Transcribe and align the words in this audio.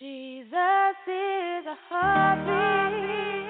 Jesus 0.00 0.98
is 1.06 1.66
a 1.70 1.76
heartbeat, 1.88 3.43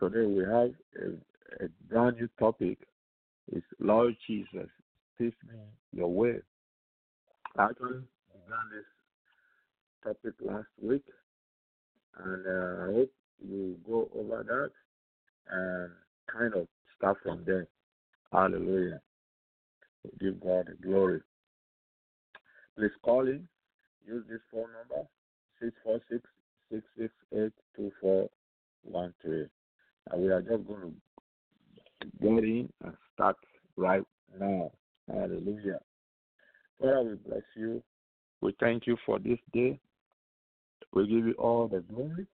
Today 0.00 0.26
we 0.26 0.44
have 0.44 0.70
a, 1.02 1.64
a 1.64 1.68
brand 1.90 2.18
new 2.18 2.28
topic. 2.38 2.78
It's 3.50 3.66
Lord 3.80 4.14
Jesus, 4.28 4.68
teach 5.18 5.34
me 5.44 5.58
your 5.92 6.06
way. 6.06 6.36
I 7.56 7.64
actually 7.64 8.02
began 8.30 8.64
this 8.70 8.84
topic 10.04 10.34
last 10.40 10.68
week 10.80 11.02
and 12.24 12.46
uh, 12.46 12.82
I 12.84 12.86
hope 12.94 13.10
you 13.44 13.76
go 13.84 14.08
over 14.16 14.44
that 14.44 14.70
and 15.50 15.90
kind 16.32 16.54
of 16.54 16.68
start 16.96 17.16
from 17.24 17.42
there. 17.44 17.66
Hallelujah. 18.32 19.00
Give 20.20 20.40
God 20.40 20.68
the 20.68 20.86
glory. 20.86 21.22
Please 22.76 22.92
call 23.02 23.26
in. 23.26 23.48
Use 24.06 24.24
this 24.30 24.40
phone 24.52 24.68
number 24.78 25.08
646 25.60 26.22
668 26.70 27.52
2413. 27.76 29.50
And 30.10 30.22
we 30.22 30.28
are 30.30 30.40
just 30.40 30.66
going 30.66 30.94
to 32.00 32.06
get 32.20 32.44
in 32.44 32.68
and 32.84 32.94
start 33.14 33.36
right 33.76 34.04
now. 34.38 34.70
Hallelujah. 35.06 35.80
Father, 36.80 37.02
we 37.02 37.14
bless 37.30 37.42
you. 37.56 37.82
We 38.40 38.54
thank 38.60 38.86
you 38.86 38.96
for 39.04 39.18
this 39.18 39.38
day. 39.52 39.78
We 40.92 41.06
give 41.06 41.26
you 41.26 41.34
all 41.38 41.68
the 41.68 41.80
glory. 41.80 42.26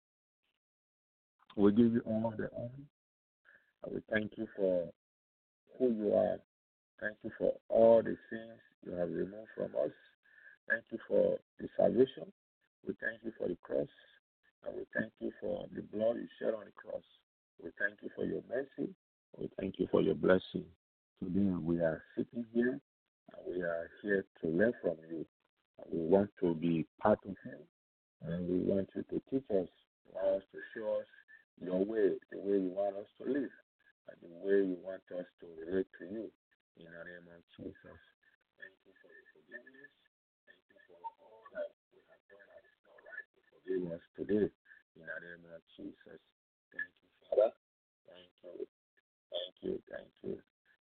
We 1.56 1.72
give 1.72 1.92
you 1.92 2.02
all 2.04 2.34
the 2.36 2.50
honor. 2.56 2.70
And 3.84 3.94
we 3.94 4.02
thank 4.10 4.32
you 4.36 4.46
for 4.56 4.88
who 5.78 5.92
you 5.92 6.14
are. 6.14 6.38
Thank 7.00 7.16
you 7.22 7.30
for 7.38 7.52
all 7.68 8.02
the 8.02 8.16
sins 8.30 8.60
you 8.84 8.92
have 8.92 9.10
removed 9.10 9.48
from 9.56 9.70
us. 9.84 9.92
Thank 10.68 10.84
you 10.90 10.98
for 11.08 11.38
the 11.58 11.68
salvation. 11.76 12.32
We 12.86 12.94
thank 13.00 13.22
you 13.24 13.32
for 13.38 13.48
the 13.48 13.56
cross. 13.62 13.88
And 14.66 14.76
we 14.76 14.84
thank 14.98 15.12
you 15.20 15.32
for 15.40 15.66
the 15.74 15.82
blood 15.82 16.16
you 16.16 16.28
shed 16.38 16.54
on 16.54 16.64
the 16.64 16.72
cross. 16.72 17.02
We 17.62 17.70
thank 17.78 18.02
you 18.02 18.10
for 18.14 18.24
your 18.24 18.42
mercy. 18.48 18.92
We 19.38 19.48
thank 19.58 19.78
you 19.78 19.88
for 19.90 20.00
your 20.02 20.14
blessing. 20.14 20.64
Today 21.22 21.54
we 21.62 21.80
are 21.80 22.02
sitting 22.16 22.44
here 22.52 22.78
and 22.78 23.40
we 23.46 23.62
are 23.62 23.90
here 24.02 24.24
to 24.42 24.48
learn 24.48 24.72
from 24.82 24.96
you. 25.10 25.24
We 25.90 26.06
want 26.06 26.30
to 26.40 26.54
be 26.54 26.86
part 27.02 27.18
of 27.26 27.36
you 27.44 27.58
and 28.26 28.48
we 28.48 28.58
want 28.72 28.88
you 28.94 29.02
to 29.02 29.22
teach 29.30 29.44
us, 29.50 29.68
you 30.04 30.10
want 30.12 30.40
us 30.40 30.46
to 30.52 30.58
show 30.72 31.00
us 31.00 31.08
your 31.60 31.84
way, 31.84 32.16
the 32.32 32.40
way 32.40 32.58
you 32.64 32.72
want 32.72 32.96
us 32.96 33.08
to 33.20 33.24
live, 33.28 33.52
and 34.08 34.16
the 34.22 34.32
way 34.40 34.58
you 34.64 34.76
want 34.80 35.04
us 35.12 35.26
to 35.40 35.46
relate 35.60 35.88
to 36.00 36.04
you. 36.08 36.26
In 36.80 36.88
the 36.90 37.02
name 37.06 37.26
of 37.30 37.40
Jesus, 37.54 37.98
thank 38.58 38.74
you 38.82 38.92
for 38.98 39.10
your 39.12 39.26
forgiveness. 39.30 39.92
Thank 40.48 40.62
you 40.72 40.78
for 40.90 40.98
all 41.22 41.44
that 41.54 41.70
we 41.94 42.02
have 42.10 42.24
done 42.26 42.46
that 42.50 42.64
is 42.66 42.78
not 42.82 42.98
to 42.98 43.40
forgive 43.52 43.82
us 43.94 44.04
today. 44.18 44.46
In 44.98 45.04
the 45.06 45.18
name 45.22 45.44
of 45.54 45.62
Jesus, 45.78 46.20
thank 46.74 46.90
you 47.04 47.13
Father. 47.30 47.50
Thank 48.06 48.28
you. 48.42 48.66
Thank 49.30 49.54
you. 49.62 49.82
Thank 49.90 50.08
you. 50.22 50.38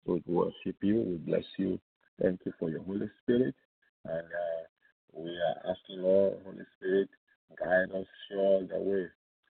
We 0.05 0.23
worship 0.25 0.77
you. 0.81 1.01
We 1.01 1.17
bless 1.17 1.45
you. 1.57 1.79
Thank 2.21 2.41
you 2.45 2.53
for 2.59 2.69
your 2.69 2.83
Holy 2.83 3.09
Spirit. 3.23 3.55
And 4.05 4.27
uh, 4.27 4.63
we 5.13 5.29
are 5.29 5.71
asking, 5.71 6.03
Lord, 6.03 6.39
Holy 6.45 6.65
Spirit, 6.77 7.09
guide 7.57 7.91
us, 7.95 8.05
show 8.29 8.65
the 8.69 8.79
way. 8.79 9.07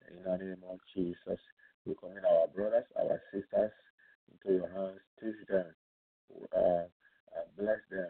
In 0.09 0.23
the 0.25 0.37
name 0.37 0.63
of 0.69 0.79
Jesus. 0.95 1.39
We 1.85 1.93
commit 1.95 2.25
our 2.25 2.47
brothers, 2.47 2.85
our 2.97 3.21
sisters 3.31 3.71
into 4.31 4.57
your 4.57 4.69
hands. 4.69 4.99
Teach 5.21 5.47
them. 5.47 5.65
Uh, 6.55 6.89
bless 7.57 7.81
them. 7.91 8.09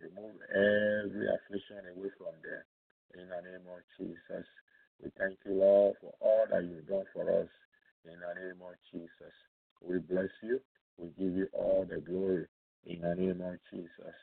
Remove 0.00 0.36
every 0.52 1.26
affliction 1.28 1.80
away 1.96 2.10
from 2.16 2.36
them. 2.44 2.62
In 3.16 3.28
the 3.28 3.40
name 3.40 3.66
of 3.68 3.80
Jesus. 3.98 4.46
We 5.02 5.10
thank 5.18 5.38
you, 5.46 5.54
Lord, 5.54 5.96
for 6.00 6.12
all 6.20 6.44
that 6.50 6.64
you've 6.64 6.86
done 6.86 7.04
for 7.12 7.24
us. 7.28 7.48
In 8.04 8.12
the 8.20 8.40
name 8.40 8.60
of 8.62 8.74
Jesus. 8.92 9.34
We 9.82 9.98
bless 9.98 10.30
you. 10.42 10.60
We 10.98 11.08
give 11.18 11.34
you 11.36 11.48
all 11.52 11.86
the 11.88 12.00
glory. 12.00 12.46
In 12.86 13.00
the 13.02 13.14
name 13.14 13.40
of 13.40 13.56
Jesus. 13.72 14.14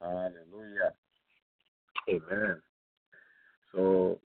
Hallelujah. 0.00 0.92
Amen. 2.08 2.62
So 3.74 4.18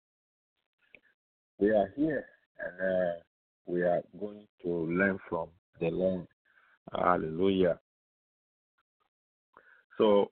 we 1.59 1.71
are 1.71 1.93
here 1.97 2.25
and 2.59 2.81
uh, 2.81 3.21
we 3.67 3.83
are 3.83 4.03
going 4.19 4.47
to 4.63 4.69
learn 4.69 5.19
from 5.29 5.49
the 5.81 5.91
Lord. 5.91 6.27
Hallelujah. 6.93 7.79
So, 9.99 10.31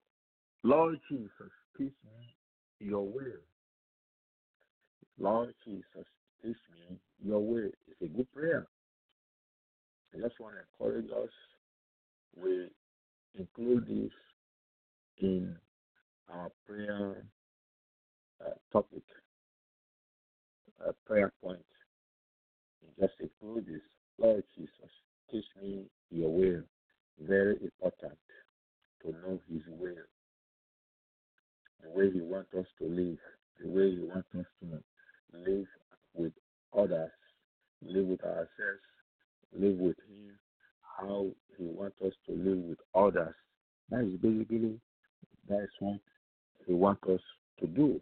Lord 0.62 0.98
Jesus, 1.10 1.30
teach 1.76 1.92
me 2.04 2.34
your 2.80 3.04
will. 3.06 3.42
Lord 5.19 5.54
Jesus, 5.64 6.06
teach 6.42 6.56
me 6.72 6.98
your 7.25 7.41
way. 7.41 7.70
is 7.88 7.97
a 8.03 8.06
good 8.06 8.32
prayer. 8.32 8.67
I 10.15 10.19
just 10.20 10.38
want 10.41 10.55
to 10.55 10.87
encourage 10.87 11.11
us. 11.11 11.31
We 12.41 12.69
include 13.38 13.87
this 13.87 14.12
in 15.19 15.56
our 16.32 16.50
prayer 16.67 17.25
uh, 18.44 18.50
topic, 18.73 19.03
uh, 20.87 20.93
prayer 21.06 21.32
point. 21.43 21.59
And 22.82 23.09
just 23.09 23.21
include 23.21 23.67
this. 23.67 23.82
Lord 24.19 24.43
Jesus, 24.56 24.71
teach 25.31 25.44
me 25.61 25.85
your 26.11 26.32
will. 26.32 26.62
Very 27.21 27.56
important 27.61 28.19
to 29.03 29.09
know 29.11 29.41
his 29.50 29.62
will. 29.69 29.94
The 31.82 31.91
way 31.91 32.11
he 32.11 32.21
wants 32.21 32.53
us 32.59 32.67
to 32.79 32.87
live. 32.87 33.19
The 33.61 33.69
way 33.69 33.91
he 33.91 34.00
wants 34.00 34.29
us 34.37 34.47
to 34.61 34.82
live 35.38 35.67
with 36.14 36.32
others. 36.76 37.11
Live 37.82 38.06
with 38.06 38.25
ourselves. 38.25 38.85
Live 39.53 39.79
with 39.79 39.97
him. 40.09 40.38
How 40.99 41.26
he 41.56 41.65
wants 41.65 41.97
us 42.05 42.12
to 42.26 42.32
live 42.32 42.59
with 42.59 42.79
others. 42.94 43.35
That 43.91 44.00
is 44.00 44.19
basically 44.20 44.81
that 45.49 45.62
is 45.62 45.70
what 45.81 46.00
he 46.67 46.75
wants 46.75 47.03
us 47.09 47.20
to 47.61 47.67
do. 47.67 48.00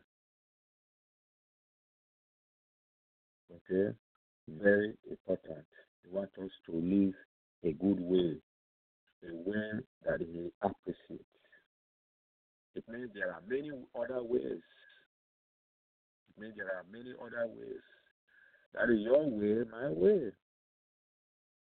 Okay? 3.71 3.95
Very 4.49 4.95
important. 5.09 5.65
He 6.03 6.15
wants 6.15 6.33
us 6.43 6.51
to 6.67 6.73
live 6.73 7.15
a 7.65 7.73
good 7.73 8.01
way, 8.01 8.37
a 9.25 9.35
way 9.49 9.81
that 10.05 10.21
he 10.21 10.51
appreciates. 10.62 11.25
It 12.75 12.85
means 12.89 13.11
there 13.15 13.31
are 13.31 13.43
many 13.49 13.71
other 13.95 14.23
ways. 14.23 14.62
It 16.29 16.41
means 16.41 16.55
there 16.57 16.67
are 16.67 16.85
many 16.93 17.12
other 17.21 17.47
ways. 17.49 17.81
That 18.75 18.91
is 18.91 19.01
your 19.01 19.25
way, 19.29 19.65
my 19.71 19.89
way. 19.89 20.33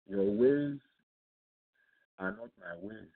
Your 0.08 0.24
ways 0.24 0.78
are 2.18 2.30
not 2.30 2.50
my 2.60 2.76
ways. 2.82 3.08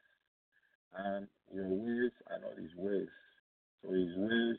And 0.97 1.27
your 1.55 1.69
ways 1.69 2.13
are 2.31 2.41
not 2.41 2.59
his 2.59 2.75
ways. 2.77 3.09
So 3.83 3.93
his 3.93 4.17
ways, 4.17 4.57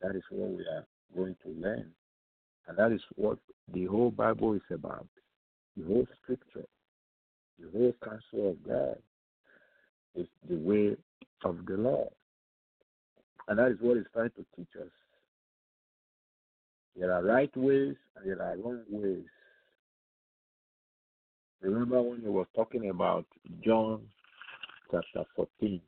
that 0.00 0.16
is 0.16 0.22
what 0.30 0.50
we 0.50 0.64
are 0.64 0.86
going 1.14 1.36
to 1.44 1.50
learn. 1.50 1.90
And 2.66 2.78
that 2.78 2.92
is 2.92 3.02
what 3.16 3.38
the 3.72 3.86
whole 3.86 4.10
Bible 4.10 4.54
is 4.54 4.62
about. 4.70 5.06
The 5.76 5.84
whole 5.84 6.06
scripture, 6.22 6.66
the 7.58 7.70
whole 7.72 7.94
counsel 8.02 8.50
of 8.50 8.62
God 8.66 8.98
is 10.14 10.26
the 10.48 10.56
way 10.56 10.96
of 11.44 11.66
the 11.66 11.76
Lord. 11.76 12.08
And 13.48 13.58
that 13.58 13.72
is 13.72 13.78
what 13.80 13.96
he's 13.96 14.06
trying 14.12 14.30
to 14.30 14.46
teach 14.56 14.68
us. 14.80 14.90
There 16.96 17.12
are 17.12 17.22
right 17.22 17.54
ways 17.56 17.96
and 18.16 18.26
there 18.26 18.42
are 18.42 18.56
wrong 18.56 18.82
ways. 18.88 19.24
Remember 21.60 22.02
when 22.02 22.20
he 22.20 22.28
was 22.28 22.46
talking 22.54 22.90
about 22.90 23.26
John 23.64 24.02
chapter 24.90 25.24
14? 25.34 25.80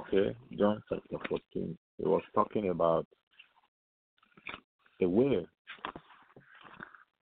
Okay, 0.00 0.36
John 0.58 0.82
chapter 0.88 1.16
14. 1.28 1.78
He 1.98 2.04
was 2.04 2.22
talking 2.34 2.70
about 2.70 3.06
the 5.00 5.08
way. 5.08 5.46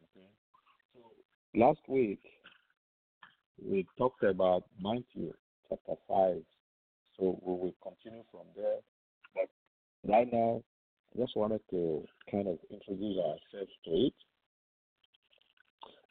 Okay. 0.02 0.28
So 0.94 1.00
last 1.54 1.80
week 1.88 2.20
we 3.64 3.86
talked 3.96 4.22
about 4.22 4.64
Matthew 4.82 5.32
chapter 5.68 5.94
5. 6.08 6.42
So 7.18 7.38
we 7.44 7.52
will 7.52 7.74
continue 7.82 8.24
from 8.30 8.46
there. 8.56 8.78
But 9.34 9.48
right 10.10 10.32
now, 10.32 10.62
just 11.18 11.36
wanted 11.36 11.60
to 11.70 12.04
kind 12.30 12.46
of 12.46 12.58
introduce 12.70 13.18
ourselves 13.18 13.72
to 13.84 13.90
it. 13.90 14.14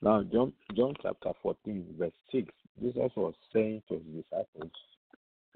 Now, 0.02 0.22
John, 0.24 0.54
John 0.76 0.94
chapter 1.02 1.32
14, 1.42 1.96
verse 1.98 2.12
6, 2.32 2.48
Jesus 2.82 3.12
was 3.16 3.34
saying 3.54 3.82
to 3.90 3.96
his 3.96 4.24
disciples, 4.24 4.72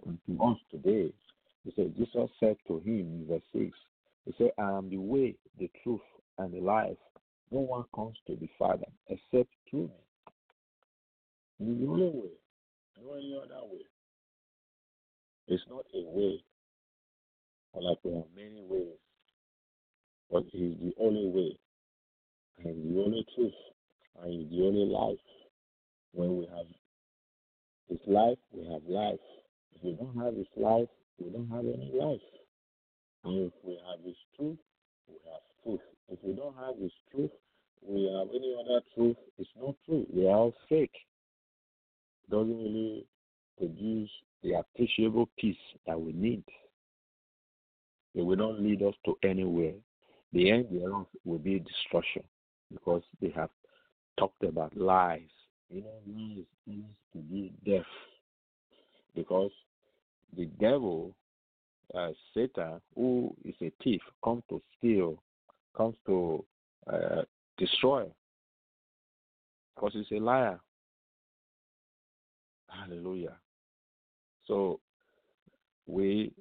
to 0.03 0.43
us 0.43 0.57
today, 0.71 1.13
he 1.63 1.73
said, 1.75 1.93
Jesus 1.95 2.29
said 2.39 2.55
to 2.67 2.79
him 2.79 2.99
in 2.99 3.25
verse 3.29 3.43
6, 3.53 3.77
he 4.25 4.33
said, 4.37 4.51
I 4.57 4.71
am 4.71 4.89
the 4.89 4.97
way, 4.97 5.35
the 5.59 5.69
truth, 5.83 6.01
and 6.37 6.53
the 6.53 6.59
life. 6.59 6.97
No 7.51 7.59
one 7.59 7.83
comes 7.93 8.15
to 8.27 8.35
the 8.35 8.49
Father 8.57 8.87
except 9.09 9.49
through 9.69 9.91
me. 11.59 11.77
The 11.79 11.87
only 11.87 12.05
way. 12.05 12.29
No 13.03 13.13
any 13.13 13.37
other 13.37 13.61
way. 13.65 13.85
It's 15.47 15.63
not 15.69 15.85
a 15.93 16.03
way. 16.09 16.43
Like 17.75 17.97
there 18.03 18.15
are 18.15 18.23
many 18.35 18.63
ways. 18.67 18.97
But 20.31 20.45
it 20.53 20.57
is 20.57 20.77
the 20.79 20.93
only 20.99 21.27
way. 21.27 21.57
And 22.63 22.95
the 22.95 23.01
only 23.01 23.25
truth. 23.35 23.53
And 24.21 24.41
it's 24.41 24.51
the 24.51 24.65
only 24.65 24.85
life. 24.85 25.19
When 26.13 26.37
we 26.37 26.45
have 26.45 26.67
His 27.89 27.99
life, 28.07 28.37
we 28.51 28.65
have 28.71 28.81
life. 28.87 29.19
If 29.75 29.83
we 29.83 29.91
don't 29.93 30.15
have 30.23 30.35
His 30.35 30.47
life, 30.55 30.87
we 31.19 31.29
don't 31.31 31.49
have 31.49 31.65
any 31.65 31.91
life. 31.93 32.21
And 33.25 33.47
if 33.47 33.53
we 33.63 33.77
have 33.87 34.05
His 34.05 34.15
truth, 34.37 34.57
we 35.07 35.15
have 35.25 35.41
truth. 35.63 35.81
If 36.09 36.19
we 36.23 36.33
don't 36.33 36.55
have 36.55 36.77
His 36.81 36.91
truth, 37.11 37.31
we 37.85 38.03
have 38.05 38.27
any 38.29 38.55
other 38.59 38.81
truth. 38.95 39.17
It's 39.37 39.49
not 39.59 39.75
true. 39.85 40.05
They 40.13 40.27
are 40.27 40.35
all 40.35 40.53
fake. 40.69 40.95
It 42.23 42.31
doesn't 42.31 42.57
really 42.57 43.05
produce 43.57 44.09
the 44.43 44.53
appreciable 44.53 45.29
peace 45.37 45.55
that 45.87 45.99
we 45.99 46.13
need. 46.13 46.43
It 48.13 48.21
will 48.21 48.37
not 48.37 48.59
lead 48.59 48.81
us 48.81 48.93
to 49.05 49.17
anywhere. 49.23 49.73
The 50.33 50.49
end 50.49 50.67
thereof 50.71 51.07
will 51.25 51.39
be 51.39 51.59
destruction 51.59 52.23
because 52.71 53.03
they 53.21 53.29
have 53.35 53.49
talked 54.17 54.43
about 54.43 54.75
lies. 54.77 55.21
You 55.69 55.81
know, 55.81 55.99
lies 56.05 56.45
means 56.67 56.85
to 57.13 57.19
be 57.19 57.53
deaf 57.65 57.85
because 59.15 59.51
the 60.35 60.45
devil, 60.59 61.15
uh, 61.93 62.09
Satan, 62.33 62.79
who 62.95 63.35
is 63.43 63.55
a 63.61 63.71
thief, 63.83 64.01
comes 64.23 64.43
to 64.49 64.61
steal, 64.77 65.21
comes 65.75 65.95
to 66.05 66.43
uh, 66.91 67.23
destroy 67.57 68.05
because 69.75 69.93
he's 69.93 70.17
a 70.17 70.21
liar. 70.21 70.59
Hallelujah. 72.67 73.35
So 74.47 74.79
we 75.87 76.31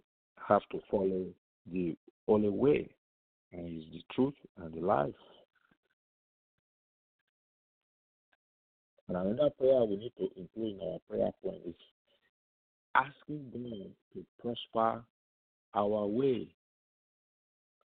have 0.49 0.62
to 0.73 0.80
follow 0.90 1.26
the 1.70 1.97
only 2.28 2.49
way, 2.49 2.88
and 3.52 3.66
it's 3.66 3.87
the 3.92 4.02
truth 4.14 4.35
and 4.59 4.73
the 4.73 4.80
life. 4.80 5.14
And 9.09 9.16
another 9.16 9.50
prayer 9.59 9.85
we 9.85 9.97
need 9.97 10.12
to 10.19 10.28
include 10.37 10.80
in 10.80 10.88
our 10.88 10.99
prayer 11.09 11.30
point 11.42 11.62
is 11.66 11.75
asking 12.95 13.50
God 13.52 13.90
to 14.14 14.26
prosper 14.40 15.02
our 15.75 16.07
way. 16.07 16.49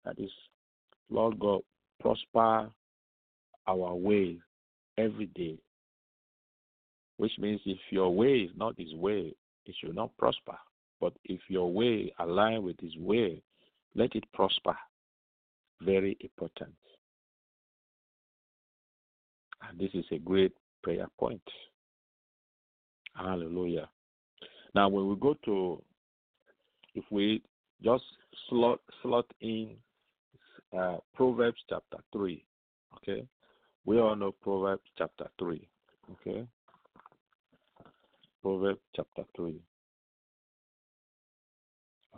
That 0.04 0.20
is, 0.20 0.32
Lord 1.10 1.40
God, 1.40 1.62
prosper 2.02 2.70
our 3.68 3.96
way 3.96 4.38
every 4.98 5.28
day. 5.28 5.58
Which 7.18 7.32
means 7.40 7.62
if 7.66 7.80
your 7.92 8.14
way 8.14 8.40
is 8.40 8.52
not 8.58 8.78
His 8.78 8.94
way, 8.96 9.34
it 9.66 9.76
should 9.80 9.96
not 9.96 10.16
prosper. 10.18 10.58
But 11.00 11.14
if 11.26 11.40
your 11.50 11.72
way 11.72 12.14
align 12.20 12.64
with 12.64 12.80
his 12.80 12.96
way, 12.98 13.42
let 13.96 14.16
it 14.16 14.24
prosper. 14.34 14.76
Very 15.82 16.18
important. 16.22 16.74
And 19.68 19.80
this 19.80 19.90
is 19.94 20.06
a 20.12 20.18
great 20.18 20.54
prayer 20.84 21.08
point. 21.20 21.42
Hallelujah. 23.16 23.90
Now, 24.74 24.90
when 24.90 25.08
we 25.08 25.16
go 25.16 25.36
to, 25.46 25.82
if 26.96 27.04
we 27.10 27.42
just 27.84 28.04
slot 28.50 28.80
slot 29.02 29.26
in 29.42 29.76
uh, 30.78 30.98
Proverbs 31.14 31.60
chapter 31.70 31.98
three, 32.12 32.46
okay, 32.98 33.26
we 33.86 34.00
all 34.00 34.16
know 34.16 34.34
Proverbs 34.42 34.84
chapter 34.98 35.28
three, 35.40 35.68
okay. 36.12 36.46
Proverbs 38.42 38.82
chapter 38.96 39.24
three. 39.36 39.62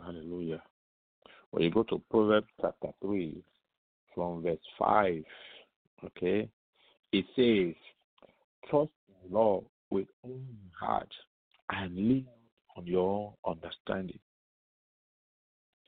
Hallelujah. 0.04 0.62
When 1.50 1.62
you 1.62 1.70
go 1.70 1.82
to 1.84 2.02
Proverbs 2.10 2.48
chapter 2.60 2.88
3, 3.00 3.42
from 4.14 4.42
verse 4.42 4.58
5, 4.78 5.24
okay, 6.04 6.48
it 7.12 7.24
says, 7.34 7.74
Trust 8.68 8.90
in 9.08 9.30
the 9.30 9.38
Lord 9.38 9.64
with 9.90 10.08
all 10.22 10.30
your 10.30 10.78
heart 10.78 11.08
and 11.70 11.96
lean 11.96 12.26
on 12.76 12.86
your 12.86 13.34
understanding. 13.46 14.18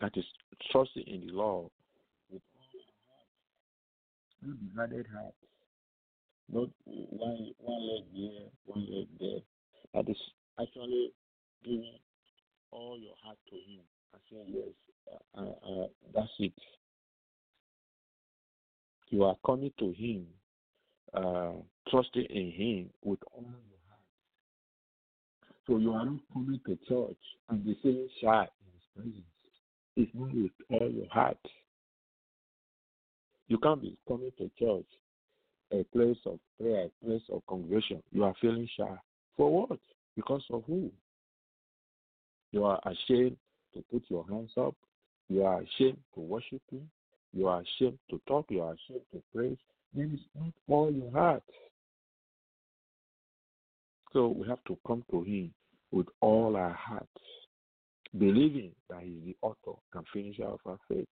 That 0.01 0.17
is 0.17 0.25
trusting 0.73 1.07
in 1.07 1.27
the 1.27 1.33
Lord 1.35 1.71
with 2.33 2.41
all 2.57 2.67
your 2.73 2.83
heart, 3.11 3.29
not 4.43 4.91
divided 4.91 5.07
heart, 5.13 5.35
not 6.51 6.71
one, 6.87 7.53
one 7.59 7.87
leg 7.87 8.05
here, 8.15 8.49
one 8.65 8.87
leg 8.91 9.07
there. 9.21 9.41
That 9.93 10.11
is 10.11 10.17
actually 10.59 11.13
giving 11.63 11.99
all 12.71 12.99
your 12.99 13.15
heart 13.23 13.37
to 13.51 13.57
Him 13.57 13.81
and 14.13 14.23
saying, 14.31 14.47
Yes, 14.49 15.17
uh, 15.37 15.43
uh, 15.43 15.87
that's 16.15 16.29
it. 16.39 16.53
You 19.09 19.25
are 19.25 19.37
coming 19.45 19.73
to 19.79 19.93
Him, 19.93 20.27
uh, 21.15 21.53
trusting 21.89 22.27
in 22.31 22.53
Him 22.53 22.91
with 23.03 23.19
all 23.33 23.43
your 23.43 23.81
heart. 23.89 24.01
So 25.67 25.79
you 25.79 25.93
are 25.93 26.05
not 26.05 26.21
coming 26.33 26.61
to 26.67 26.79
church 26.89 27.19
and 27.49 27.65
be 27.65 27.77
saying 27.83 28.09
shy 28.23 28.43
in 28.43 28.73
His 28.73 28.85
presence. 28.95 29.25
It's 29.97 30.11
not 30.15 30.35
with 30.35 30.53
all 30.71 30.91
your 30.91 31.09
heart. 31.11 31.39
You 33.49 33.59
can't 33.59 33.83
be 33.83 33.97
coming 34.07 34.31
to 34.39 34.51
church, 34.59 34.87
a 35.73 35.83
place 35.93 36.19
of 36.25 36.39
prayer, 36.61 36.87
a 36.87 37.05
place 37.05 37.23
of 37.33 37.43
congregation. 37.49 38.01
You 38.13 38.25
are 38.25 38.35
feeling 38.41 38.69
shy. 38.77 38.97
For 39.37 39.67
what? 39.67 39.81
Because 40.15 40.43
of 40.51 40.63
who? 40.67 40.91
You 42.53 42.65
are 42.65 42.81
ashamed 42.85 43.37
to 43.75 43.85
put 43.93 44.03
your 44.09 44.25
hands 44.29 44.51
up. 44.57 44.75
You 45.29 45.45
are 45.45 45.61
ashamed 45.63 45.99
to 46.15 46.21
worship 46.21 46.63
Him. 46.71 46.91
You 47.33 47.49
are 47.49 47.63
ashamed 47.63 47.99
to 48.11 48.21
talk. 48.27 48.47
You 48.49 48.63
are 48.63 48.75
ashamed 48.75 49.05
to 49.13 49.23
praise. 49.35 49.59
Then 49.95 50.11
it's 50.15 50.23
not 50.35 50.53
all 50.69 50.91
your 50.91 51.11
heart. 51.13 51.43
So 54.13 54.29
we 54.29 54.49
have 54.49 54.63
to 54.65 54.77
come 54.87 55.05
to 55.11 55.23
Him 55.23 55.53
with 55.93 56.07
all 56.21 56.57
our 56.57 56.73
hearts, 56.73 57.07
believing 58.19 58.73
that 58.89 59.03
He 59.03 59.11
is 59.11 59.25
the 59.27 59.37
author 59.43 59.79
and 59.95 60.07
finisher 60.13 60.45
of 60.47 60.61
our 60.67 60.79
faith. 60.89 61.07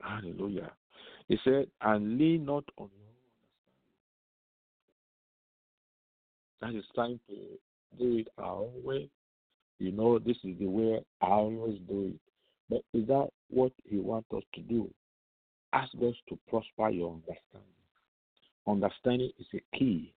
Hallelujah. 0.00 0.70
He 1.28 1.38
said, 1.44 1.66
and 1.82 2.18
lean 2.18 2.44
not 2.44 2.64
on 2.78 2.88
your 2.96 3.08
own 3.08 3.28
understanding. 6.60 6.60
That 6.60 6.74
is 6.78 6.84
time 6.96 7.20
to 7.28 7.34
do 7.98 8.18
it 8.18 8.28
our 8.38 8.56
own 8.56 8.82
way. 8.84 9.08
You 9.80 9.92
know, 9.92 10.18
this 10.18 10.36
is 10.44 10.58
the 10.58 10.66
way 10.66 11.00
I 11.22 11.26
always 11.26 11.78
do 11.88 12.12
it. 12.12 12.20
But 12.68 12.82
is 12.92 13.08
that 13.08 13.28
what 13.48 13.72
He 13.84 13.96
wants 13.96 14.28
us 14.36 14.42
to 14.54 14.60
do? 14.60 14.90
Ask 15.72 15.90
us 15.94 16.14
to 16.28 16.38
prosper 16.48 16.90
your 16.90 17.14
understanding. 17.14 17.70
Understanding 18.68 19.30
is 19.38 19.46
a 19.54 19.76
key. 19.76 20.12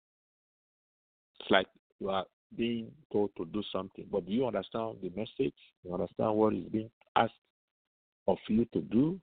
It's 1.39 1.49
like 1.49 1.67
you 1.99 2.09
are 2.09 2.25
being 2.57 2.91
told 3.11 3.31
to 3.37 3.45
do 3.45 3.63
something, 3.71 4.05
but 4.11 4.25
do 4.25 4.33
you 4.33 4.45
understand 4.45 4.97
the 5.01 5.09
message? 5.15 5.55
You 5.83 5.93
understand 5.93 6.35
what 6.35 6.53
is 6.53 6.65
being 6.65 6.91
asked 7.15 7.33
of 8.27 8.37
you 8.49 8.65
to 8.73 8.81
do? 8.81 9.19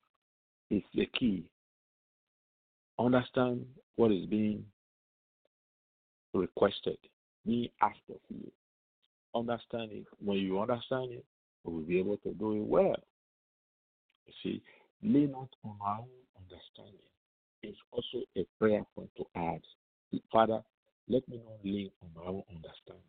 It's 0.70 0.86
the 0.94 1.06
key. 1.18 1.44
Understand 2.98 3.66
what 3.96 4.10
is 4.10 4.24
being 4.24 4.64
requested, 6.32 6.96
being 7.46 7.68
asked 7.82 7.98
of 8.08 8.20
you. 8.30 8.50
Understand 9.34 9.92
it. 9.92 10.06
When 10.24 10.38
you 10.38 10.60
understand 10.60 11.12
it, 11.12 11.24
you 11.64 11.72
will 11.72 11.82
be 11.82 11.98
able 11.98 12.16
to 12.18 12.32
do 12.34 12.52
it 12.56 12.64
well. 12.64 12.96
You 14.26 14.32
see, 14.42 14.62
lean 15.02 15.32
not 15.32 15.48
on 15.64 15.76
our 15.80 15.98
own 15.98 16.08
understanding. 16.36 17.06
It's 17.62 17.78
also 17.92 18.24
a 18.36 18.46
prayer 18.58 18.84
point 18.94 19.10
to 19.16 19.24
add. 19.36 19.60
Father, 20.32 20.60
let 21.08 21.28
me 21.28 21.40
not 21.44 21.64
lean 21.64 21.90
on 22.02 22.08
my 22.14 22.28
own 22.28 22.42
understanding. 22.48 23.02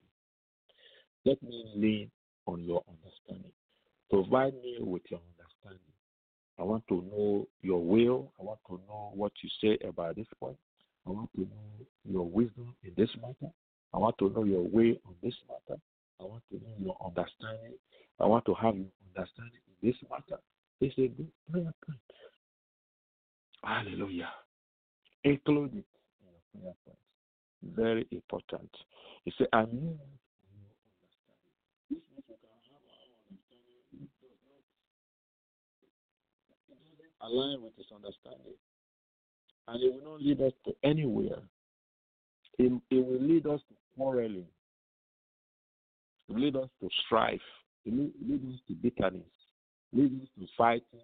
Let 1.25 1.41
me 1.41 1.65
lean 1.75 2.11
on 2.47 2.63
your 2.63 2.83
understanding. 2.87 3.51
Provide 4.09 4.53
me 4.55 4.77
with 4.79 5.03
your 5.09 5.21
understanding. 5.37 5.93
I 6.59 6.63
want 6.63 6.83
to 6.89 6.95
know 7.11 7.47
your 7.61 7.81
will. 7.83 8.31
I 8.39 8.43
want 8.43 8.59
to 8.67 8.73
know 8.87 9.11
what 9.15 9.31
you 9.41 9.49
say 9.61 9.87
about 9.87 10.15
this 10.15 10.27
point. 10.39 10.57
I 11.07 11.11
want 11.11 11.29
to 11.35 11.41
know 11.41 11.85
your 12.03 12.25
wisdom 12.27 12.75
in 12.83 12.91
this 12.95 13.09
matter. 13.21 13.51
I 13.93 13.97
want 13.97 14.17
to 14.19 14.29
know 14.29 14.43
your 14.43 14.61
way 14.63 14.99
on 15.05 15.15
this 15.23 15.33
matter. 15.47 15.79
I 16.21 16.25
want 16.25 16.43
to 16.51 16.55
know 16.57 16.75
your 16.77 16.97
understanding. 17.03 17.77
I 18.19 18.25
want 18.25 18.45
to 18.45 18.53
have 18.53 18.75
your 18.75 18.85
understanding 19.15 19.59
in 19.67 19.89
this 19.89 19.97
matter. 20.09 20.41
It's 20.79 20.97
a 20.97 21.07
good 21.07 21.31
prayer 21.51 21.73
point. 21.85 21.99
Hallelujah. 23.63 24.29
Include 25.23 25.75
it 25.75 25.85
in 26.53 26.61
your 26.61 26.73
prayer 26.73 26.73
point. 26.85 27.75
Very 27.75 28.07
important. 28.11 28.69
He 29.25 29.33
said, 29.37 29.47
I 29.53 29.65
knew 29.65 29.97
align 37.23 37.61
with 37.61 37.75
his 37.77 37.85
understanding. 37.93 38.57
And 39.67 39.83
it 39.83 39.93
will 39.93 40.13
not 40.13 40.21
lead 40.21 40.41
us 40.41 40.53
to 40.65 40.73
anywhere. 40.83 41.39
It, 42.57 42.71
it 42.89 43.05
will 43.05 43.21
lead 43.21 43.47
us 43.47 43.61
to 43.69 43.75
quarreling. 43.95 44.47
Lead 46.33 46.55
us 46.55 46.69
to 46.81 46.89
strife. 47.05 47.39
It 47.85 47.93
lead 47.93 48.41
us 48.53 48.59
to 48.67 48.73
bitterness. 48.73 49.21
Lead 49.93 50.21
us 50.21 50.27
to 50.39 50.47
fighting 50.57 50.83
and 50.93 51.03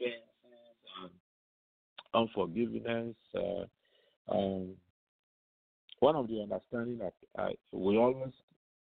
offenses 0.00 0.22
and 1.02 1.10
unforgiveness. 2.14 3.14
Uh, 3.34 4.34
um, 4.34 4.70
one 6.00 6.16
of 6.16 6.28
the 6.28 6.40
understanding 6.42 6.98
that 6.98 7.14
uh, 7.38 7.48
we 7.72 7.96
always 7.96 8.32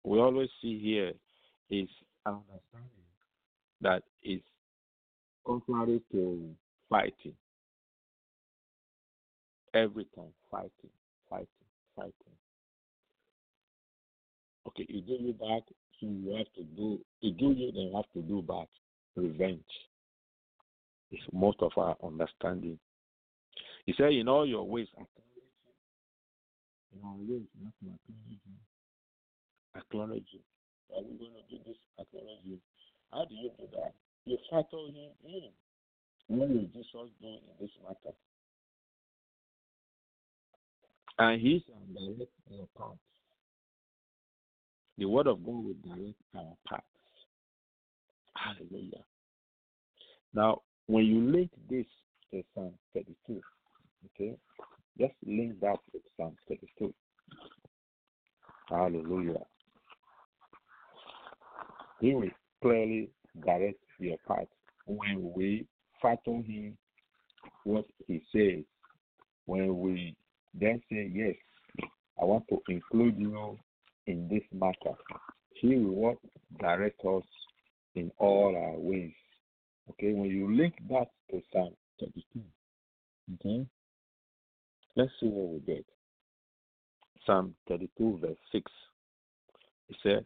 we 0.05 0.19
always 0.19 0.49
see 0.63 0.79
here 0.79 1.13
is 1.71 1.89
an 2.27 2.35
understanding 2.35 3.07
that 3.81 4.03
is 4.23 4.41
contrary 5.47 6.01
to 6.13 6.51
fighting. 6.89 7.35
Every 9.73 10.05
time 10.17 10.33
fighting, 10.51 10.71
fighting, 11.29 11.47
fighting. 11.95 12.30
Okay, 14.69 14.87
you 14.89 15.01
do 15.03 15.13
you 15.13 15.33
back, 15.33 15.63
so 15.99 16.07
you 16.07 16.37
have 16.37 16.53
to 16.55 16.63
do 16.77 17.01
you 17.21 17.33
do 17.33 17.53
you 17.53 17.73
then 17.73 17.83
you 17.83 17.97
have 17.97 18.11
to 18.15 18.23
do 18.23 18.43
back. 18.43 18.69
Revenge. 19.17 19.65
It's 21.11 21.23
most 21.33 21.57
of 21.61 21.73
our 21.77 21.97
understanding. 22.03 22.79
He 23.87 23.95
said, 23.97 24.13
In 24.13 24.29
all 24.29 24.47
your 24.47 24.63
ways. 24.67 24.89
In 24.97 25.07
ways, 27.03 27.19
you 27.29 27.43
to 27.83 27.89
acknowledge 27.97 28.39
him. 28.45 28.57
Acknowledge 29.75 30.29
him. 30.33 30.41
Are 30.97 31.03
we 31.03 31.19
going 31.19 31.35
to 31.35 31.43
do 31.51 31.59
this? 31.67 31.77
Acknowledge 31.99 32.45
him. 32.45 32.61
How 33.13 33.25
do 33.25 33.35
you 33.35 33.51
do 33.59 33.65
that? 33.75 33.93
You 34.27 34.39
factor 34.51 34.77
him 34.77 35.11
in. 35.25 35.51
What 36.29 36.51
is 36.51 36.69
Jesus 36.73 37.11
doing 37.21 37.41
in 37.43 37.57
this 37.61 37.71
matter? 37.83 38.15
And 41.19 41.41
he's 41.41 41.63
on 41.75 41.93
direct 41.93 42.31
your 42.49 42.69
path. 42.79 42.99
The 45.01 45.07
word 45.07 45.29
of 45.29 45.43
God 45.43 45.65
will 45.65 45.75
direct 45.83 46.15
our 46.37 46.53
paths. 46.69 46.85
Hallelujah. 48.37 49.03
Now, 50.35 50.61
when 50.89 51.07
you 51.07 51.23
link 51.23 51.51
this 51.71 51.87
to 52.31 52.43
Psalm 52.55 52.75
32, 52.93 53.41
okay, 54.05 54.37
just 54.99 55.15
link 55.27 55.59
that 55.61 55.79
with 55.95 56.03
Psalm 56.19 56.37
32. 56.49 56.93
Hallelujah. 58.69 59.41
He 62.03 62.15
will 62.15 62.29
clearly 62.61 63.09
direct 63.43 63.81
your 63.99 64.19
path 64.29 64.49
when 64.85 65.33
we 65.35 65.67
fathom 66.03 66.45
Him 66.45 66.77
what 67.65 67.87
He 68.07 68.23
says. 68.37 68.65
When 69.47 69.79
we 69.79 70.15
then 70.53 70.83
say, 70.93 71.11
Yes, 71.11 71.37
I 72.21 72.27
want 72.27 72.45
to 72.51 72.61
include 72.69 73.19
you 73.19 73.59
in 74.07 74.29
this 74.29 74.43
matter. 74.53 74.97
He 75.55 75.77
will 75.77 76.17
direct 76.59 77.01
us 77.05 77.25
in 77.95 78.11
all 78.19 78.57
our 78.57 78.79
ways. 78.79 79.13
Okay, 79.91 80.13
when 80.13 80.31
you 80.31 80.55
link 80.55 80.75
that 80.89 81.09
to 81.31 81.43
Psalm 81.53 81.75
32, 82.01 82.41
okay, 83.35 83.67
let's 84.97 85.11
see 85.21 85.27
what 85.27 85.53
we 85.53 85.61
get. 85.61 85.85
Psalm 87.27 87.55
32, 87.69 88.19
verse 88.23 88.37
6. 88.53 88.73
He 89.89 89.97
said, 90.03 90.25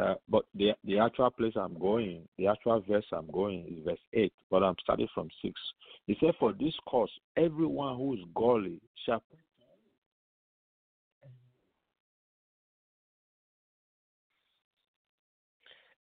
uh, 0.00 0.14
but 0.28 0.44
the 0.54 0.72
the 0.84 0.98
actual 0.98 1.30
place 1.30 1.54
I'm 1.56 1.78
going, 1.78 2.22
the 2.36 2.46
actual 2.46 2.82
verse 2.88 3.06
I'm 3.12 3.30
going 3.30 3.66
is 3.66 3.84
verse 3.84 3.98
8, 4.12 4.32
but 4.50 4.62
I'm 4.62 4.76
starting 4.82 5.08
from 5.14 5.28
6. 5.42 5.54
He 6.06 6.16
said, 6.20 6.34
For 6.38 6.52
this 6.52 6.74
cause, 6.86 7.10
everyone 7.36 7.96
who 7.96 8.14
is 8.14 8.20
godly 8.34 8.80
shall 9.04 9.22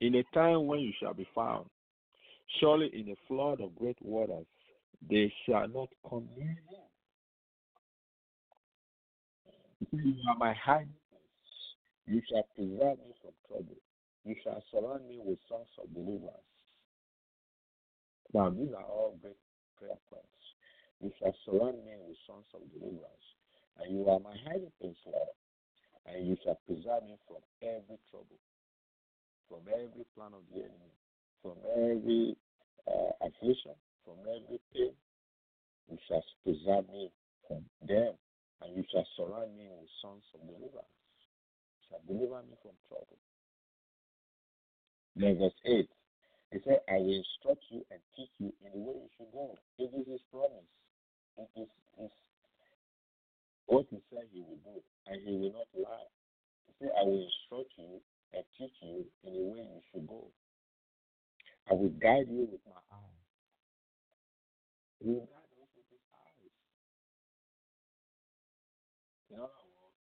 in 0.02 0.16
a 0.16 0.24
time 0.34 0.68
when 0.68 0.80
you 0.80 0.94
shall 1.00 1.14
be 1.14 1.28
found. 1.34 1.66
Surely 2.60 2.90
in 2.94 3.10
a 3.10 3.16
flood 3.28 3.60
of 3.62 3.76
great 3.76 3.98
waters, 4.02 4.46
they 5.10 5.32
shall 5.46 5.68
not 5.68 5.90
come 6.10 6.28
near 6.38 6.58
you. 6.72 6.78
You 9.92 10.16
are 10.30 10.38
my 10.38 10.54
place. 10.54 10.88
You 12.08 12.22
shall 12.30 12.44
preserve 12.56 12.98
me 13.00 13.14
from 13.22 13.34
trouble. 13.48 13.78
You 14.24 14.36
shall 14.44 14.64
surround 14.72 15.08
me 15.08 15.20
with 15.24 15.40
songs 15.48 15.68
of 15.82 15.94
deliverance. 15.94 16.52
Now, 18.34 18.50
these 18.50 18.74
are 18.76 18.84
all 18.84 19.18
great 19.22 19.38
prayer 19.80 20.00
points. 20.10 20.28
You 21.00 21.12
shall 21.20 21.36
surround 21.46 21.84
me 21.86 21.94
with 22.08 22.18
songs 22.26 22.48
of 22.54 22.62
deliverance. 22.74 23.28
And 23.80 23.96
you 23.96 24.10
are 24.10 24.20
my 24.20 24.36
hiding 24.48 24.72
place, 24.82 24.98
Lord. 25.06 25.36
And 26.08 26.28
you 26.28 26.36
shall 26.44 26.60
preserve 26.66 27.04
me 27.04 27.18
from 27.28 27.44
every 27.62 28.00
trouble, 28.10 28.40
from 29.48 29.64
every 29.72 30.06
plan 30.16 30.36
of 30.36 30.44
the 30.52 30.64
enemy, 30.64 30.94
from 31.42 31.58
every 31.76 32.36
uh, 32.88 33.12
affliction, 33.24 33.76
from 34.04 34.20
every 34.28 34.60
pain. 34.76 34.94
You 35.88 35.98
shall 36.08 36.24
preserve 36.44 36.88
me 36.92 37.12
from 37.48 37.64
them. 37.88 38.14
And 38.60 38.76
you 38.76 38.84
shall 38.92 39.06
surround 39.16 39.56
me 39.56 39.70
with 39.70 39.88
songs 40.02 40.26
of 40.34 40.42
deliverance. 40.42 40.98
You 41.78 41.82
shall 41.88 42.04
deliver 42.10 42.42
me 42.44 42.58
from 42.66 42.74
trouble. 42.90 43.20
Then 45.16 45.38
verse 45.38 45.56
8, 45.66 45.88
he 46.52 46.58
said, 46.66 46.82
I 46.90 46.98
will 46.98 47.22
instruct 47.22 47.62
you 47.70 47.86
and 47.94 48.02
teach 48.18 48.34
you 48.42 48.50
in 48.66 48.74
the 48.74 48.82
way 48.82 48.98
you 48.98 49.10
should 49.16 49.32
go. 49.32 49.54
It 49.78 49.94
is 49.94 50.06
his 50.10 50.24
promise. 50.34 50.70
It 51.38 51.50
is, 51.54 51.70
is 52.02 52.14
what 53.70 53.86
he 53.94 54.02
said 54.10 54.26
he 54.34 54.42
will 54.42 54.62
do, 54.66 54.82
and 55.06 55.22
he 55.22 55.38
will 55.38 55.54
not 55.54 55.70
lie. 55.78 56.10
He 56.66 56.74
said, 56.82 56.92
I 56.98 57.06
will 57.06 57.22
instruct 57.22 57.72
you 57.78 58.02
and 58.34 58.44
teach 58.58 58.76
you 58.82 59.06
in 59.24 59.32
the 59.34 59.44
way 59.48 59.64
you 59.64 59.82
should 59.92 60.08
go. 60.08 60.32
I 61.70 61.76
will 61.76 61.94
guide 62.00 62.32
you 62.32 62.48
with 62.48 62.64
my 62.64 62.80
eyes. 62.92 63.24
He 65.04 65.12
will 65.12 65.28
guide 65.28 65.52
us 65.60 65.72
with 65.76 65.88
his 65.92 66.06
eyes. 66.16 66.52
In 69.32 69.38
other 69.44 69.68
words, 69.76 70.00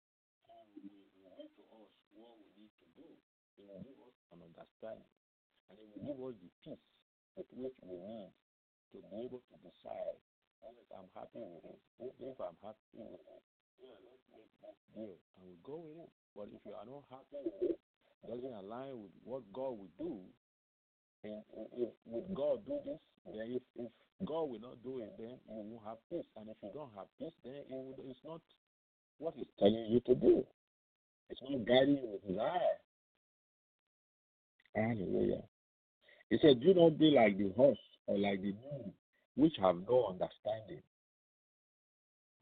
he 0.76 0.84
will 0.84 1.08
reveal 1.24 1.48
to 1.48 1.64
us 1.80 1.92
what 2.12 2.36
we 2.36 2.48
need 2.60 2.74
to 2.84 2.88
do. 3.00 3.08
He 3.56 3.64
will 3.64 3.80
give 3.80 4.00
us 4.04 4.16
an 4.36 4.44
understanding. 4.44 5.14
And 5.72 5.80
it 5.80 5.88
will 5.88 6.04
give 6.04 6.20
us 6.20 6.36
the 6.44 6.52
peace 6.64 6.88
with 7.40 7.50
which 7.56 7.78
we 7.82 7.96
need 7.96 8.32
to 8.92 8.98
be 9.00 9.10
able 9.24 9.40
to 9.40 9.56
decide 9.64 10.20
if 10.64 10.88
I'm 10.96 11.10
happy 11.12 11.44
with 11.44 11.66
it. 11.68 11.80
If, 12.00 12.40
I'm 12.40 12.56
happy 12.64 12.96
with 12.96 13.20
it, 13.20 13.44
yeah, 13.80 13.98
let's 14.08 14.24
make 14.32 14.48
this 14.64 14.80
deal 14.96 15.16
and 15.36 15.42
we 15.44 15.56
go 15.64 15.80
with 15.80 16.00
it. 16.00 16.12
But 16.36 16.48
if 16.52 16.62
you 16.64 16.76
are 16.76 16.88
not 16.88 17.04
happy 17.12 17.40
with 17.44 17.76
it, 17.76 17.80
doesn't 18.28 18.54
align 18.66 18.94
with 19.02 19.12
what 19.24 19.44
God 19.54 19.78
will 19.78 19.94
do, 19.98 20.20
and 21.24 21.42
if 21.78 21.90
would 22.06 22.36
God 22.36 22.66
do 22.66 22.80
this, 22.86 23.00
then 23.26 23.56
if, 23.56 23.62
if 23.76 23.92
God 24.26 24.50
will 24.50 24.60
not 24.60 24.84
do 24.84 25.00
it, 25.00 25.14
then 25.18 25.38
you 25.48 25.80
won't 25.80 25.86
have 25.86 25.98
peace. 26.10 26.28
And 26.36 26.50
if 26.50 26.58
you 26.62 26.70
don't 26.74 26.92
have 26.96 27.08
peace, 27.20 27.36
then 27.44 27.54
it 27.70 27.96
it's 28.08 28.20
not 28.26 28.42
what 29.20 29.34
He's 29.36 29.48
telling 29.60 29.88
you 29.90 30.00
to 30.02 30.16
do. 30.16 30.46
It's 31.30 31.42
not 31.42 31.66
guiding 31.66 31.98
you 31.98 32.20
with 32.24 32.40
eye. 32.40 32.78
Hallelujah. 34.76 35.44
He 36.30 36.38
said, 36.42 36.62
Do 36.62 36.74
not 36.74 36.98
be 36.98 37.12
like 37.12 37.38
the 37.38 37.52
horse 37.56 37.78
or 38.08 38.18
like 38.18 38.42
the 38.42 38.54
mule, 38.54 38.94
which 39.36 39.54
have 39.62 39.78
no 39.88 40.08
understanding. 40.08 40.84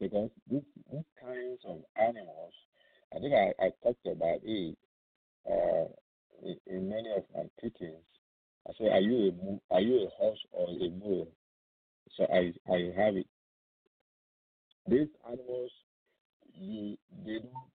Because 0.00 0.30
these, 0.50 0.62
these 0.90 1.04
kinds 1.20 1.60
of 1.68 1.82
animals, 1.96 2.52
I 3.14 3.18
think 3.20 3.34
I, 3.34 3.52
I 3.62 3.70
talked 3.82 4.06
about 4.06 4.40
it 4.42 4.76
uh, 5.50 5.86
in, 6.66 6.88
many 6.88 7.10
of 7.16 7.24
my 7.34 7.44
teachings. 7.60 8.04
I 8.68 8.72
say, 8.78 8.90
Are 8.90 9.00
you 9.00 9.32
a 9.70 9.74
are 9.74 9.80
you 9.80 10.06
a 10.06 10.08
horse 10.16 10.38
or 10.52 10.68
a 10.68 10.88
mule? 10.90 11.28
So 12.16 12.24
I 12.32 12.52
I 12.72 12.92
have 12.96 13.16
it. 13.16 13.26
These 14.88 15.08
animals, 15.26 15.70
you 16.54 16.96
they 17.24 17.38
don't 17.40 17.70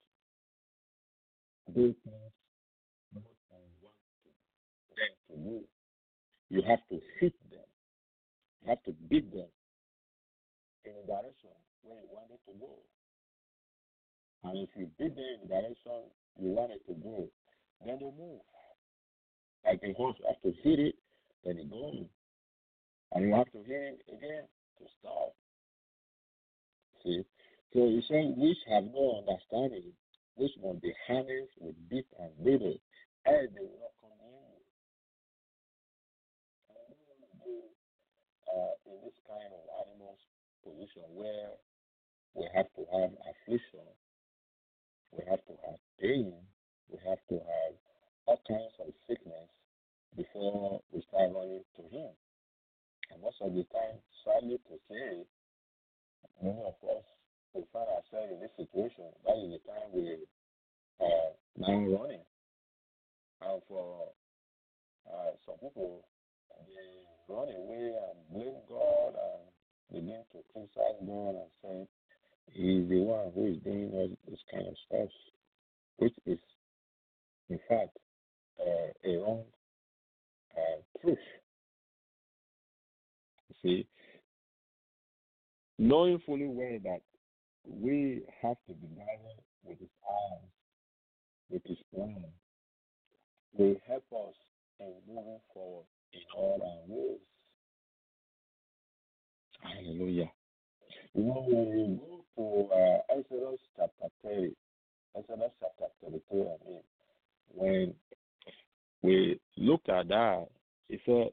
do 1.75 1.95
things 2.03 2.33
want 3.83 3.95
them 4.95 5.13
to 5.29 5.33
move. 5.37 5.63
You 6.49 6.61
have 6.67 6.79
to 6.89 6.99
hit 7.19 7.33
them. 7.51 7.67
You 8.61 8.69
have 8.69 8.83
to 8.83 8.91
beat 9.09 9.31
them 9.31 9.49
in 10.85 10.93
the 11.01 11.07
direction 11.07 11.51
where 11.83 11.99
you 11.99 12.07
want 12.11 12.31
it 12.31 12.41
to 12.47 12.53
go. 12.59 12.71
And 14.43 14.67
if 14.67 14.69
you 14.75 14.87
beat 14.99 15.15
them 15.15 15.25
in 15.41 15.47
the 15.47 15.55
direction 15.55 16.11
you 16.39 16.49
want 16.49 16.71
it 16.71 16.85
to 16.87 16.93
go, 16.95 17.29
they 17.85 18.11
move. 18.17 18.41
Like 19.65 19.81
a 19.83 19.93
horse, 19.93 20.17
have 20.27 20.41
to 20.41 20.53
hit 20.61 20.79
it, 20.79 20.95
then 21.45 21.57
it 21.57 21.69
goes. 21.69 22.05
And 23.13 23.25
you 23.25 23.35
have 23.35 23.51
to 23.51 23.59
hit 23.59 23.99
it 23.99 24.01
again 24.09 24.43
to 24.79 24.85
stop. 24.99 25.33
See? 27.03 27.23
So 27.73 27.87
you 27.87 28.01
saying, 28.09 28.35
which 28.37 28.57
have 28.69 28.83
no 28.85 29.23
understanding, 29.23 29.93
which 30.35 30.51
must 30.63 30.81
be 30.81 30.93
harnessed 31.07 31.57
with 31.59 31.75
bit 31.89 32.05
and 32.19 32.31
bridle, 32.43 32.77
and 33.25 33.49
they 33.55 33.61
will 33.61 33.79
not 33.81 33.95
come 34.01 34.13
near 34.21 34.53
uh, 38.53 38.73
in 38.85 38.95
this 39.03 39.17
kind 39.25 39.49
of 39.49 39.63
animal's 39.81 40.21
position 40.63 41.03
where 41.13 41.57
we 42.35 42.45
have 42.53 42.69
to 42.77 42.85
have 42.93 43.11
affliction, 43.25 43.85
we 45.11 45.23
have 45.29 45.41
to 45.45 45.53
have 45.65 45.79
pain, 46.01 46.33
we 46.93 47.01
have 47.09 47.19
to 47.33 47.41
have 47.41 47.73
all 48.29 48.39
kinds 48.45 48.77
of 48.79 48.93
sickness 49.09 49.49
before 50.15 50.79
we 50.93 51.01
start 51.09 51.33
running 51.33 51.65
to 51.75 51.83
Him. 51.89 52.13
And 53.09 53.17
most 53.21 53.41
of 53.41 53.49
the 53.49 53.65
time, 53.73 53.97
sadly 54.21 54.61
to 54.69 54.77
say, 54.85 55.25
many 56.41 56.61
of 56.61 56.77
us 56.85 57.05
we 57.53 57.61
find 57.73 57.85
ourselves 57.85 58.33
in 58.33 58.41
this 58.41 58.53
situation. 58.57 59.09
That 59.25 59.37
is 59.37 59.57
the 59.57 59.61
time 59.69 59.89
we 59.93 60.17
are 61.01 61.33
now 61.57 61.97
running. 61.97 62.25
And 63.41 63.61
for 63.67 64.09
uh, 65.05 65.37
some 65.45 65.57
people, 65.61 66.05
they 66.65 67.05
run 67.29 67.49
away 67.49 67.93
and 67.93 68.17
blame 68.33 68.61
God 68.69 69.13
and 69.13 69.41
begin 69.93 70.25
to 70.33 70.39
criticize 70.49 70.97
God 71.05 71.35
and 71.37 71.51
say, 71.61 71.77
He's 72.53 72.89
the 72.89 73.01
one 73.01 73.31
who 73.33 73.53
is 73.53 73.57
doing 73.63 73.89
all 73.93 74.09
this 74.27 74.39
kind 74.51 74.67
of 74.67 74.75
stuff, 74.89 75.09
which 75.97 76.13
is, 76.25 76.39
in 77.49 77.59
fact, 77.67 77.97
uh, 78.59 79.09
a 79.09 79.17
wrong 79.17 79.43
uh, 80.57 81.01
truth. 81.01 81.17
You 83.49 83.55
see, 83.61 83.87
knowing 85.77 86.19
fully 86.25 86.47
well 86.47 86.79
that 86.83 87.01
we 87.67 88.21
have 88.41 88.57
to 88.67 88.73
be 88.73 88.87
guided 88.87 89.41
with 89.63 89.79
His 89.79 89.89
eyes, 90.09 90.49
with 91.49 91.61
His 91.65 91.77
plan, 91.93 92.23
will 93.53 93.75
help 93.87 94.05
us 94.13 94.35
in 94.79 94.93
moving 95.07 95.39
forward 95.53 95.85
in 96.13 96.21
all 96.35 96.59
our 96.61 96.95
ways. 96.95 97.19
Hallelujah. 99.61 100.31
You 101.15 101.23
when 101.23 101.77
you 101.77 101.99
go 102.35 102.67
to 102.69 102.73
uh, 102.73 103.17
Exodus 103.17 103.59
chapter 103.77 104.07
30, 104.23 104.55
Exodus 105.15 105.51
chapter 105.59 105.85
32, 106.03 106.21
I 106.31 106.67
mean, 106.67 106.81
when 107.53 107.93
we 109.01 109.39
looked 109.57 109.89
at 109.89 110.07
that, 110.09 110.47
he 110.89 110.99
said, 111.05 111.29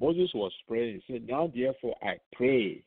Moses 0.00 0.30
was 0.34 0.52
praying. 0.66 1.00
He 1.06 1.14
said, 1.14 1.26
Now 1.26 1.50
therefore 1.54 1.94
I 2.02 2.16
pray, 2.32 2.82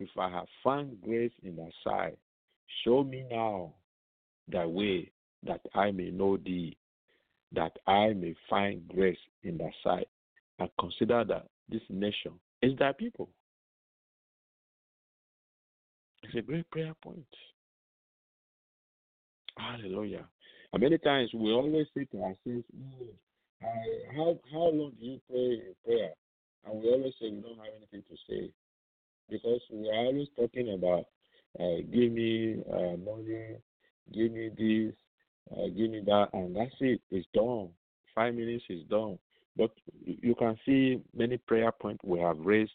if 0.00 0.08
I 0.18 0.30
have 0.30 0.46
found 0.64 1.00
grace 1.02 1.32
in 1.42 1.56
thy 1.56 1.70
sight, 1.84 2.18
show 2.84 3.04
me 3.04 3.24
now 3.30 3.74
thy 4.50 4.66
way, 4.66 5.10
that 5.46 5.60
I 5.74 5.90
may 5.90 6.10
know 6.10 6.36
thee, 6.36 6.76
that 7.52 7.72
I 7.86 8.12
may 8.14 8.34
find 8.48 8.86
grace 8.88 9.18
in 9.44 9.58
thy 9.58 9.72
sight, 9.84 10.08
and 10.58 10.68
consider 10.80 11.24
that 11.24 11.46
this 11.68 11.82
nation 11.88 12.32
is 12.62 12.76
thy 12.78 12.92
people. 12.92 13.28
It's 16.22 16.34
a 16.34 16.42
great 16.42 16.68
prayer 16.70 16.94
point. 17.02 17.24
Hallelujah. 19.56 20.26
And 20.72 20.82
many 20.82 20.98
times 20.98 21.30
we 21.34 21.50
always 21.52 21.86
say 21.96 22.04
to 22.12 22.18
ourselves, 22.18 22.64
oh, 22.76 23.06
uh, 23.62 24.12
how 24.16 24.38
how 24.52 24.68
long 24.70 24.92
do 25.00 25.06
you 25.06 25.20
pray 25.28 25.62
in 25.68 25.74
prayer? 25.84 26.10
And 26.64 26.82
we 26.82 26.88
always 26.90 27.14
say 27.20 27.30
we 27.30 27.40
don't 27.40 27.58
have 27.58 27.74
anything 27.76 28.02
to 28.08 28.16
say 28.28 28.50
because 29.30 29.60
we 29.70 29.88
are 29.88 30.06
always 30.06 30.28
talking 30.36 30.74
about 30.74 31.06
uh, 31.58 31.82
give 31.92 32.12
me 32.12 32.62
uh, 32.70 32.96
money, 32.98 33.56
give 34.12 34.32
me 34.32 34.50
this, 34.56 34.94
uh, 35.52 35.66
give 35.68 35.90
me 35.90 36.02
that, 36.06 36.28
and 36.32 36.54
that's 36.54 36.74
it. 36.80 37.00
It's 37.10 37.26
done. 37.34 37.70
Five 38.14 38.34
minutes 38.34 38.64
is 38.68 38.84
done. 38.90 39.18
But 39.56 39.70
you 40.04 40.34
can 40.34 40.56
see 40.64 41.00
many 41.16 41.36
prayer 41.36 41.72
points 41.72 42.04
we 42.04 42.20
have 42.20 42.38
raised 42.38 42.70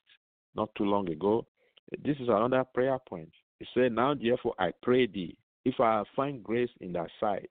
not 0.56 0.74
too 0.76 0.84
long 0.84 1.10
ago. 1.10 1.46
This 2.04 2.18
is 2.18 2.28
another 2.28 2.66
prayer 2.74 2.98
point. 3.08 3.32
He 3.60 3.66
said, 3.74 3.94
Now 3.94 4.16
therefore 4.16 4.54
I 4.60 4.72
pray 4.82 5.08
thee, 5.08 5.38
if 5.64 5.80
I 5.80 6.04
find 6.16 6.44
grace 6.44 6.70
in 6.82 6.94
thy 6.94 7.08
sight, 7.20 7.50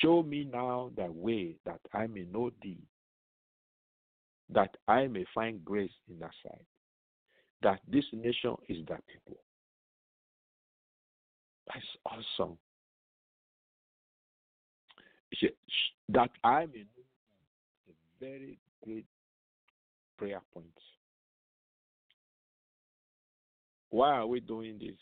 show 0.00 0.22
me 0.22 0.48
now 0.50 0.90
the 0.96 1.10
way 1.10 1.56
that 1.64 1.80
I 1.92 2.06
may 2.06 2.24
know 2.32 2.50
thee, 2.62 2.78
that 4.50 4.76
I 4.86 5.06
may 5.06 5.24
find 5.34 5.64
grace 5.64 5.90
in 6.08 6.18
thy 6.18 6.30
sight, 6.42 6.64
that 7.62 7.80
this 7.88 8.04
nation 8.12 8.56
is 8.68 8.84
thy 8.86 8.98
people. 9.12 9.38
That's 11.66 11.86
awesome. 12.06 12.58
That 16.10 16.30
I 16.44 16.66
may 16.66 16.80
know 16.80 17.04
a 17.88 17.92
very 18.20 18.58
great 18.84 19.06
prayer 20.18 20.42
point. 20.52 20.66
Why 23.90 24.10
are 24.10 24.26
we 24.26 24.40
doing 24.40 24.78
this? 24.78 24.98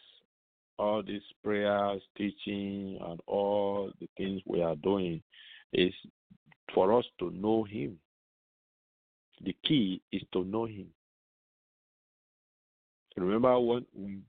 All 0.79 1.03
these 1.03 1.23
prayers, 1.45 2.03
teaching, 2.17 2.99
and 3.01 3.21
all 3.27 3.93
the 4.01 4.09
things 4.17 4.41
we 4.47 4.63
are 4.63 4.77
doing 4.77 5.23
is 5.73 5.93
for 6.75 6.99
us 6.99 7.05
to 7.19 7.31
know 7.31 7.65
Him. 7.65 7.99
The 9.45 9.55
key 9.65 10.01
is 10.13 10.23
to 10.33 10.45
know 10.45 10.67
Him. 10.67 10.87
Remember 13.17 13.61
when 13.61 13.85
we, 13.95 14.21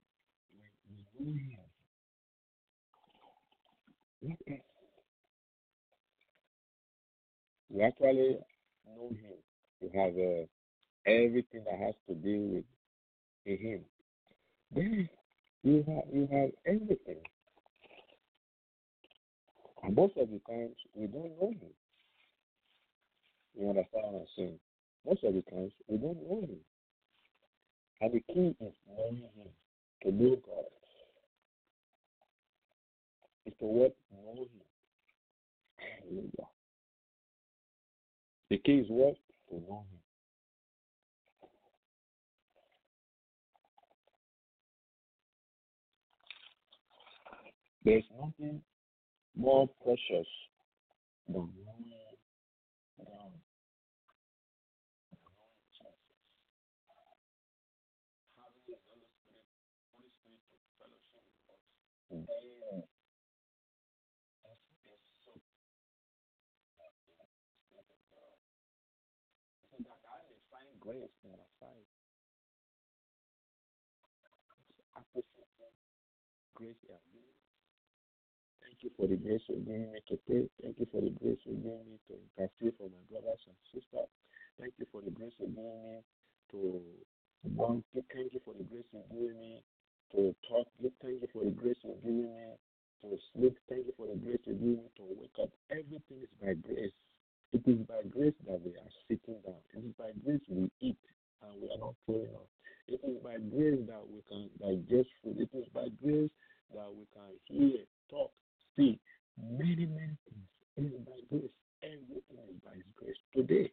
we 1.20 1.58
we 7.74 7.84
actually 7.84 8.38
know 8.86 9.10
him. 9.10 9.34
We 9.82 10.00
have 10.00 10.14
uh, 10.14 10.46
everything 11.06 11.64
that 11.66 11.80
has 11.80 11.96
to 12.08 12.16
do 12.16 12.64
with 13.46 13.60
him. 13.60 13.82
Then 14.74 15.10
you 15.64 15.84
have 15.88 16.04
you 16.12 16.28
have 16.32 16.50
everything. 16.66 17.22
And 19.84 19.96
most 19.96 20.16
of 20.18 20.30
the 20.30 20.40
times 20.50 20.76
we 20.96 21.08
don't 21.08 21.32
know 21.42 21.50
him. 21.50 21.72
You 23.56 23.70
understand 23.70 24.04
what 24.06 24.22
I'm 24.22 24.28
saying? 24.38 24.60
Most 25.06 25.24
of 25.24 25.34
the 25.34 25.42
times 25.42 25.72
we 25.88 25.98
don't 25.98 26.18
know 26.30 26.42
him. 26.42 26.58
And 28.02 28.14
the 28.14 28.20
key 28.34 28.56
is 28.60 28.74
knowing 28.88 29.18
him, 29.18 29.48
to 30.04 30.12
know 30.12 30.36
God 30.46 30.66
is 33.46 33.54
to 33.60 33.66
what? 33.66 33.96
Know 34.12 34.42
Him. 34.42 34.48
Hallelujah. 35.78 36.50
The 38.50 38.58
key 38.58 38.80
is 38.80 38.88
what? 38.90 39.16
To 39.50 39.56
know 39.56 39.86
Him. 39.92 40.03
There's 47.84 48.04
nothing 48.20 48.62
more 49.36 49.68
precious 49.84 50.28
than 51.28 51.50
knowing 51.66 51.94
God. 52.98 53.32
grace 70.84 71.16
in 71.24 71.32
our 71.32 71.48
sight. 71.64 71.88
Appreciate 75.00 75.48
grace 76.56 76.76
you 76.84 76.92
have 76.92 77.08
given. 77.16 77.34
Thank 78.60 78.73
you 78.84 78.92
for 78.98 79.08
the 79.08 79.16
grace 79.16 79.42
you're 79.48 79.60
giving 79.64 79.92
me 79.92 80.00
to 80.10 80.16
pray. 80.28 80.46
Thank 80.62 80.80
you 80.80 80.88
for 80.92 81.02
the 81.02 81.10
grace 81.16 81.40
you're 81.44 81.58
giving 81.58 81.88
me 81.88 81.98
to 82.08 82.14
intercede 82.20 82.76
for 82.78 82.88
my 82.92 83.04
brothers 83.10 83.42
and 83.48 83.58
sisters. 83.72 84.12
Thank 84.60 84.74
you 84.78 84.86
for 84.92 85.02
the 85.02 85.12
grace 85.12 85.34
you're 85.40 85.50
giving 85.50 85.82
me 85.84 85.96
to 86.52 86.82
want 87.56 87.84
to 87.96 88.04
thank 88.14 88.34
you 88.34 88.42
for 88.46 88.54
the 88.54 88.64
grace 88.64 88.88
you're 88.92 89.08
giving 89.12 89.40
me 89.40 89.64
to 90.12 90.36
talk. 90.48 90.68
Thank 90.80 91.22
you 91.24 91.28
for 91.34 91.44
the 91.44 91.52
grace 91.52 91.80
you're 91.84 92.04
giving 92.04 92.30
me 92.32 92.56
to 93.04 93.18
sleep. 93.34 93.56
Thank 93.68 93.88
you 93.88 93.94
for 93.98 94.08
the 94.08 94.20
grace 94.20 94.44
you're 94.46 94.60
giving 94.60 94.84
me 94.84 94.92
to 95.00 95.04
wake 95.18 95.38
up. 95.42 95.52
Everything 95.72 96.24
is 96.24 96.34
by 96.40 96.54
grace. 96.60 96.96
It 97.54 97.64
is 97.68 97.86
by 97.86 98.02
grace 98.10 98.36
that 98.48 98.60
we 98.64 98.72
are 98.76 98.94
sitting 99.08 99.40
down. 99.46 99.62
It 99.76 99.86
is 99.86 99.96
by 99.96 100.12
grace 100.26 100.42
we 100.50 100.72
eat 100.82 101.00
and 101.44 101.62
we 101.62 101.70
are 101.72 101.80
not 101.80 101.96
throwing 102.06 102.34
up. 102.36 102.50
It 102.88 103.00
is 103.04 103.18
by 103.24 103.38
grace 103.40 103.80
that 103.88 104.04
we 104.08 104.20
can 104.28 104.50
digest 104.60 105.10
food. 105.24 105.38
It 105.40 105.52
is 105.56 105.68
by 105.74 105.88
grace 106.02 106.32
that 106.74 106.90
we 106.90 107.06
can 107.14 107.32
hear, 107.46 107.86
talk, 108.10 108.32
speak. 108.74 109.00
Many, 109.38 109.86
many 109.86 110.18
things. 110.26 110.50
It 110.78 110.82
is 110.86 110.92
by 111.06 111.20
grace. 111.30 111.52
Everything 111.84 112.44
is 112.50 112.60
by 112.64 112.76
His 112.76 112.90
grace. 112.96 113.18
Today, 113.36 113.72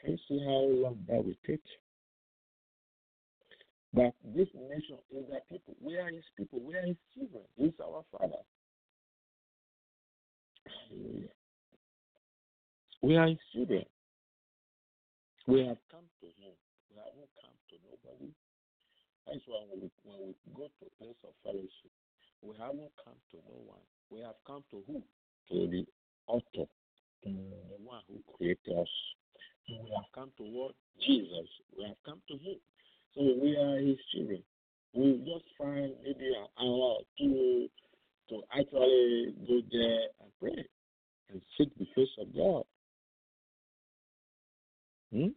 can 0.00 0.12
you 0.12 0.18
see 0.28 0.40
how 0.44 0.66
long 0.68 0.98
that 1.08 1.24
will 1.24 1.34
take? 1.46 1.60
But 3.94 4.12
this 4.34 4.48
nation 4.54 4.98
is 5.10 5.24
our 5.32 5.40
people. 5.48 5.74
We 5.80 5.96
are 5.96 6.08
His 6.08 6.24
people. 6.36 6.60
We 6.60 6.74
are 6.74 6.86
His 6.86 6.96
children. 7.14 7.42
He 7.56 7.64
is 7.66 7.74
our 7.80 8.04
Father. 8.12 8.42
We 13.02 13.16
are 13.16 13.28
his 13.28 13.38
children. 13.52 13.84
We 15.46 15.62
have 15.66 15.78
come 15.90 16.10
to 16.20 16.26
him. 16.42 16.54
We 16.90 16.98
haven't 16.98 17.30
come 17.38 17.54
to 17.70 17.74
nobody. 17.86 18.34
That's 19.26 19.46
why 19.46 19.62
when 19.70 19.86
we, 19.86 19.88
when 20.02 20.18
we 20.26 20.34
go 20.50 20.66
to 20.66 20.84
place 20.98 21.20
of 21.22 21.30
fellowship, 21.46 21.94
we 22.42 22.54
haven't 22.58 22.92
come 23.04 23.18
to 23.30 23.36
no 23.48 23.58
one. 23.64 23.84
We 24.10 24.20
have 24.20 24.36
come 24.46 24.64
to 24.70 24.82
who? 24.86 25.02
To 25.50 25.70
the 25.70 25.86
author, 26.26 26.68
to 27.24 27.28
the 27.28 27.78
one 27.82 28.02
who 28.08 28.20
created 28.36 28.78
us. 28.78 28.88
So 29.68 29.74
we 29.82 29.90
have 29.94 30.10
come 30.14 30.30
to 30.38 30.44
what? 30.44 30.74
Jesus. 31.00 31.48
We 31.76 31.84
have 31.84 31.96
come 32.04 32.20
to 32.28 32.34
him. 32.34 32.58
So 33.14 33.22
we 33.42 33.56
are 33.56 33.78
his 33.78 33.98
children. 34.12 34.42
We 34.94 35.18
just 35.24 35.44
find 35.58 35.92
maybe 36.02 36.26
an 36.28 36.46
hour 36.58 36.98
or 36.98 37.00
two 37.18 37.68
to 38.30 38.42
actually 38.58 39.34
go 39.46 39.60
there 39.70 40.00
and 40.20 40.30
pray 40.40 40.66
and 41.30 41.40
seek 41.56 41.68
the 41.78 41.86
face 41.94 42.08
of 42.18 42.34
God. 42.34 42.64
Hmm? 45.12 45.28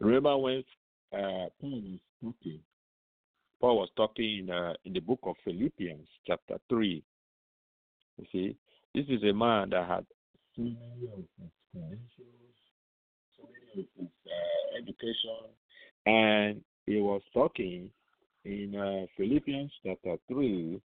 Remember 0.00 0.36
when 0.38 0.64
uh, 1.12 1.46
Paul 1.60 1.82
was 1.82 2.00
talking? 2.22 2.60
Paul 3.60 3.78
was 3.78 3.88
talking 3.96 4.40
in, 4.40 4.50
uh, 4.50 4.74
in 4.84 4.92
the 4.92 5.00
book 5.00 5.20
of 5.24 5.34
Philippians, 5.44 6.06
chapter 6.26 6.58
3. 6.68 7.02
You 8.18 8.26
see, 8.32 8.56
this 8.94 9.04
is 9.08 9.22
a 9.24 9.32
man 9.32 9.70
that 9.70 9.88
had 9.88 10.06
so 10.54 10.62
many 10.62 11.08
of 11.12 11.24
his 11.40 11.50
credentials, 11.72 12.56
so 13.36 13.48
many 13.52 13.82
of 13.82 13.88
his 13.96 14.08
uh, 14.26 14.78
education, 14.78 15.50
and 16.06 16.60
he 16.86 17.00
was 17.00 17.22
talking 17.34 17.90
in 18.44 18.74
uh, 18.76 19.06
Philippians 19.16 19.72
chapter 19.84 20.16
3. 20.28 20.80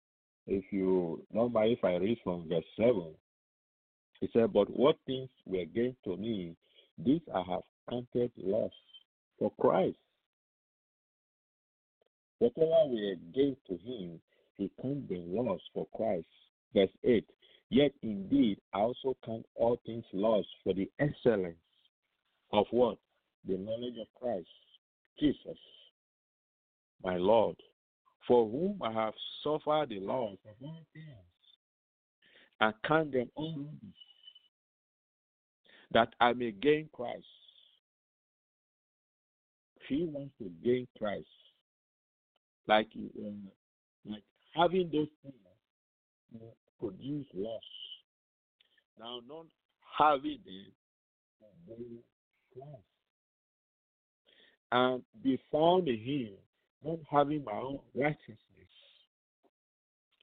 If 0.47 0.65
you 0.71 1.23
don't 1.35 1.53
if 1.57 1.85
I 1.85 1.97
read 1.97 2.19
from 2.25 2.49
verse 2.49 2.65
7, 2.77 3.15
he 4.21 4.29
said, 4.33 4.53
But 4.53 4.71
what 4.71 4.97
things 5.07 5.29
were 5.47 5.65
gained 5.65 5.97
to 6.05 6.17
me, 6.17 6.57
these 6.99 7.21
I 7.35 7.43
have 7.51 7.63
counted 7.89 8.33
loss 8.37 8.73
for 9.39 9.53
Christ. 9.61 9.97
Whatever 12.41 12.89
we 12.89 13.17
gave 13.33 13.57
to 13.69 13.77
him, 13.85 14.21
he 14.57 14.71
counted 14.83 15.29
loss 15.29 15.61
for 15.73 15.87
Christ. 15.95 16.27
Verse 16.75 16.91
8 17.05 17.25
Yet 17.71 17.93
indeed 18.03 18.59
I 18.75 18.81
also 18.81 19.17
count 19.25 19.47
all 19.55 19.81
things 19.87 20.05
lost 20.13 20.49
for 20.65 20.75
the 20.75 20.91
excellence 20.99 21.57
of 22.53 22.67
what? 22.73 22.99
The 23.47 23.57
knowledge 23.57 23.95
of 24.01 24.09
Christ, 24.21 24.49
Jesus, 25.21 25.59
my 27.05 27.17
Lord, 27.17 27.57
for 28.27 28.49
whom 28.51 28.83
I 28.83 28.93
have 28.93 29.15
suffered 29.45 29.91
the 29.91 30.01
loss 30.01 30.37
of 30.45 30.67
all 30.67 30.83
things, 30.93 31.07
and 32.61 32.75
count 32.85 33.13
them 33.13 33.31
all 33.37 33.69
that 35.93 36.15
I 36.21 36.33
may 36.33 36.51
gain 36.51 36.89
Christ 36.93 37.25
he 39.91 40.05
wants 40.05 40.33
to 40.39 40.49
gain 40.65 40.87
Christ. 40.97 41.27
Like 42.71 42.87
uh, 42.97 43.31
like 44.09 44.23
having 44.55 44.89
those 44.93 45.09
things, 45.25 46.45
produce 46.79 47.27
loss. 47.35 47.63
Now, 48.97 49.19
not 49.29 49.47
having 49.99 50.39
it 50.47 50.73
will 51.41 51.77
bring 51.77 51.99
loss. 52.57 52.81
And 54.71 55.03
be 55.21 55.37
found 55.51 55.89
in 55.89 55.99
Him, 55.99 56.29
not 56.85 57.01
having 57.11 57.43
my 57.43 57.59
own 57.59 57.81
righteousness, 57.93 58.39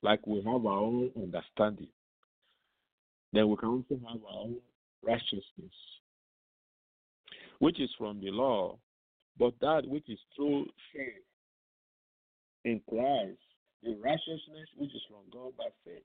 like 0.02 0.26
we 0.26 0.38
have 0.38 0.66
our 0.66 0.80
own 0.80 1.12
understanding. 1.18 1.90
Then 3.34 3.50
we 3.50 3.58
can 3.58 3.68
also 3.68 4.00
have 4.08 4.22
our 4.24 4.44
own 4.44 4.56
righteousness, 5.04 5.76
which 7.60 7.82
is 7.82 7.90
from 7.98 8.22
the 8.22 8.32
law, 8.32 8.78
but 9.38 9.54
that 9.60 9.82
which 9.86 10.10
is 10.10 10.20
through 10.38 10.68
faith 10.94 11.27
in 12.68 12.82
Christ, 12.90 13.40
the 13.82 13.96
righteousness 14.04 14.68
which 14.78 14.94
is 14.94 15.02
from 15.08 15.24
God 15.32 15.54
by 15.58 15.70
faith. 15.86 16.04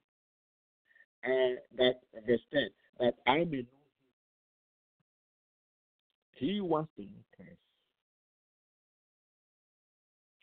And 1.24 1.58
that 1.76 2.00
verse 2.24 2.40
10, 2.52 2.70
that 3.00 3.14
I 3.26 3.38
may 3.38 3.42
know 3.42 3.54
him. 3.56 3.66
He 6.34 6.60
wants 6.60 6.90
to 6.96 7.02
know 7.02 7.24
Christ. 7.36 7.58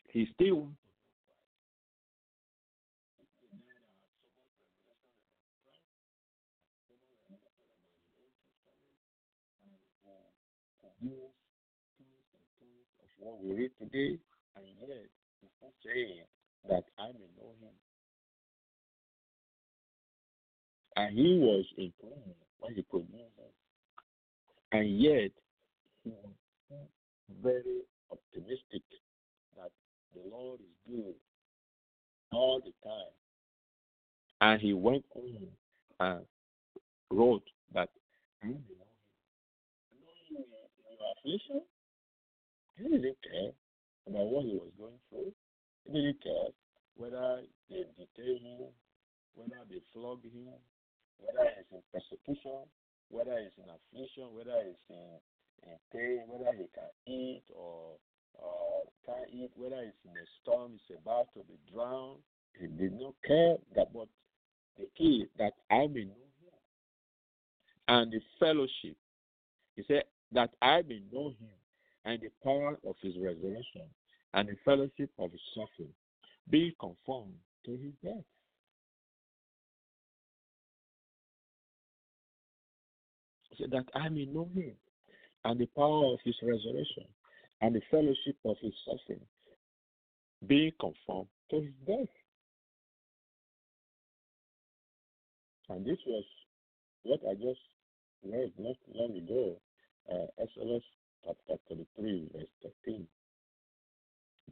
He 0.08 0.28
still 0.34 0.56
wants 0.56 0.76
what 13.18 13.42
we 13.42 13.52
read 13.54 13.70
today, 13.78 14.18
and 14.56 14.66
yet 14.80 14.88
saying 15.84 16.22
that 16.68 16.84
I 16.98 17.08
may 17.08 17.28
know 17.38 17.52
him. 17.60 17.74
And 20.96 21.16
he 21.16 21.38
was 21.38 21.64
in 21.78 21.92
prison 22.00 22.34
when 22.58 22.74
he 22.74 22.84
could 22.90 23.06
know 23.12 23.18
him. 23.18 23.52
And 24.72 25.00
yet 25.00 25.30
he 26.04 26.10
was 26.10 26.34
very 27.42 27.82
optimistic 28.10 28.82
that 29.56 29.70
the 30.14 30.20
Lord 30.30 30.60
is 30.60 30.92
good 30.94 31.14
all 32.32 32.60
the 32.60 32.72
time. 32.88 33.12
And 34.40 34.60
he 34.60 34.72
went 34.72 35.04
on 35.14 35.46
and 36.00 36.26
wrote 37.10 37.44
that 37.74 37.88
I 38.42 38.48
know 38.48 38.52
him. 38.52 38.62
Know 40.00 40.38
him 40.38 40.44
in 40.44 40.96
your 40.98 41.12
affliction, 41.16 41.62
he 42.76 42.84
didn't 42.88 43.18
care 43.22 43.52
about 44.08 44.26
what 44.26 44.44
he 44.44 44.54
was 44.54 44.70
going 44.78 44.98
through. 45.10 45.32
Care 45.88 46.52
whether 47.00 47.40
they 47.70 47.84
detain 47.96 48.44
him, 48.44 48.68
whether 49.34 49.64
they 49.68 49.80
flog 49.92 50.22
him, 50.22 50.52
whether 51.18 51.48
he's 51.56 51.72
in 51.72 51.82
persecution, 51.92 52.68
whether 53.08 53.38
he's 53.40 53.56
in 53.56 53.70
affliction, 53.72 54.28
whether 54.36 54.60
he's 54.62 54.84
in, 54.90 55.16
in 55.64 55.76
pain, 55.92 56.20
whether 56.28 56.52
he 56.56 56.68
can 56.76 56.92
eat 57.06 57.42
or 57.56 57.96
uh, 58.38 58.84
can't 59.06 59.30
eat, 59.32 59.50
whether 59.56 59.80
he's 59.82 59.96
in 60.04 60.12
a 60.12 60.26
storm, 60.42 60.72
he's 60.72 60.96
about 61.00 61.32
to 61.34 61.40
be 61.44 61.56
drowned. 61.72 62.20
He 62.60 62.66
did 62.66 62.92
not 63.00 63.14
care 63.26 63.56
that 63.74 63.92
but 63.92 64.08
the 64.78 64.86
key 64.96 65.24
is 65.24 65.30
that 65.38 65.52
I 65.70 65.86
may 65.86 66.04
know 66.04 66.28
him. 66.28 66.52
And 67.88 68.12
the 68.12 68.20
fellowship. 68.38 68.96
He 69.76 69.84
said 69.88 70.04
that 70.32 70.50
I 70.60 70.82
may 70.82 71.00
know 71.10 71.30
him 71.30 71.56
and 72.04 72.20
the 72.20 72.28
power 72.44 72.78
of 72.86 72.96
his 73.02 73.14
resurrection 73.16 73.88
and 74.34 74.48
the 74.48 74.56
fellowship 74.64 75.10
of 75.18 75.32
his 75.32 75.40
suffering, 75.54 75.92
being 76.48 76.72
conformed 76.80 77.34
to 77.64 77.72
his 77.72 77.92
death. 78.02 78.24
So 83.58 83.66
that 83.70 83.84
I 83.94 84.08
may 84.08 84.24
know 84.24 84.48
him 84.54 84.72
and 85.44 85.60
the 85.60 85.66
power 85.76 86.12
of 86.12 86.18
his 86.24 86.36
resurrection 86.42 87.04
and 87.60 87.74
the 87.74 87.82
fellowship 87.90 88.36
of 88.44 88.56
his 88.60 88.72
suffering, 88.84 89.20
being 90.46 90.72
conformed 90.80 91.28
to 91.50 91.60
his 91.60 91.72
death. 91.86 92.08
And 95.68 95.84
this 95.84 95.98
was 96.06 96.24
what 97.02 97.20
I 97.28 97.34
just 97.34 97.60
read 98.24 98.52
not 98.58 98.76
long 98.94 99.16
ago, 99.16 99.60
uh, 100.10 100.42
Exodus 100.42 100.82
chapter 101.24 101.60
33, 101.68 102.28
verse 102.34 102.72
13. 102.86 103.06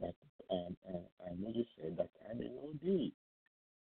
That 0.01 0.15
um, 0.51 0.75
uh, 0.87 0.97
and 1.27 1.39
Moses 1.39 1.67
said 1.79 1.97
that 1.97 2.09
I 2.29 2.33
may 2.33 2.45
know 2.45 2.71
thee, 2.81 3.13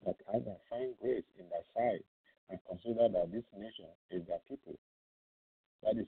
that 0.05 0.17
I 0.29 0.37
may 0.37 0.57
find 0.69 0.93
grace 1.01 1.23
in 1.39 1.45
thy 1.49 1.63
sight, 1.73 2.05
and 2.49 2.59
consider 2.67 3.09
that 3.09 3.31
this 3.31 3.43
nation 3.57 3.85
is 4.11 4.21
thy 4.27 4.37
people. 4.47 4.77
That 5.83 5.99
is, 5.99 6.07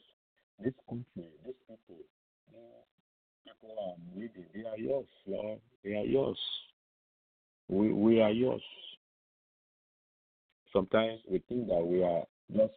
this 0.63 0.73
country, 0.87 1.29
these 1.45 1.55
people, 1.67 1.97
people 3.43 3.75
are 3.81 3.95
needy. 4.15 4.45
They 4.53 4.67
are 4.67 4.77
yours, 4.77 5.07
Lord. 5.25 5.59
They 5.83 5.95
are 5.95 6.05
yours. 6.05 6.39
We 7.69 7.93
we 7.93 8.21
are 8.21 8.31
yours. 8.31 8.63
Sometimes 10.71 11.19
we 11.29 11.39
think 11.47 11.67
that 11.67 11.85
we 11.85 12.03
are 12.03 12.23
just 12.51 12.73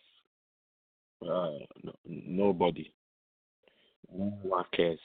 uh, 1.22 1.58
no, 1.82 1.92
nobody 2.04 2.92
no 4.12 4.32
one 4.42 4.64
cares. 4.72 4.98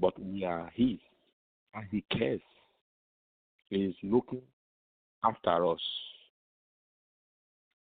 But 0.00 0.18
we 0.20 0.44
are 0.44 0.70
His, 0.74 0.98
and 1.76 1.86
He 1.90 2.04
cares. 2.10 2.40
He 3.68 3.84
is 3.84 3.94
looking 4.02 4.42
after 5.24 5.66
us. 5.66 5.80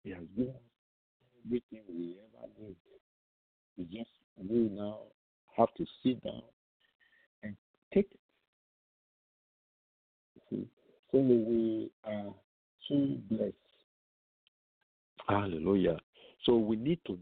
He 0.03 0.11
has 0.11 0.23
given 0.37 0.53
everything 1.45 1.81
we 1.87 2.17
ever 2.37 2.47
need. 2.59 2.75
We 3.77 3.85
just 3.85 4.09
we 4.37 4.69
now 4.69 4.99
have 5.57 5.73
to 5.77 5.85
sit 6.03 6.23
down 6.23 6.41
and 7.43 7.55
take 7.93 8.09
it. 8.11 8.19
See, 10.49 10.67
so 11.11 11.17
we 11.17 11.89
are 12.03 12.33
so 12.87 13.07
blessed. 13.29 13.53
Hallelujah. 15.27 15.97
So 16.45 16.57
we 16.57 16.75
need 16.75 16.99
to 17.07 17.17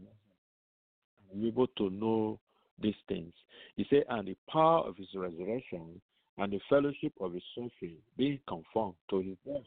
be 1.32 1.48
able 1.48 1.68
to 1.68 1.90
know 1.90 2.38
these 2.80 2.94
things. 3.08 3.32
He 3.76 3.86
said, 3.88 4.04
and 4.08 4.28
the 4.28 4.36
power 4.50 4.80
of 4.86 4.96
his 4.96 5.08
resurrection 5.14 6.00
and 6.38 6.52
the 6.52 6.60
fellowship 6.68 7.12
of 7.20 7.32
his 7.32 7.42
suffering 7.54 7.98
being 8.16 8.40
conformed 8.48 8.94
to 9.10 9.20
his 9.20 9.36
death, 9.46 9.62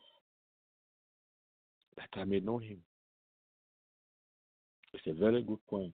that 1.98 2.10
I 2.20 2.24
may 2.26 2.40
know 2.40 2.58
him. 2.58 2.78
It's 4.94 5.08
a 5.08 5.14
very 5.14 5.42
good 5.44 5.60
point 5.70 5.94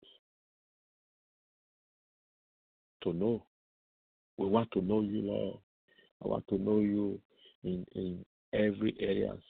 to 3.04 3.14
know. 3.14 3.46
We 4.38 4.48
want 4.48 4.72
to 4.72 4.82
know 4.82 5.02
you, 5.02 5.22
Lord. 5.22 5.58
I 6.24 6.28
want 6.28 6.48
to 6.50 6.58
know 6.58 6.80
you 6.80 7.20
in 7.64 7.86
in 7.94 8.26
every 8.54 8.96
areas 9.00 9.42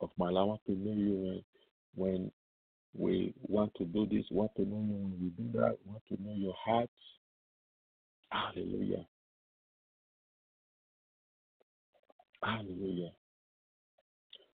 of 0.00 0.10
my 0.16 0.30
life. 0.30 0.42
I 0.42 0.44
want 0.44 0.60
to 0.66 0.72
know 0.72 0.92
you 0.92 1.14
when 1.14 1.42
when 1.94 2.32
we 2.94 3.34
want 3.42 3.74
to 3.76 3.84
do 3.84 4.06
this, 4.06 4.24
want 4.30 4.54
to 4.56 4.62
know 4.62 4.76
you 4.76 4.94
when 4.94 5.18
we 5.20 5.28
do 5.30 5.58
that, 5.58 5.76
want 5.84 6.02
to 6.08 6.22
know 6.22 6.34
your 6.34 6.54
heart. 6.64 6.90
Hallelujah. 8.30 9.06
Hallelujah. 12.42 13.12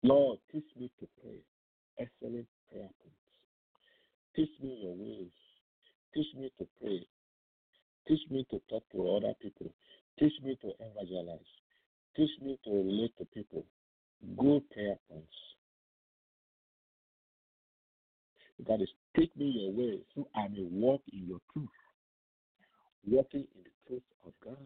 Lord, 0.04 0.40
teach 0.52 0.66
me 0.80 0.92
to 1.00 1.08
pray. 1.22 1.40
Excellent 2.00 2.48
prayer 2.70 2.90
points. 3.02 3.18
Teach 4.36 4.50
me 4.62 4.80
your 4.84 4.96
ways. 4.96 5.32
Teach 6.14 6.28
me 6.36 6.52
to 6.60 6.68
pray. 6.82 7.06
Teach 8.08 8.22
me 8.30 8.46
to 8.52 8.62
talk 8.70 8.84
to 8.92 9.10
other 9.10 9.34
people. 9.42 9.74
Teach 10.20 10.34
me 10.44 10.58
to 10.62 10.72
evangelize. 10.80 11.40
Teach 12.16 12.30
me 12.42 12.58
to 12.64 12.72
relate 12.72 13.14
to 13.18 13.26
people. 13.26 13.64
Good 14.38 14.70
prayer 14.72 14.98
points. 15.10 15.28
That 18.68 18.82
is, 18.82 18.90
take 19.16 19.36
me 19.38 19.46
your 19.46 19.72
way 19.72 20.00
so 20.16 20.28
I 20.36 20.48
may 20.48 20.64
walk 20.64 21.02
in 21.14 21.28
your 21.28 21.40
truth, 21.54 21.70
walking 23.08 23.46
in 23.56 23.64
the 23.64 23.72
truth 23.88 24.04
of 24.26 24.34
God. 24.44 24.58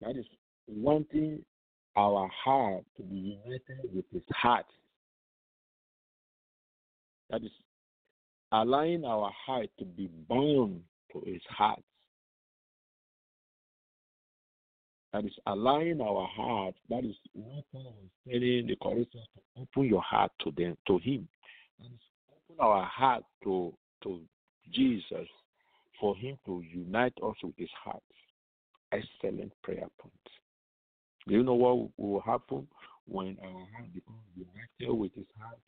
That 0.00 0.16
is 0.16 0.26
wanting 0.66 1.44
our 1.96 2.28
heart 2.28 2.84
to 2.96 3.02
be 3.02 3.38
united 3.44 3.94
with 3.94 4.04
his 4.12 4.22
heart. 4.30 4.66
That 7.30 7.42
is 7.42 7.50
allowing 8.52 9.04
our 9.04 9.30
heart 9.46 9.68
to 9.78 9.84
be 9.84 10.08
bound 10.28 10.82
to 11.12 11.22
his 11.26 11.42
heart. 11.48 11.82
That 15.12 15.24
is 15.24 15.32
allowing 15.46 16.00
our 16.00 16.26
heart, 16.26 16.74
that 16.90 17.04
is 17.04 17.16
what 17.32 17.64
Paul 17.72 17.94
was 18.00 18.10
telling 18.28 18.66
the 18.66 18.76
Corinthians 18.80 19.26
to 19.34 19.62
open 19.62 19.88
your 19.88 20.02
heart 20.02 20.30
to 20.44 20.52
them 20.56 20.76
to 20.86 20.98
him. 20.98 21.26
That 21.80 21.86
is 21.86 22.00
open 22.50 22.56
our 22.60 22.84
heart 22.84 23.24
to 23.44 23.72
to 24.04 24.20
Jesus 24.70 25.26
for 25.98 26.14
him 26.14 26.38
to 26.46 26.62
unite 26.72 27.14
us 27.22 27.34
with 27.42 27.56
his 27.56 27.70
heart. 27.82 28.02
Excellent 28.92 29.52
prayer 29.62 29.88
point. 29.98 30.12
Do 31.26 31.34
you 31.34 31.42
know 31.42 31.54
what 31.54 31.90
will 31.98 32.20
happen 32.20 32.66
when 33.08 33.36
uh, 33.42 33.46
our 33.46 33.52
heart 33.52 33.94
becomes 33.94 34.18
united 34.36 34.98
with 34.98 35.14
His 35.14 35.26
heart. 35.40 35.58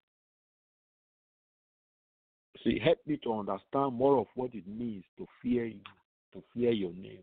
See, 2.63 2.79
help 2.83 2.99
me 3.07 3.19
to 3.25 3.39
understand 3.39 3.95
more 3.95 4.19
of 4.19 4.27
what 4.35 4.55
it 4.55 4.67
means 4.67 5.05
to 5.17 5.27
fear 5.43 5.65
you, 5.65 5.81
to 6.35 6.43
fear 6.55 6.73
your 6.73 6.93
name. 6.93 7.23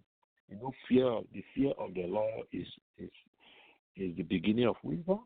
You 0.49 0.57
know, 0.57 0.71
fear 0.89 1.21
the 1.33 1.43
fear 1.53 1.71
of 1.77 1.93
the 1.93 2.07
Lord 2.07 2.47
is 2.51 2.67
is 2.97 3.10
is 3.95 4.15
the 4.15 4.23
beginning 4.23 4.67
of 4.67 4.75
wisdom. 4.83 5.19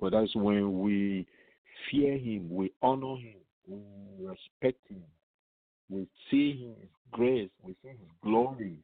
But 0.00 0.12
that's 0.12 0.34
when 0.34 0.80
we 0.80 1.26
fear 1.90 2.16
Him, 2.18 2.48
we 2.50 2.72
honor 2.82 3.16
Him, 3.16 3.36
we 3.66 3.78
respect 4.20 4.78
Him, 4.88 5.02
we 5.88 6.06
see 6.30 6.74
His 6.78 6.88
grace, 7.10 7.50
we 7.62 7.74
see 7.82 7.88
His 7.88 8.10
glory. 8.22 8.76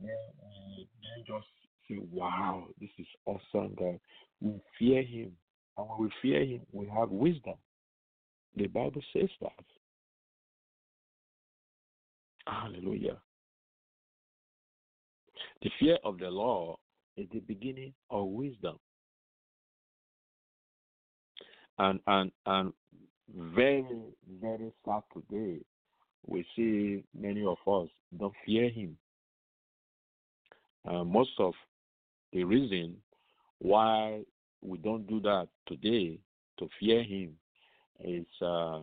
Then 0.00 0.10
we 0.40 0.88
then 1.02 1.24
just 1.26 1.46
say, 1.88 1.98
"Wow, 2.12 2.68
this 2.80 2.90
is 2.98 3.06
awesome!" 3.26 3.74
God, 3.74 4.00
we 4.40 4.60
fear 4.78 5.02
Him, 5.02 5.36
and 5.76 5.88
when 5.88 5.98
we 6.00 6.10
fear 6.22 6.44
Him, 6.44 6.60
we 6.72 6.86
have 6.86 7.10
wisdom. 7.10 7.56
The 8.56 8.66
Bible 8.66 9.02
says 9.12 9.30
that. 9.40 9.64
Hallelujah. 12.46 13.18
The 15.62 15.70
fear 15.78 15.98
of 16.04 16.18
the 16.18 16.30
Lord 16.30 16.78
is 17.16 17.26
the 17.32 17.40
beginning 17.40 17.92
of 18.10 18.26
wisdom. 18.26 18.78
And 21.78 22.00
and 22.06 22.32
and 22.46 22.72
very, 23.36 23.84
very 24.40 24.72
sad 24.84 25.02
today, 25.12 25.60
we 26.26 26.44
see 26.56 27.04
many 27.14 27.44
of 27.44 27.58
us 27.66 27.88
don't 28.18 28.34
fear 28.46 28.70
him. 28.70 28.96
Uh, 30.88 31.04
most 31.04 31.30
of 31.38 31.52
the 32.32 32.44
reason 32.44 32.96
why 33.58 34.22
we 34.62 34.78
don't 34.78 35.06
do 35.06 35.20
that 35.20 35.48
today 35.66 36.18
to 36.58 36.68
fear 36.80 37.02
him 37.02 37.32
is 38.00 38.26
uh, 38.40 38.80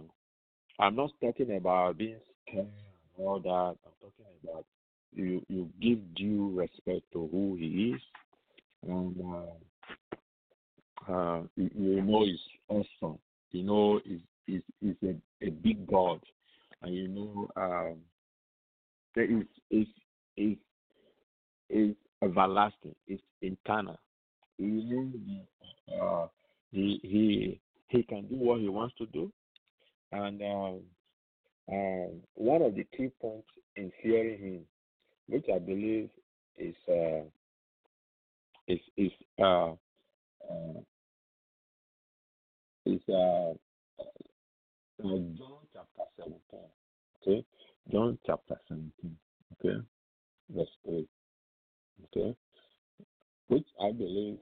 I'm 0.80 0.96
not 0.96 1.12
talking 1.22 1.56
about 1.56 1.98
being 1.98 2.20
scared 2.48 2.68
and 2.68 3.26
all 3.26 3.40
that. 3.40 3.50
I'm 3.86 3.94
talking 4.02 4.26
about 4.44 4.66
you 5.14 5.42
you 5.48 5.70
give 5.82 6.00
due 6.16 6.52
respect 6.56 7.12
to 7.14 7.28
who 7.32 7.56
he 7.56 7.94
is, 7.96 8.02
and 8.88 9.16
uh, 11.08 11.12
uh, 11.12 11.42
you, 11.56 11.70
you 11.76 12.02
know 12.02 12.26
he's 12.26 12.40
awesome. 12.68 13.18
You 13.52 13.64
know 13.64 14.02
he's 14.04 14.20
he's, 14.46 14.62
he's 14.82 14.96
a, 15.04 15.46
a 15.46 15.50
big 15.50 15.88
God, 15.88 16.20
and 16.82 16.94
you 16.94 17.08
know 17.08 17.50
um, 17.56 17.96
there 19.16 19.32
is 19.32 19.46
is 19.72 19.88
is 20.36 20.58
is 21.70 21.96
everlasting. 22.22 22.96
It's 23.08 23.24
internal. 23.42 24.00
You 24.58 25.12
know, 25.90 26.02
uh, 26.02 26.28
he 26.72 27.00
he 27.04 27.60
he 27.90 28.04
can 28.04 28.28
do 28.28 28.36
what 28.36 28.62
he 28.62 28.70
wants 28.70 28.96
to 28.98 29.06
do, 29.08 29.32
and 30.12 30.42
um, 30.42 30.80
um, 31.72 32.10
one 32.36 32.62
of 32.62 32.76
the 32.76 32.86
key 32.96 33.10
points 33.22 33.48
in 33.76 33.92
fearing 34.02 34.40
him 34.40 34.62
which 35.28 35.46
I 35.54 35.60
believe 35.60 36.10
is 36.58 36.76
uh, 36.90 37.24
is 38.68 38.80
is 38.98 39.12
uh, 39.42 39.72
uh, 39.72 40.80
is 42.86 43.02
uh, 43.10 43.54
John 45.02 45.38
chapter 45.74 46.06
seventeen. 46.18 46.70
Okay, 47.22 47.46
John 47.92 48.18
chapter 48.26 48.56
seventeen. 48.68 49.18
Okay, 49.54 49.78
verse 50.50 50.68
three. 50.86 51.08
Okay, 52.04 52.36
which 53.48 53.68
I 53.82 53.92
believe 53.92 54.38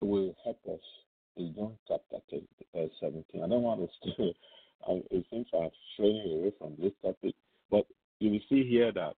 will 0.00 0.34
help 0.44 0.58
us 0.72 0.80
in 1.36 1.54
John 1.54 1.76
chapter 1.88 2.18
10, 2.30 2.42
uh, 2.74 2.86
17. 3.00 3.42
I 3.42 3.48
don't 3.48 3.62
want 3.62 3.80
to 3.80 3.88
stay. 4.12 4.34
I, 4.88 4.92
it 5.10 5.26
seems 5.30 5.46
I'm 5.52 5.68
straying 5.94 6.38
away 6.38 6.52
from 6.58 6.74
this 6.80 6.92
topic, 7.02 7.34
but 7.70 7.86
you 8.18 8.30
will 8.30 8.40
see 8.48 8.66
here 8.68 8.92
that 8.92 9.14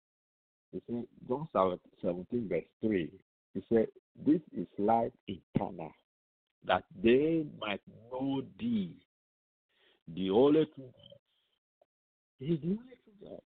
you 0.72 0.81
see 0.88 1.05
John 1.28 1.48
17 1.55 2.48
verse 2.48 2.64
3. 2.81 3.11
He 3.55 3.64
said, 3.68 3.87
This 4.26 4.40
is 4.57 4.66
life 4.78 5.12
eternal, 5.28 5.92
that 6.66 6.85
they 7.02 7.44
might 7.61 7.81
know 8.11 8.42
thee, 8.59 8.90
the 10.14 10.31
only 10.31 10.64
true 10.74 10.85
God. 10.85 11.18
He 12.38 12.57
the 12.57 12.68
only 12.68 12.96
true 13.05 13.28
God, 13.28 13.40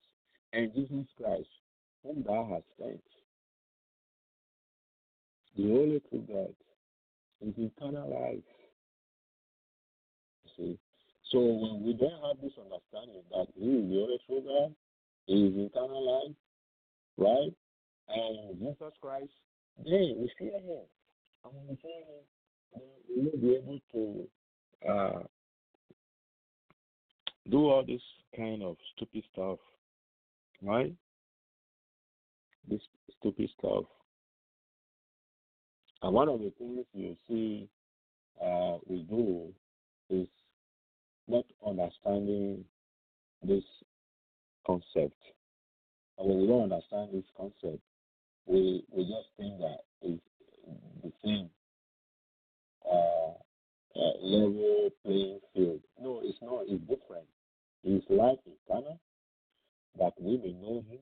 and 0.53 0.73
Jesus 0.75 1.07
Christ, 1.17 1.49
whom 2.05 2.23
thou 2.23 2.47
hast 2.53 2.65
sent. 2.79 3.03
The 5.57 5.65
only 5.65 6.03
true 6.11 6.25
God 6.29 6.55
is 7.41 7.55
eternal 7.57 8.11
life. 8.11 8.45
See? 10.57 10.79
So 11.31 11.39
when 11.41 11.83
we 11.85 11.95
don't 11.95 12.23
have 12.23 12.41
this 12.43 12.53
understanding 12.59 13.23
that 13.31 13.47
He 13.57 13.67
is 13.67 13.91
the 13.91 14.03
only 14.03 14.19
true 14.27 14.43
God, 14.47 14.75
He 15.27 15.47
is 15.47 15.71
eternal 15.71 16.05
life, 16.07 16.37
right? 17.17 17.53
And 18.09 18.59
Jesus 18.59 18.93
Christ, 19.01 19.33
then 19.79 20.15
we 20.19 20.31
fear 20.39 20.59
Him. 20.59 20.85
And 21.45 21.55
when 21.55 21.69
we 21.69 21.77
fear 21.83 22.03
Him, 22.07 22.83
we 23.17 23.23
will 23.25 23.39
be 23.39 23.57
able 23.57 23.81
to 23.93 24.89
uh, 24.89 25.23
do 27.51 27.69
all 27.69 27.85
this 27.87 28.03
kind 28.37 28.63
of 28.63 28.77
stupid 28.95 29.25
stuff, 29.33 29.59
right? 30.63 30.93
This 32.69 32.81
stupid 33.19 33.51
stuff. 33.59 33.85
And 36.03 36.13
one 36.13 36.29
of 36.29 36.41
the 36.41 36.53
things 36.59 36.85
you 36.93 37.17
see 37.29 37.69
uh, 38.43 38.79
we 38.87 39.03
do 39.03 39.53
is 40.11 40.29
not 41.29 41.45
understanding 41.67 42.65
this 43.43 43.65
concept. 44.67 45.17
And 46.19 46.29
when 46.29 46.41
we 46.41 46.47
don't 46.47 46.65
understand 46.73 47.11
this 47.13 47.25
concept, 47.37 47.83
we 48.47 48.85
we 48.91 49.05
just 49.05 49.29
think 49.39 49.59
that 49.61 49.81
it's 50.03 50.21
the 51.03 51.13
same 51.25 51.49
uh, 52.85 53.33
uh, 53.97 54.13
level 54.21 54.91
playing 55.05 55.41
field. 55.55 55.81
No, 56.01 56.21
it's 56.23 56.39
not. 56.43 56.65
It's 56.69 56.81
different. 56.83 57.27
It's 57.83 58.05
life 58.11 58.39
eternal 58.47 59.01
that 59.99 60.13
we 60.21 60.37
may 60.39 60.53
know 60.53 60.85
Him. 60.89 60.99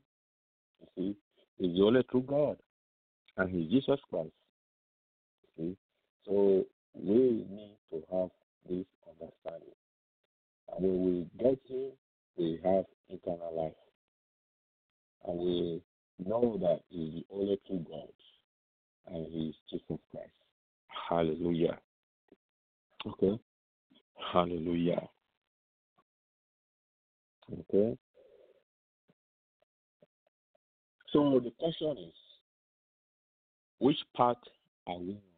You 0.81 0.87
see, 0.96 1.16
He's 1.58 1.76
the 1.76 1.82
only 1.84 2.02
true 2.10 2.24
God, 2.26 2.56
and 3.36 3.50
He's 3.50 3.70
Jesus 3.70 4.00
Christ. 4.10 4.30
See, 5.56 5.76
so 6.26 6.64
we 6.94 7.14
need 7.48 7.76
to 7.90 8.02
have 8.12 8.30
this 8.68 8.86
understanding. 9.08 9.74
And 10.74 10.82
when 10.82 11.04
we 11.04 11.26
get 11.38 11.58
Him, 11.68 11.90
we 12.36 12.60
have 12.64 12.84
eternal 13.08 13.52
life. 13.54 13.72
And 15.26 15.38
we 15.38 15.82
know 16.24 16.58
that 16.60 16.80
He's 16.88 17.14
the 17.14 17.24
only 17.34 17.60
true 17.66 17.84
God, 17.88 18.08
and 19.14 19.26
He's 19.30 19.54
Jesus 19.70 20.00
Christ. 20.10 20.30
Hallelujah. 21.08 21.78
Okay. 23.06 23.38
Hallelujah. 24.32 25.08
Okay. 27.52 27.98
So 31.13 31.40
the 31.44 31.50
question 31.58 31.96
is, 31.98 32.15
which 33.79 33.98
part 34.17 34.38
are 34.87 34.98
we 34.98 35.13
on? 35.13 35.33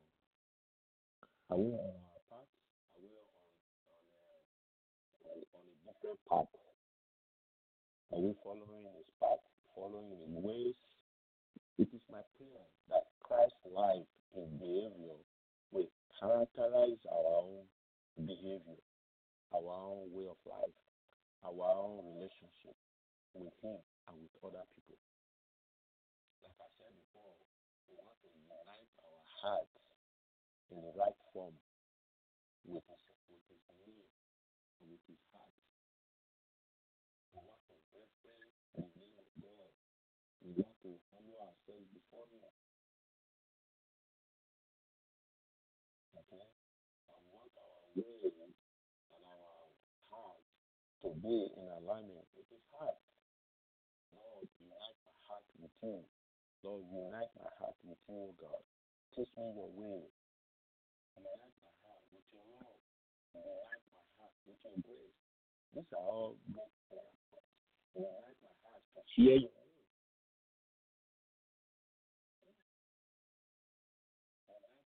Are 1.51 1.59
we 1.59 1.67
on 1.75 1.93
our 1.99 2.23
path? 2.31 2.51
Are 2.95 3.03
we 3.03 3.11
on, 3.11 3.27
on, 3.91 5.35
a, 5.35 5.43
on 5.59 5.65
a 5.67 5.95
different 5.99 6.23
path? 6.31 6.53
Are 8.15 8.21
we 8.23 8.35
following 8.45 8.87
his 8.95 9.11
path, 9.19 9.43
following 9.75 10.15
his 10.15 10.31
ways? 10.31 10.79
It 11.79 11.91
is 11.91 12.05
my 12.07 12.23
prayer 12.39 12.67
that 12.91 13.11
Christ's 13.19 13.67
life 13.67 14.07
and 14.39 14.47
behavior 14.63 15.19
will 15.75 15.91
characterize 16.21 17.03
our 17.11 17.27
own 17.43 17.67
behavior, 18.23 18.79
our 19.51 19.67
own 19.75 20.07
way 20.15 20.31
of 20.31 20.39
life, 20.47 20.79
our 21.43 21.67
own 21.67 21.99
relationship 22.15 22.79
with 23.35 23.51
Him 23.59 23.75
and 24.07 24.15
with 24.23 24.31
other 24.47 24.63
people. 24.79 24.95
Like 26.47 26.55
I 26.63 26.71
said 26.74 26.74
before, 26.74 26.74
we 26.74 26.74
want 26.74 26.74
to 26.74 26.74
unite 26.74 26.74
our 29.01 29.23
hearts 29.41 29.77
in 30.69 30.81
the 30.85 30.93
right 30.93 31.17
form 31.33 31.57
with 32.65 32.85
His, 32.85 33.03
with 33.29 33.45
his 33.49 33.65
will 33.73 34.05
and 34.81 34.87
with 34.93 35.05
His 35.09 35.21
heart. 35.33 35.57
We 37.33 37.41
want 37.41 37.61
to 37.69 37.77
reference 37.97 38.57
the 38.77 38.85
name 39.01 39.17
of 39.17 39.29
God. 39.41 39.73
We 40.45 40.51
want 40.61 40.77
to 40.85 40.91
humble 41.09 41.41
ourselves 41.41 41.89
before 41.93 42.29
Him. 42.29 42.45
Okay? 46.21 46.49
And 47.09 47.25
want 47.33 47.53
our 47.57 47.81
will 47.97 48.29
and 48.29 49.23
our 49.25 49.73
heart 50.13 50.45
to 51.05 51.09
be 51.17 51.49
in 51.57 51.67
alignment 51.81 52.29
with 52.37 52.49
His 52.53 52.65
heart. 52.77 53.01
Lord, 54.13 54.49
unite 54.61 54.99
my 55.05 55.17
heart 55.29 55.45
with 55.57 55.73
Him. 55.81 56.05
Lord, 56.65 56.89
unite 56.89 57.29
my 57.37 57.53
heart 57.61 57.77
with 57.85 58.01
you, 58.09 58.33
God. 58.41 58.65
Teach 59.13 59.29
me 59.37 59.53
your 59.53 59.69
way. 59.77 60.01
Unite 61.13 61.53
my 61.61 61.69
heart 61.85 62.01
with 62.09 62.25
your 62.33 62.41
love. 62.57 62.81
Unite 63.37 63.85
my 63.93 64.01
heart 64.17 64.33
with 64.49 64.57
your 64.65 64.73
grace. 64.81 65.21
These 65.77 65.85
are 65.93 66.01
all 66.01 66.41
good 66.49 66.73
things. 66.89 67.21
Unite 67.93 68.41
my 68.41 68.57
heart 68.65 68.81
to 68.97 69.05
hear 69.13 69.45
your. 69.45 69.53
Unite 74.41 74.49
my 74.49 74.57
heart 74.65 74.89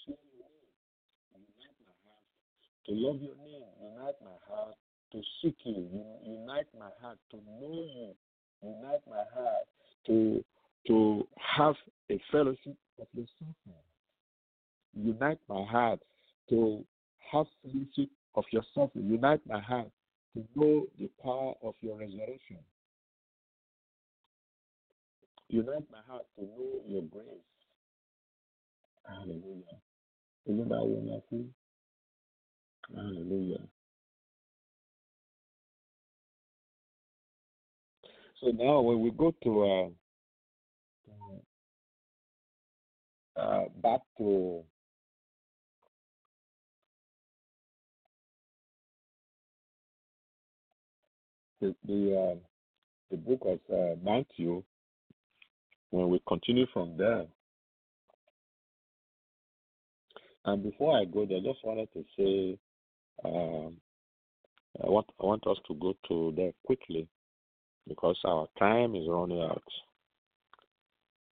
to 0.00 0.16
your 0.16 0.32
word. 0.40 0.64
Unite 1.36 1.76
my 1.84 1.92
heart 2.08 2.24
to 2.88 2.92
love 2.96 3.20
your 3.20 3.36
name. 3.44 3.68
Unite 3.84 4.16
my 4.24 4.40
heart 4.48 4.80
to 5.12 5.20
seek 5.44 5.60
you. 5.68 5.92
Unite 6.24 6.72
my 6.72 6.88
heart 7.04 7.20
to 7.28 7.36
know 7.60 7.84
you. 7.84 8.16
Unite 8.64 9.04
my 9.04 9.28
heart 9.36 9.68
to 10.06 10.44
to 10.86 11.26
have 11.56 11.74
a 12.10 12.20
fellowship 12.30 12.76
of 13.00 13.06
the 13.14 13.26
suffering. 13.38 13.82
Unite 14.94 15.38
my 15.48 15.64
heart 15.64 16.00
to 16.50 16.84
have 17.30 17.46
fellowship 17.62 18.10
of 18.34 18.44
your 18.50 18.62
suffering. 18.74 19.06
Unite 19.06 19.40
my 19.46 19.60
heart 19.60 19.88
to 20.34 20.44
know 20.56 20.86
the 20.98 21.08
power 21.22 21.54
of 21.62 21.74
your 21.80 21.98
resurrection. 21.98 22.58
Unite 25.48 25.84
my 25.90 25.98
heart 26.08 26.24
to 26.36 26.42
know 26.42 26.80
your 26.86 27.02
grace. 27.02 27.24
Hallelujah. 29.06 29.78
Hallelujah. 32.94 33.58
So 38.42 38.50
now 38.50 38.80
when 38.80 39.00
we 39.00 39.12
go 39.12 39.32
to 39.44 39.92
uh, 43.36 43.40
uh, 43.40 43.64
back 43.80 44.00
to 44.18 44.64
the 51.60 51.74
the, 51.86 52.18
uh, 52.18 52.34
the 53.12 53.16
book 53.16 53.42
of 53.42 53.60
uh, 53.72 53.94
Matthew, 54.02 54.64
when 55.90 56.08
we 56.08 56.20
continue 56.26 56.66
from 56.72 56.96
there. 56.96 57.26
And 60.44 60.64
before 60.64 60.98
I 60.98 61.04
go 61.04 61.24
there, 61.26 61.38
I 61.38 61.42
just 61.42 61.64
wanted 61.64 61.88
to 61.92 62.04
say, 62.18 62.58
um, 63.24 63.76
I 64.84 64.88
want 64.88 65.06
I 65.20 65.26
want 65.26 65.46
us 65.46 65.58
to 65.68 65.74
go 65.74 65.94
to 66.08 66.32
there 66.36 66.50
quickly 66.66 67.06
because 67.88 68.18
our 68.24 68.46
time 68.58 68.94
is 68.94 69.08
running 69.08 69.42
out. 69.42 69.62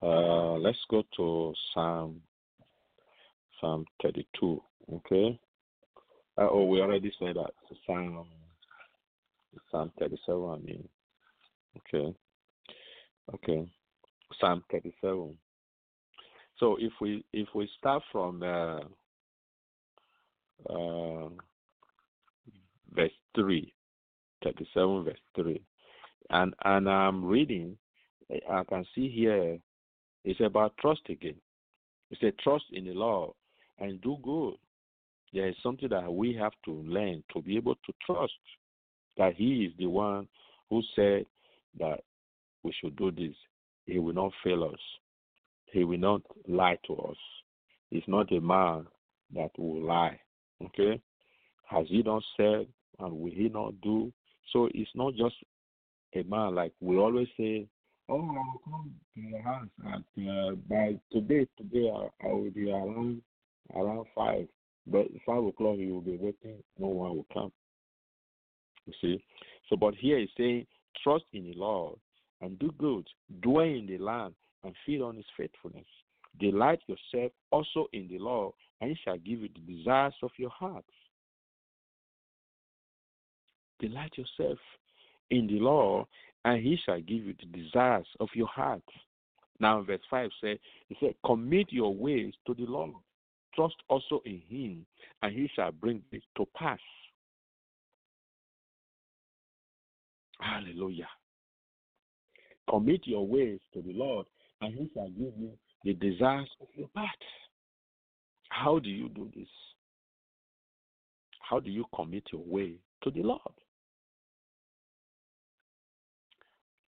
Uh, 0.03 0.55
let's 0.59 0.79
go 0.91 1.03
to 1.17 1.55
Psalm 1.73 2.21
Psalm 3.61 3.85
32. 4.03 4.63
Okay. 4.95 5.39
Uh, 6.39 6.49
oh, 6.51 6.65
we 6.67 6.81
already 6.81 7.11
said 7.19 7.37
that 7.37 7.53
Psalm 7.87 8.27
Psalm 9.71 9.93
37. 9.99 10.45
I 10.45 10.57
mean. 10.59 10.89
Okay. 11.79 12.15
Okay. 13.35 13.69
Psalm 14.41 14.63
37. 14.71 15.37
So 16.59 16.77
if 16.81 16.93
we 17.01 17.25
if 17.33 17.49
we 17.55 17.69
start 17.79 18.03
from 18.13 18.43
uh, 18.43 18.81
uh, 20.71 21.29
verse 22.95 23.11
3, 23.35 23.73
37 24.43 25.05
verse 25.05 25.15
3, 25.37 25.63
and 26.31 26.55
and 26.65 26.89
I'm 26.89 27.25
reading, 27.25 27.77
I 28.51 28.65
can 28.65 28.85
see 28.95 29.09
here 29.09 29.59
it's 30.25 30.41
about 30.41 30.77
trust 30.79 31.03
again. 31.09 31.37
It's 32.11 32.23
a 32.23 32.33
trust 32.43 32.65
in 32.73 32.85
the 32.85 32.93
Lord 32.93 33.33
and 33.79 34.01
do 34.01 34.17
good. 34.23 34.55
There 35.33 35.49
is 35.49 35.57
something 35.63 35.89
that 35.89 36.13
we 36.13 36.35
have 36.35 36.53
to 36.65 36.73
learn 36.73 37.23
to 37.33 37.43
be 37.43 37.57
able 37.57 37.75
to 37.75 37.93
trust 38.05 38.33
that 39.17 39.35
He 39.35 39.65
is 39.65 39.73
the 39.79 39.87
one 39.87 40.29
who 40.71 40.83
said 40.95 41.27
that 41.79 42.01
we 42.63 42.73
should 42.81 42.97
do 42.97 43.11
this. 43.11 43.35
He 43.87 43.99
will 43.99 44.15
not 44.15 44.33
fail 44.43 44.65
us. 44.65 44.81
He 45.67 45.85
will 45.85 45.99
not 45.99 46.23
lie 46.49 46.79
to 46.87 46.97
us. 46.97 47.17
He's 47.91 48.03
not 48.07 48.33
a 48.33 48.41
man 48.41 48.87
that 49.35 49.51
will 49.59 49.83
lie. 49.83 50.19
Okay? 50.65 51.01
Has 51.69 51.87
he 51.89 52.03
not 52.03 52.23
said 52.37 52.67
and 52.99 53.13
will 53.13 53.33
he 53.33 53.49
not 53.49 53.81
do? 53.81 54.13
So 54.53 54.69
it's 54.73 54.91
not 54.95 55.15
just 55.15 55.35
a 56.15 56.23
man 56.25 56.55
like 56.55 56.73
we 56.81 56.97
always 56.97 57.29
say, 57.37 57.67
Oh, 58.09 58.21
I 58.21 58.21
will 58.21 58.61
come 58.65 58.95
to 59.15 59.21
your 59.21 59.43
house 59.43 59.67
at 59.85 60.23
uh, 60.23 60.53
by 60.69 60.97
today, 61.13 61.47
today 61.59 61.91
I, 61.93 62.29
I 62.29 62.33
will 62.33 62.51
be 62.51 62.71
around 62.71 63.21
around 63.75 64.07
five. 64.15 64.47
But 64.87 65.09
five 65.27 65.43
o'clock 65.43 65.79
you 65.79 65.95
will 65.95 66.01
be 66.01 66.17
waiting, 66.17 66.63
no 66.79 66.87
one 66.87 67.17
will 67.17 67.27
come. 67.33 67.51
You 68.87 68.93
see? 69.01 69.25
So 69.69 69.77
but 69.77 69.95
here 69.95 70.19
he's 70.19 70.29
saying, 70.37 70.67
trust 71.03 71.25
in 71.33 71.45
the 71.45 71.55
Lord 71.55 71.99
and 72.41 72.59
do 72.59 72.73
good, 72.79 73.09
dwell 73.43 73.65
in 73.65 73.87
the 73.87 73.99
land 73.99 74.35
and 74.63 74.75
feed 74.85 75.01
on 75.01 75.17
his 75.17 75.25
faithfulness. 75.37 75.87
Delight 76.39 76.81
yourself 76.87 77.33
also 77.51 77.87
in 77.93 78.09
the 78.09 78.19
Lord, 78.19 78.53
and 78.81 78.91
he 78.91 78.97
shall 79.05 79.17
give 79.17 79.41
you 79.41 79.49
the 79.49 79.75
desires 79.75 80.15
of 80.23 80.31
your 80.37 80.51
heart. 80.51 80.85
Delight 83.81 84.13
yourself 84.17 84.59
in 85.31 85.47
the 85.47 85.59
Lord, 85.59 86.07
and 86.45 86.63
he 86.63 86.79
shall 86.85 87.01
give 87.01 87.25
you 87.25 87.35
the 87.41 87.63
desires 87.63 88.07
of 88.21 88.29
your 88.35 88.49
heart. 88.49 88.83
Now, 89.59 89.83
verse 89.83 90.01
5 90.11 90.31
says, 90.43 90.59
He 90.89 90.97
said, 91.01 91.15
Commit 91.25 91.73
your 91.73 91.95
ways 91.95 92.35
to 92.47 92.55
the 92.55 92.67
Lord. 92.67 92.93
Trust 93.55 93.77
also 93.89 94.23
in 94.27 94.43
him, 94.49 94.87
and 95.23 95.35
he 95.35 95.49
shall 95.55 95.73
bring 95.73 96.03
it 96.13 96.23
to 96.37 96.47
pass. 96.55 96.79
Hallelujah. 100.41 101.09
Commit 102.69 103.07
your 103.07 103.27
ways 103.27 103.61
to 103.73 103.83
the 103.83 103.93
Lord, 103.93 104.27
and 104.61 104.75
He 104.75 104.91
shall 104.93 105.09
give 105.09 105.33
you 105.39 105.53
the 105.85 105.95
desires 105.95 106.49
of 106.61 106.67
your 106.75 106.89
heart. 106.95 107.09
How 108.49 108.79
do 108.79 108.89
you 108.89 109.09
do 109.09 109.31
this? 109.35 109.49
How 111.41 111.61
do 111.61 111.71
you 111.71 111.85
commit 111.95 112.25
your 112.33 112.43
way 112.45 112.75
to 113.03 113.11
the 113.11 113.23
Lord? 113.23 113.41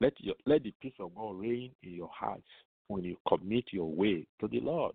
Let 0.00 0.12
your 0.20 0.34
let 0.46 0.62
the 0.62 0.72
peace 0.80 0.94
of 1.00 1.14
God 1.14 1.40
reign 1.40 1.72
in 1.82 1.92
your 1.92 2.10
heart 2.12 2.42
when 2.86 3.04
you 3.04 3.16
commit 3.26 3.64
your 3.72 3.90
way 3.90 4.26
to 4.40 4.48
the 4.48 4.60
Lord. 4.60 4.94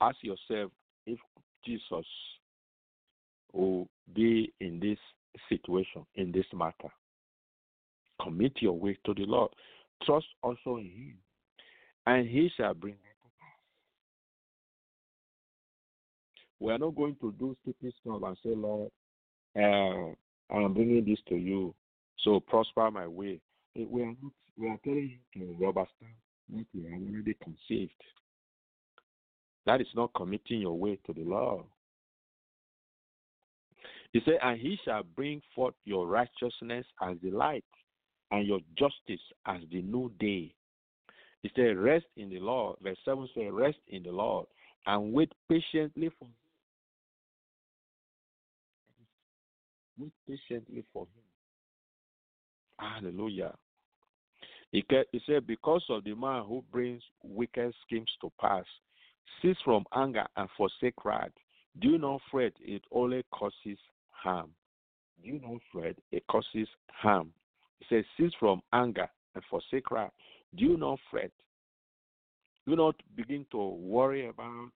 Ask 0.00 0.16
yourself 0.22 0.70
if 1.06 1.18
Jesus 1.64 2.06
will 3.52 3.88
be 4.14 4.52
in 4.60 4.78
this 4.78 4.98
situation, 5.48 6.06
in 6.14 6.30
this 6.30 6.46
matter. 6.54 6.88
Commit 8.22 8.52
your 8.60 8.78
way 8.78 8.96
to 9.04 9.14
the 9.14 9.24
Lord. 9.24 9.50
Trust 10.04 10.26
also 10.42 10.76
in 10.76 10.84
Him, 10.84 11.14
and 12.06 12.28
He 12.28 12.50
shall 12.56 12.74
bring 12.74 12.94
it 12.94 13.16
to 13.22 13.28
pass. 13.40 13.58
We 16.60 16.72
are 16.72 16.78
not 16.78 16.94
going 16.94 17.16
to 17.20 17.32
do 17.38 17.56
stupid 17.62 17.92
stuff 18.00 18.22
and 18.24 18.36
say, 18.44 18.54
Lord, 18.54 18.90
uh, 19.56 20.14
I 20.54 20.62
am 20.62 20.74
bringing 20.74 21.04
this 21.04 21.18
to 21.28 21.36
you, 21.36 21.74
so 22.20 22.40
prosper 22.40 22.90
my 22.90 23.06
way. 23.06 23.40
We 23.74 24.02
are 24.02 24.06
not. 24.06 24.32
We 24.56 24.68
are 24.68 24.78
telling 24.84 25.18
you 25.34 25.46
to 25.46 25.64
rubber 25.64 25.86
stamp 25.96 26.12
what 26.50 26.66
we 26.74 26.82
have 26.90 27.00
already 27.00 27.36
conceived. 27.42 27.92
That 29.66 29.80
is 29.80 29.86
not 29.94 30.10
committing 30.14 30.60
your 30.60 30.76
way 30.76 30.98
to 31.06 31.12
the 31.12 31.22
Lord. 31.22 31.64
He 34.12 34.20
said, 34.24 34.38
And 34.42 34.58
he 34.58 34.78
shall 34.84 35.02
bring 35.02 35.42
forth 35.54 35.74
your 35.84 36.06
righteousness 36.06 36.86
as 37.02 37.16
the 37.22 37.30
light, 37.30 37.64
and 38.30 38.46
your 38.46 38.60
justice 38.76 39.24
as 39.46 39.60
the 39.70 39.82
new 39.82 40.10
day. 40.18 40.54
He 41.42 41.50
said, 41.54 41.76
Rest 41.76 42.06
in 42.16 42.30
the 42.30 42.40
Lord. 42.40 42.76
Verse 42.82 42.98
7 43.04 43.28
says, 43.34 43.44
Rest 43.52 43.78
in 43.88 44.02
the 44.02 44.10
Lord 44.10 44.46
and 44.86 45.12
wait 45.12 45.32
patiently 45.48 46.10
for 46.18 46.24
him. 46.24 46.32
Wait 49.98 50.12
patiently 50.26 50.84
for 50.92 51.02
him. 51.02 51.27
Hallelujah. 52.78 53.54
He 54.70 54.84
said, 55.26 55.46
Because 55.46 55.84
of 55.88 56.04
the 56.04 56.14
man 56.14 56.44
who 56.44 56.62
brings 56.70 57.02
wicked 57.22 57.72
schemes 57.86 58.10
to 58.20 58.30
pass, 58.40 58.64
cease 59.40 59.56
from 59.64 59.84
anger 59.94 60.26
and 60.36 60.48
forsake 60.56 61.04
wrath. 61.04 61.30
Do 61.80 61.96
not 61.96 62.20
fret, 62.30 62.52
it 62.60 62.82
only 62.92 63.24
causes 63.30 63.78
harm. 64.10 64.50
Do 65.24 65.40
not 65.42 65.60
fret, 65.72 65.96
it 66.12 66.26
causes 66.26 66.68
harm. 66.88 67.32
He 67.80 67.86
says, 67.88 68.04
Cease 68.16 68.32
from 68.38 68.60
anger 68.72 69.08
and 69.34 69.44
forsake 69.48 69.90
wrath. 69.90 70.12
Do 70.56 70.76
not 70.76 70.98
fret. 71.10 71.30
Do 72.66 72.76
not 72.76 72.96
begin 73.16 73.46
to 73.52 73.68
worry 73.68 74.26
about. 74.28 74.70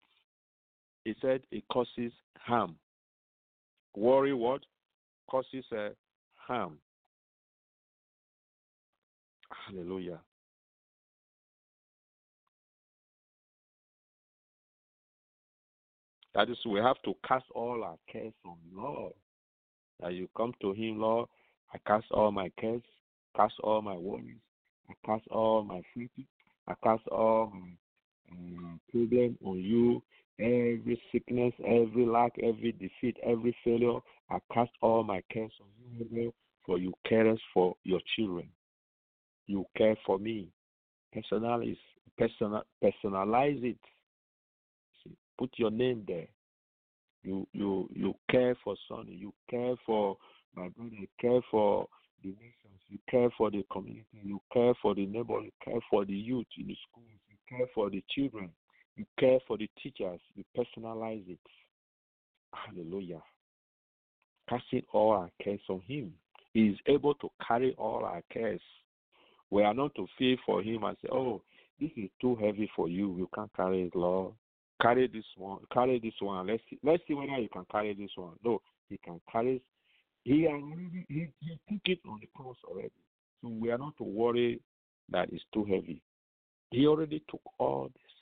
He 1.04 1.14
said 1.20 1.42
it 1.50 1.64
causes 1.70 2.12
harm. 2.38 2.76
Worry 3.96 4.32
what? 4.32 4.62
Causes 5.30 5.64
uh, 5.76 5.90
harm. 6.34 6.78
Hallelujah. 9.52 10.20
That 16.34 16.48
is, 16.48 16.58
we 16.66 16.80
have 16.80 17.00
to 17.04 17.14
cast 17.26 17.44
all 17.54 17.84
our 17.84 17.96
cares 18.10 18.32
on 18.46 18.56
Lord. 18.74 19.12
That 20.00 20.14
you 20.14 20.28
come 20.36 20.54
to 20.62 20.72
Him, 20.72 21.00
Lord. 21.00 21.28
I 21.74 21.78
cast 21.86 22.06
all 22.10 22.32
my 22.32 22.50
cares, 22.58 22.82
cast 23.36 23.54
all 23.62 23.82
my 23.82 23.94
worries, 23.94 24.40
I 24.90 24.94
cast 25.06 25.26
all 25.28 25.62
my 25.62 25.82
fears, 25.94 26.10
I 26.68 26.74
cast 26.82 27.06
all 27.08 27.52
my 27.52 27.70
uh, 28.30 28.76
problem 28.90 29.38
on 29.44 29.58
you. 29.58 30.02
Every 30.38 31.00
sickness, 31.12 31.52
every 31.64 32.06
lack, 32.06 32.32
every 32.42 32.72
defeat, 32.72 33.16
every 33.22 33.56
failure, 33.64 33.98
I 34.30 34.38
cast 34.52 34.70
all 34.80 35.04
my 35.04 35.22
cares 35.30 35.52
on 35.60 35.68
you, 35.98 36.06
Lord, 36.10 36.34
for 36.66 36.78
you 36.78 36.92
care 37.08 37.34
for 37.54 37.74
your 37.84 38.00
children. 38.16 38.48
You 39.52 39.66
care 39.76 39.98
for 40.06 40.18
me. 40.18 40.48
Personalize, 41.14 41.76
personal, 42.16 42.62
personalize 42.82 43.62
it. 43.62 43.76
See, 45.04 45.14
put 45.36 45.50
your 45.58 45.70
name 45.70 46.04
there. 46.08 46.28
You 47.22 47.46
you 47.52 47.86
you 47.92 48.14
care 48.30 48.56
for 48.64 48.76
Sunny. 48.88 49.12
You 49.12 49.34
care 49.50 49.74
for 49.84 50.16
my 50.56 50.70
brother. 50.70 50.94
You 50.98 51.06
care 51.20 51.42
for 51.50 51.86
the 52.22 52.30
nations. 52.30 52.80
You 52.88 52.98
care 53.10 53.28
for 53.36 53.50
the 53.50 53.62
community. 53.70 54.06
You 54.22 54.40
care 54.50 54.72
for 54.80 54.94
the 54.94 55.04
neighbor. 55.04 55.38
You 55.42 55.50
care 55.62 55.80
for 55.90 56.06
the 56.06 56.14
youth 56.14 56.46
in 56.58 56.68
the 56.68 56.76
schools. 56.88 57.20
You 57.28 57.36
care 57.54 57.66
for 57.74 57.90
the 57.90 58.02
children. 58.08 58.48
You 58.96 59.04
care 59.20 59.38
for 59.46 59.58
the 59.58 59.68
teachers. 59.82 60.20
You 60.34 60.44
personalize 60.56 61.28
it. 61.28 61.38
Hallelujah. 62.54 63.20
Casting 64.48 64.84
all 64.94 65.10
our 65.10 65.30
cares 65.44 65.60
on 65.68 65.82
Him. 65.86 66.14
He 66.54 66.68
is 66.68 66.78
able 66.86 67.14
to 67.16 67.28
carry 67.46 67.74
all 67.76 68.06
our 68.06 68.22
cares. 68.32 68.62
We 69.52 69.62
are 69.64 69.74
not 69.74 69.94
to 69.96 70.06
fear 70.16 70.38
for 70.46 70.62
Him 70.62 70.82
and 70.84 70.96
say, 71.02 71.08
"Oh, 71.12 71.42
this 71.78 71.90
is 71.94 72.08
too 72.22 72.36
heavy 72.36 72.70
for 72.74 72.88
you. 72.88 73.14
You 73.18 73.28
can't 73.34 73.52
carry 73.54 73.82
it, 73.82 73.94
Lord." 73.94 74.32
Carry 74.80 75.06
this 75.08 75.26
one. 75.36 75.58
Carry 75.70 76.00
this 76.00 76.14
one. 76.20 76.46
Let's 76.46 76.62
see. 76.70 76.78
Let's 76.82 77.02
see 77.06 77.12
whether 77.12 77.36
you 77.36 77.50
can 77.50 77.66
carry 77.70 77.92
this 77.92 78.10
one. 78.16 78.38
No, 78.42 78.62
He 78.88 78.96
can 79.04 79.20
carry. 79.30 79.60
He 80.24 80.46
already 80.46 81.04
he, 81.06 81.28
he 81.40 81.58
took 81.68 81.82
it 81.84 81.98
on 82.08 82.20
the 82.20 82.28
cross 82.34 82.56
already. 82.64 82.90
So 83.42 83.50
we 83.50 83.70
are 83.70 83.76
not 83.76 83.94
to 83.98 84.04
worry 84.04 84.58
that 85.10 85.28
it's 85.30 85.44
too 85.52 85.64
heavy. 85.64 86.00
He 86.70 86.86
already 86.86 87.22
took 87.30 87.42
all 87.58 87.90
this 87.92 88.12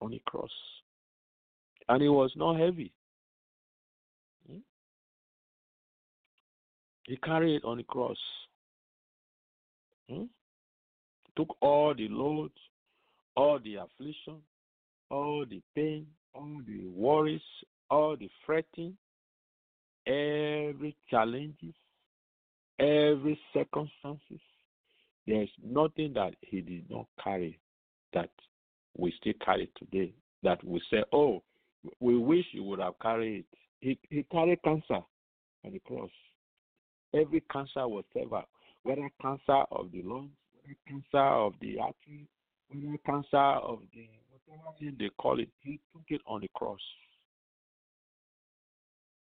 on 0.00 0.12
the 0.12 0.22
cross. 0.26 0.52
And 1.88 2.02
it 2.02 2.08
was 2.08 2.30
not 2.36 2.56
heavy. 2.56 2.92
Hmm? 4.46 4.58
He 7.08 7.16
carried 7.16 7.56
it 7.56 7.64
on 7.64 7.78
the 7.78 7.82
cross. 7.84 8.18
Hmm? 10.08 10.26
Took 11.38 11.56
all 11.60 11.94
the 11.94 12.08
load, 12.08 12.50
all 13.36 13.60
the 13.62 13.76
affliction, 13.76 14.38
all 15.08 15.46
the 15.48 15.62
pain, 15.72 16.08
all 16.34 16.60
the 16.66 16.88
worries, 16.88 17.40
all 17.88 18.16
the 18.16 18.28
fretting, 18.44 18.96
every 20.04 20.96
challenges, 21.08 21.76
every 22.80 23.38
circumstances. 23.54 24.40
There's 25.28 25.48
nothing 25.64 26.12
that 26.14 26.34
he 26.40 26.60
did 26.60 26.90
not 26.90 27.06
carry 27.22 27.60
that 28.14 28.30
we 28.96 29.14
still 29.20 29.34
carry 29.44 29.70
today. 29.78 30.12
That 30.42 30.64
we 30.64 30.82
say, 30.90 31.04
oh, 31.12 31.44
we 32.00 32.18
wish 32.18 32.46
he 32.50 32.58
would 32.58 32.80
have 32.80 32.98
carried 33.00 33.44
it. 33.44 33.58
He, 33.78 33.98
he 34.10 34.24
carried 34.24 34.60
cancer 34.64 35.04
on 35.64 35.72
the 35.72 35.78
cross. 35.86 36.10
Every 37.14 37.44
cancer 37.52 37.86
was 37.86 38.02
severed, 38.12 38.46
whether 38.82 39.08
cancer 39.22 39.62
of 39.70 39.92
the 39.92 40.02
lungs, 40.02 40.30
cancer 40.86 41.18
of 41.18 41.54
the 41.60 41.78
artery, 41.78 42.26
whether 42.68 42.98
cancer 43.06 43.36
of 43.36 43.80
the 43.94 44.08
whatever 44.48 44.96
they 44.98 45.10
call 45.18 45.38
it, 45.40 45.48
he 45.60 45.80
took 45.92 46.02
it 46.08 46.20
on 46.26 46.40
the 46.40 46.48
cross. 46.54 46.80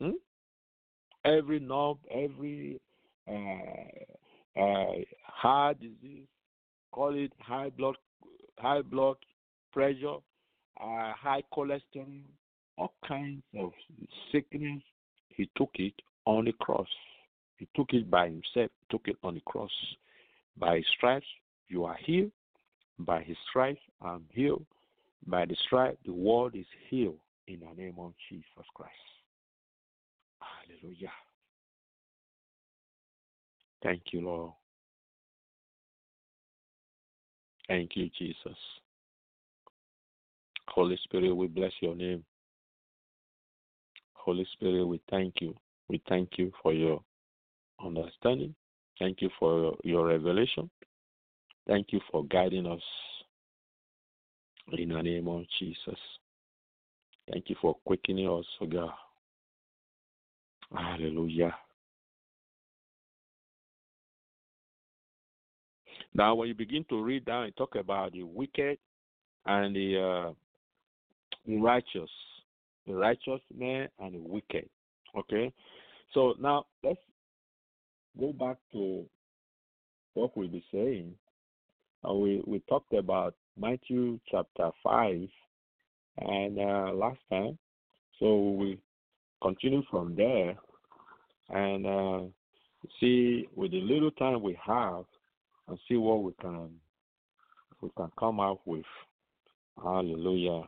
Hmm? 0.01 0.11
Every 1.25 1.59
knob, 1.59 1.99
every 2.11 2.81
uh, 3.29 4.61
uh, 4.61 4.93
heart 5.23 5.81
disease, 5.81 6.27
call 6.93 7.15
it 7.15 7.33
high 7.41 7.71
blood, 7.71 7.97
high 8.59 8.83
blood 8.83 9.17
pressure, 9.73 10.17
uh, 10.81 11.13
high 11.13 11.43
cholesterol, 11.53 12.23
all 12.79 12.93
kinds 13.07 13.43
of 13.59 13.73
sickness. 14.31 14.83
He 15.29 15.51
took 15.57 15.71
it 15.75 15.95
on 16.25 16.45
the 16.45 16.53
cross. 16.53 16.89
He 17.59 17.67
took 17.75 17.93
it 17.93 18.11
by 18.11 18.27
himself. 18.27 18.71
Took 18.91 19.03
it 19.07 19.17
on 19.23 19.35
the 19.35 19.41
cross. 19.41 19.71
By 20.59 20.77
his 20.77 20.87
stripes, 20.97 21.27
you 21.69 21.85
are 21.85 21.97
healed. 22.05 22.33
By 22.99 23.23
his 23.23 23.37
stripes, 23.51 23.81
I'm 24.01 24.25
healed. 24.31 24.65
By 25.27 25.45
the 25.45 25.57
stripe, 25.67 25.99
the 26.07 26.13
world 26.13 26.55
is 26.55 26.67
healed 26.89 27.19
in 27.47 27.61
the 27.61 27.83
name 27.83 27.97
of 27.99 28.13
Jesus 28.29 28.47
Christ. 28.75 28.93
Hallelujah. 30.41 31.13
Thank 33.83 34.03
you, 34.13 34.23
Lord. 34.23 34.53
Thank 37.69 37.97
you, 37.97 38.09
Jesus. 38.19 38.57
Holy 40.69 40.99
Spirit, 41.05 41.35
we 41.35 41.47
bless 41.47 41.73
your 41.81 41.95
name. 41.95 42.25
Holy 44.15 44.47
Spirit, 44.53 44.85
we 44.85 45.01
thank 45.11 45.35
you. 45.41 45.55
We 45.89 46.03
thank 46.09 46.31
you 46.37 46.53
for 46.63 46.73
your 46.73 47.01
understanding. 47.85 48.55
Thank 48.99 49.21
you 49.21 49.31
for 49.39 49.77
your 49.85 50.07
revelation. 50.07 50.71
Thank 51.67 51.89
you 51.93 52.01
for 52.11 52.25
guiding 52.25 52.67
us 52.67 52.81
in 54.73 54.89
the 54.89 55.03
name 55.03 55.29
of 55.29 55.45
Jesus. 55.59 55.99
Thank 57.31 57.51
you 57.51 57.57
for 57.61 57.77
quickening 57.85 58.29
us, 58.29 58.45
God. 58.71 58.91
Hallelujah. 60.75 61.55
Now, 66.15 66.35
when 66.35 66.49
you 66.49 66.55
begin 66.55 66.85
to 66.89 67.03
read 67.03 67.25
down 67.27 67.45
and 67.45 67.57
talk 67.57 67.75
about 67.75 68.13
the 68.13 68.23
wicked 68.23 68.79
and 69.45 69.77
the, 69.77 70.01
uh, 70.01 70.33
the 71.47 71.59
righteous, 71.59 72.11
the 72.87 72.95
righteous 72.95 73.41
man 73.57 73.89
and 73.99 74.15
the 74.15 74.21
wicked. 74.21 74.69
Okay, 75.17 75.53
so 76.13 76.35
now 76.41 76.67
let's 76.83 76.99
go 78.19 78.33
back 78.33 78.57
to 78.73 79.05
what 80.15 80.37
we'll 80.37 80.49
be 80.49 80.65
saying. 80.73 81.15
Uh, 82.09 82.15
we 82.15 82.43
we 82.47 82.61
talked 82.69 82.93
about 82.93 83.35
Matthew 83.59 84.19
chapter 84.31 84.71
five, 84.83 85.29
and 86.19 86.59
uh, 86.59 86.93
last 86.95 87.19
time, 87.31 87.59
so 88.19 88.51
we 88.51 88.79
continue 89.43 89.83
from 89.91 90.15
there 90.17 90.57
and 91.51 91.87
uh, 91.87 92.21
see 93.01 93.49
with 93.55 93.71
the 93.71 93.81
little 93.81 94.11
time 94.13 94.43
we 94.43 94.59
have 94.65 95.05
and 95.69 95.79
see 95.89 95.97
what 95.97 96.23
we 96.23 96.33
can 96.41 96.71
we 97.81 97.91
can 97.97 98.11
come 98.19 98.41
up 98.41 98.61
with. 98.65 98.85
Hallelujah. 99.83 100.63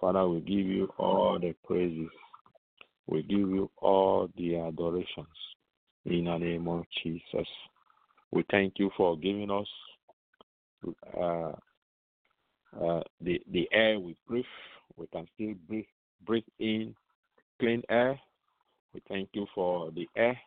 Father, 0.00 0.28
we 0.28 0.40
give 0.40 0.66
you 0.66 0.88
all 0.98 1.38
the 1.40 1.54
praises. 1.64 2.10
We 3.06 3.22
give 3.22 3.38
you 3.38 3.70
all 3.80 4.28
the 4.36 4.56
adorations 4.56 5.26
in 6.06 6.24
the 6.26 6.38
name 6.38 6.68
of 6.68 6.84
Jesus. 7.02 7.46
We 8.30 8.44
thank 8.50 8.74
you 8.78 8.90
for 8.96 9.16
giving 9.16 9.50
us 9.50 9.66
uh, 11.16 11.52
uh, 12.80 13.02
the 13.20 13.40
the 13.50 13.68
air 13.72 13.98
we 13.98 14.16
breathe. 14.26 14.44
We 14.96 15.06
can 15.08 15.26
still 15.34 15.54
breathe 15.68 15.84
breathe 16.24 16.44
in 16.58 16.94
clean 17.60 17.82
air. 17.90 18.18
We 18.94 19.02
thank 19.08 19.30
you 19.32 19.46
for 19.54 19.90
the 19.90 20.08
air 20.16 20.38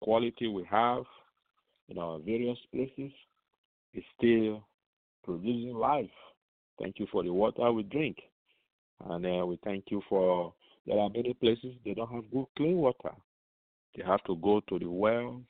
quality 0.00 0.46
we 0.46 0.64
have 0.70 1.04
in 1.88 1.98
our 1.98 2.18
various 2.18 2.58
places. 2.72 3.12
It's 3.94 4.06
still 4.18 4.62
producing 5.24 5.74
life. 5.74 6.10
Thank 6.78 6.98
you 6.98 7.06
for 7.10 7.22
the 7.22 7.32
water 7.32 7.72
we 7.72 7.82
drink. 7.82 8.18
And 9.08 9.24
uh, 9.24 9.46
we 9.46 9.58
thank 9.64 9.84
you 9.88 10.02
for 10.08 10.52
there 10.86 10.98
are 10.98 11.10
many 11.10 11.34
places 11.34 11.74
they 11.84 11.94
don't 11.94 12.12
have 12.12 12.30
good 12.30 12.46
clean 12.56 12.76
water. 12.76 13.12
They 13.96 14.04
have 14.04 14.22
to 14.24 14.36
go 14.36 14.60
to 14.68 14.78
the 14.78 14.90
wells. 14.90 15.42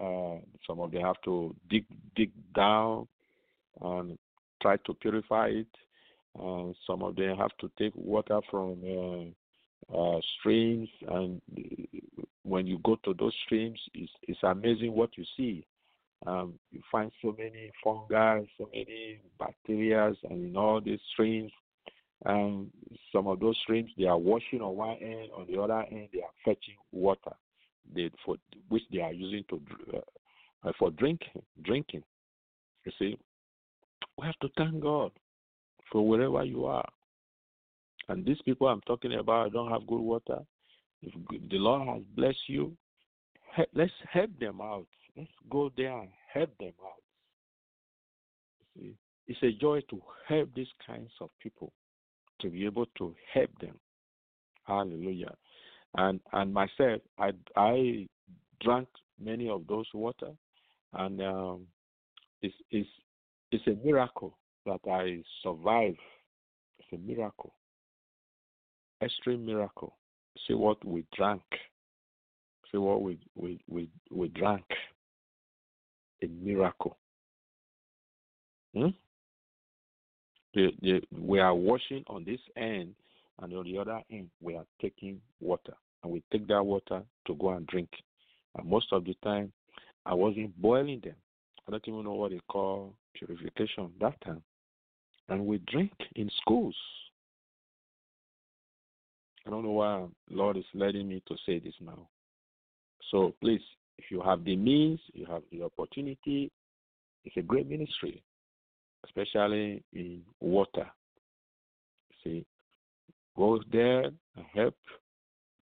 Uh, 0.00 0.36
some 0.66 0.80
of 0.80 0.92
them 0.92 1.02
have 1.02 1.20
to 1.24 1.54
dig 1.68 1.84
dig 2.14 2.30
down 2.54 3.08
and 3.80 4.18
try 4.62 4.76
to 4.76 4.94
purify 4.94 5.48
it. 5.48 5.66
Uh, 6.38 6.72
some 6.86 7.02
of 7.02 7.16
them 7.16 7.36
have 7.36 7.56
to 7.60 7.70
take 7.78 7.92
water 7.96 8.40
from 8.50 9.34
uh, 9.92 9.96
uh, 9.96 10.20
streams, 10.38 10.88
and 11.08 11.40
when 12.42 12.66
you 12.66 12.78
go 12.84 12.96
to 13.04 13.14
those 13.14 13.34
streams, 13.44 13.80
it's, 13.94 14.12
it's 14.22 14.38
amazing 14.42 14.92
what 14.92 15.10
you 15.16 15.24
see. 15.36 15.66
Um, 16.26 16.54
you 16.70 16.80
find 16.90 17.10
so 17.22 17.34
many 17.36 17.70
fungi, 17.82 18.42
so 18.56 18.68
many 18.72 19.20
bacteria, 19.38 20.12
and 20.28 20.48
in 20.50 20.56
all 20.56 20.80
these 20.80 21.00
streams, 21.12 21.52
and 22.24 22.70
some 23.12 23.26
of 23.28 23.40
those 23.40 23.56
streams 23.62 23.90
they 23.96 24.04
are 24.04 24.18
washing 24.18 24.60
on 24.60 24.76
one 24.76 24.96
end, 25.00 25.30
on 25.36 25.46
the 25.50 25.60
other 25.60 25.84
end 25.90 26.08
they 26.12 26.20
are 26.20 26.34
fetching 26.44 26.76
water, 26.92 27.34
they, 27.94 28.10
for 28.24 28.36
which 28.68 28.82
they 28.92 29.00
are 29.00 29.12
using 29.12 29.44
to 29.50 29.60
uh, 30.64 30.72
for 30.78 30.90
drinking. 30.90 31.42
Drinking. 31.62 32.02
You 32.84 32.92
see, 32.98 33.18
we 34.16 34.26
have 34.26 34.38
to 34.40 34.48
thank 34.56 34.80
God 34.80 35.12
for 35.90 36.06
wherever 36.06 36.44
you 36.44 36.66
are. 36.66 36.88
And 38.08 38.24
these 38.24 38.40
people 38.44 38.68
I'm 38.68 38.80
talking 38.82 39.14
about 39.14 39.52
don't 39.52 39.70
have 39.70 39.86
good 39.86 40.00
water. 40.00 40.38
If 41.02 41.12
the 41.50 41.58
Lord 41.58 41.86
has 41.88 42.02
blessed 42.16 42.48
you, 42.48 42.76
let's 43.74 43.92
help 44.10 44.30
them 44.40 44.60
out. 44.60 44.86
Let's 45.16 45.30
go 45.50 45.70
there 45.76 45.96
and 45.98 46.08
help 46.32 46.50
them 46.58 46.72
out. 46.84 47.02
See, 48.74 48.94
it's 49.26 49.42
a 49.42 49.52
joy 49.52 49.80
to 49.90 50.00
help 50.26 50.54
these 50.54 50.68
kinds 50.86 51.10
of 51.20 51.30
people 51.42 51.72
to 52.40 52.48
be 52.48 52.64
able 52.64 52.86
to 52.98 53.14
help 53.32 53.50
them. 53.60 53.78
Hallelujah. 54.64 55.34
And 55.96 56.20
and 56.32 56.52
myself, 56.52 57.00
I 57.18 57.32
I 57.56 58.06
drank 58.60 58.88
many 59.20 59.48
of 59.48 59.66
those 59.66 59.86
water, 59.94 60.32
and 60.94 61.20
um, 61.22 61.66
it's 62.42 62.54
it's 62.70 62.88
it's 63.50 63.66
a 63.66 63.86
miracle 63.86 64.36
that 64.66 64.80
I 64.90 65.22
survived. 65.42 65.98
It's 66.78 66.88
a 66.92 66.98
miracle, 66.98 67.54
extreme 69.02 69.44
miracle. 69.44 69.96
See 70.46 70.54
what 70.54 70.84
we 70.84 71.04
drank. 71.16 71.42
See 72.70 72.78
what 72.78 73.02
we 73.02 73.18
we 73.34 73.58
we, 73.68 73.88
we 74.10 74.28
drank. 74.28 74.64
A 76.22 76.26
miracle. 76.26 76.98
Hmm? 78.74 78.88
The, 80.54 80.70
the, 80.82 81.00
we 81.16 81.38
are 81.38 81.54
washing 81.54 82.02
on 82.08 82.24
this 82.24 82.40
end, 82.56 82.94
and 83.40 83.52
on 83.54 83.64
the 83.64 83.78
other 83.78 84.00
end, 84.10 84.30
we 84.40 84.56
are 84.56 84.64
taking 84.80 85.20
water. 85.40 85.74
And 86.02 86.12
we 86.12 86.22
take 86.32 86.46
that 86.48 86.62
water 86.62 87.02
to 87.26 87.34
go 87.34 87.50
and 87.50 87.66
drink. 87.66 87.88
And 88.56 88.68
most 88.68 88.92
of 88.92 89.04
the 89.04 89.14
time, 89.22 89.52
I 90.06 90.14
wasn't 90.14 90.60
boiling 90.60 91.00
them. 91.02 91.14
I 91.66 91.70
don't 91.70 91.86
even 91.86 92.04
know 92.04 92.14
what 92.14 92.30
they 92.30 92.40
call 92.48 92.94
purification 93.14 93.90
that 94.00 94.20
time. 94.24 94.42
And 95.28 95.46
we 95.46 95.58
drink 95.66 95.92
in 96.16 96.30
schools. 96.40 96.76
I 99.46 99.50
don't 99.50 99.64
know 99.64 99.72
why 99.72 100.06
Lord 100.30 100.56
is 100.56 100.64
letting 100.74 101.08
me 101.08 101.22
to 101.28 101.36
say 101.46 101.58
this 101.58 101.74
now. 101.80 102.08
So 103.10 103.34
please, 103.40 103.62
if 103.98 104.10
you 104.10 104.20
have 104.22 104.44
the 104.44 104.56
means, 104.56 105.00
you 105.12 105.26
have 105.26 105.42
the 105.50 105.62
opportunity, 105.62 106.50
it's 107.24 107.36
a 107.36 107.42
great 107.42 107.68
ministry, 107.68 108.22
especially 109.04 109.82
in 109.92 110.22
water. 110.40 110.86
See, 112.22 112.46
go 113.38 113.60
there 113.70 114.04
and 114.04 114.46
help 114.52 114.74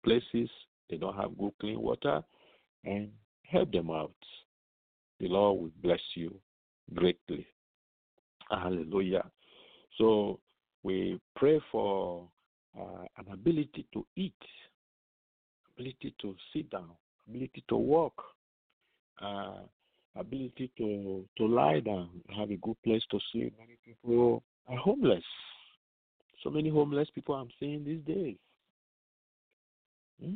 places 0.04 0.50
they 0.90 0.98
don't 0.98 1.16
have 1.16 1.36
good 1.38 1.52
clean 1.58 1.80
water 1.80 2.22
and 2.84 3.08
help 3.44 3.72
them 3.72 3.90
out. 3.90 4.12
The 5.20 5.28
Lord 5.28 5.60
will 5.60 5.70
bless 5.82 6.00
you 6.14 6.34
greatly. 6.92 7.46
Hallelujah. 8.50 9.24
So 9.96 10.38
we 10.82 11.18
pray 11.34 11.60
for 11.72 12.28
uh, 12.78 13.04
an 13.16 13.32
ability 13.32 13.86
to 13.94 14.04
eat, 14.16 14.34
ability 15.74 16.14
to 16.20 16.34
sit 16.52 16.68
down, 16.68 16.90
ability 17.26 17.64
to 17.68 17.76
walk, 17.76 18.22
uh, 19.22 19.60
ability 20.16 20.70
to 20.76 21.24
to 21.38 21.46
lie 21.46 21.80
down, 21.80 22.10
have 22.36 22.50
a 22.50 22.56
good 22.56 22.76
place 22.84 23.02
to 23.10 23.18
sleep. 23.30 23.54
Many 23.58 23.78
people 23.82 24.42
are 24.68 24.76
homeless. 24.76 25.24
So 26.42 26.50
many 26.50 26.68
homeless 26.70 27.08
people 27.14 27.34
I'm 27.34 27.48
seeing 27.60 27.84
these 27.84 28.00
days. 28.06 28.36
Hmm? 30.20 30.34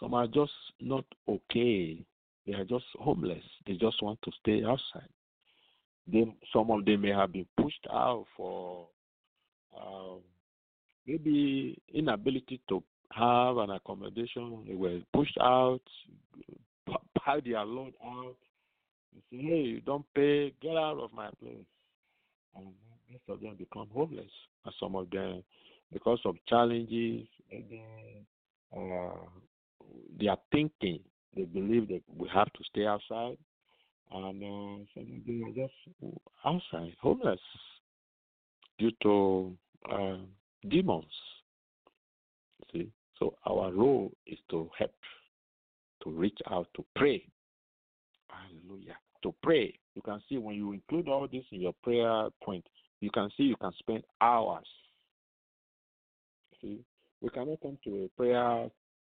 Some 0.00 0.14
are 0.14 0.26
just 0.26 0.52
not 0.80 1.04
okay. 1.28 2.04
They 2.46 2.54
are 2.54 2.64
just 2.64 2.84
homeless. 2.98 3.42
They 3.66 3.74
just 3.74 4.02
want 4.02 4.18
to 4.22 4.30
stay 4.40 4.62
outside. 4.64 5.08
They, 6.10 6.24
some 6.52 6.70
of 6.70 6.84
them 6.84 7.02
may 7.02 7.10
have 7.10 7.32
been 7.32 7.46
pushed 7.60 7.86
out 7.92 8.24
for 8.36 8.86
um, 9.78 10.20
maybe 11.06 11.78
inability 11.92 12.60
to 12.68 12.82
have 13.12 13.56
an 13.58 13.70
accommodation. 13.70 14.64
They 14.66 14.74
were 14.74 15.00
pushed 15.12 15.36
out, 15.40 15.82
pile 17.18 17.40
their 17.44 17.64
load 17.64 17.94
out, 18.04 18.36
and 19.12 19.22
say, 19.30 19.46
"Hey, 19.46 19.62
you 19.62 19.80
don't 19.80 20.06
pay, 20.14 20.54
get 20.62 20.76
out 20.76 20.98
of 20.98 21.12
my 21.12 21.28
place." 21.40 21.66
And 22.56 22.68
most 23.10 23.22
of 23.28 23.40
them 23.40 23.56
become 23.56 23.88
homeless, 23.92 24.30
and 24.64 24.74
some 24.80 24.94
of 24.96 25.10
them, 25.10 25.42
because 25.92 26.20
of 26.24 26.36
challenges, 26.46 27.26
maybe 27.50 27.82
uh, 28.76 29.14
they 30.18 30.26
are 30.28 30.38
thinking, 30.52 31.00
they 31.34 31.44
believe 31.44 31.88
that 31.88 32.02
we 32.16 32.28
have 32.28 32.52
to 32.52 32.64
stay 32.70 32.86
outside, 32.86 33.38
and 34.12 34.42
uh, 34.42 34.84
some 34.94 35.02
of 35.02 35.26
them 35.26 35.44
are 35.44 35.54
just 35.54 35.74
outside, 36.44 36.94
homeless, 37.00 37.40
due 38.78 38.92
to 39.02 39.56
uh, 39.90 40.16
demons. 40.68 41.04
See, 42.72 42.90
so 43.18 43.34
our 43.46 43.72
role 43.72 44.12
is 44.26 44.38
to 44.50 44.70
help, 44.78 44.94
to 46.04 46.10
reach 46.10 46.38
out, 46.50 46.68
to 46.76 46.84
pray. 46.94 47.24
Hallelujah. 48.28 48.96
To 49.22 49.34
pray. 49.42 49.74
You 49.94 50.02
can 50.02 50.22
see 50.28 50.38
when 50.38 50.54
you 50.54 50.72
include 50.72 51.08
all 51.08 51.26
this 51.26 51.44
in 51.50 51.60
your 51.60 51.74
prayer 51.82 52.28
point, 52.42 52.64
you 53.00 53.10
can 53.10 53.28
see 53.36 53.44
you 53.44 53.56
can 53.56 53.72
spend 53.78 54.02
hours. 54.20 54.66
See, 56.60 56.80
we 57.20 57.28
cannot 57.30 57.60
come 57.62 57.78
to 57.84 58.04
a 58.04 58.08
prayer 58.16 58.68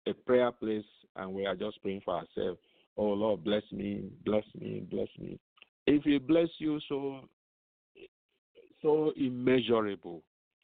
a 0.05 0.13
prayer 0.25 0.51
place 0.51 0.85
and 1.15 1.33
we 1.33 1.45
are 1.45 1.55
just 1.55 1.81
praying 1.81 2.01
for 2.03 2.15
ourselves. 2.15 2.59
Oh 2.97 3.05
Lord, 3.05 3.43
bless 3.43 3.63
me, 3.71 4.09
bless 4.25 4.43
me, 4.59 4.85
bless 4.89 5.07
me. 5.19 5.39
If 5.87 6.03
He 6.03 6.17
bless 6.17 6.49
you 6.57 6.79
so 6.87 7.21
so 8.81 9.13
immeasurable, 9.15 10.23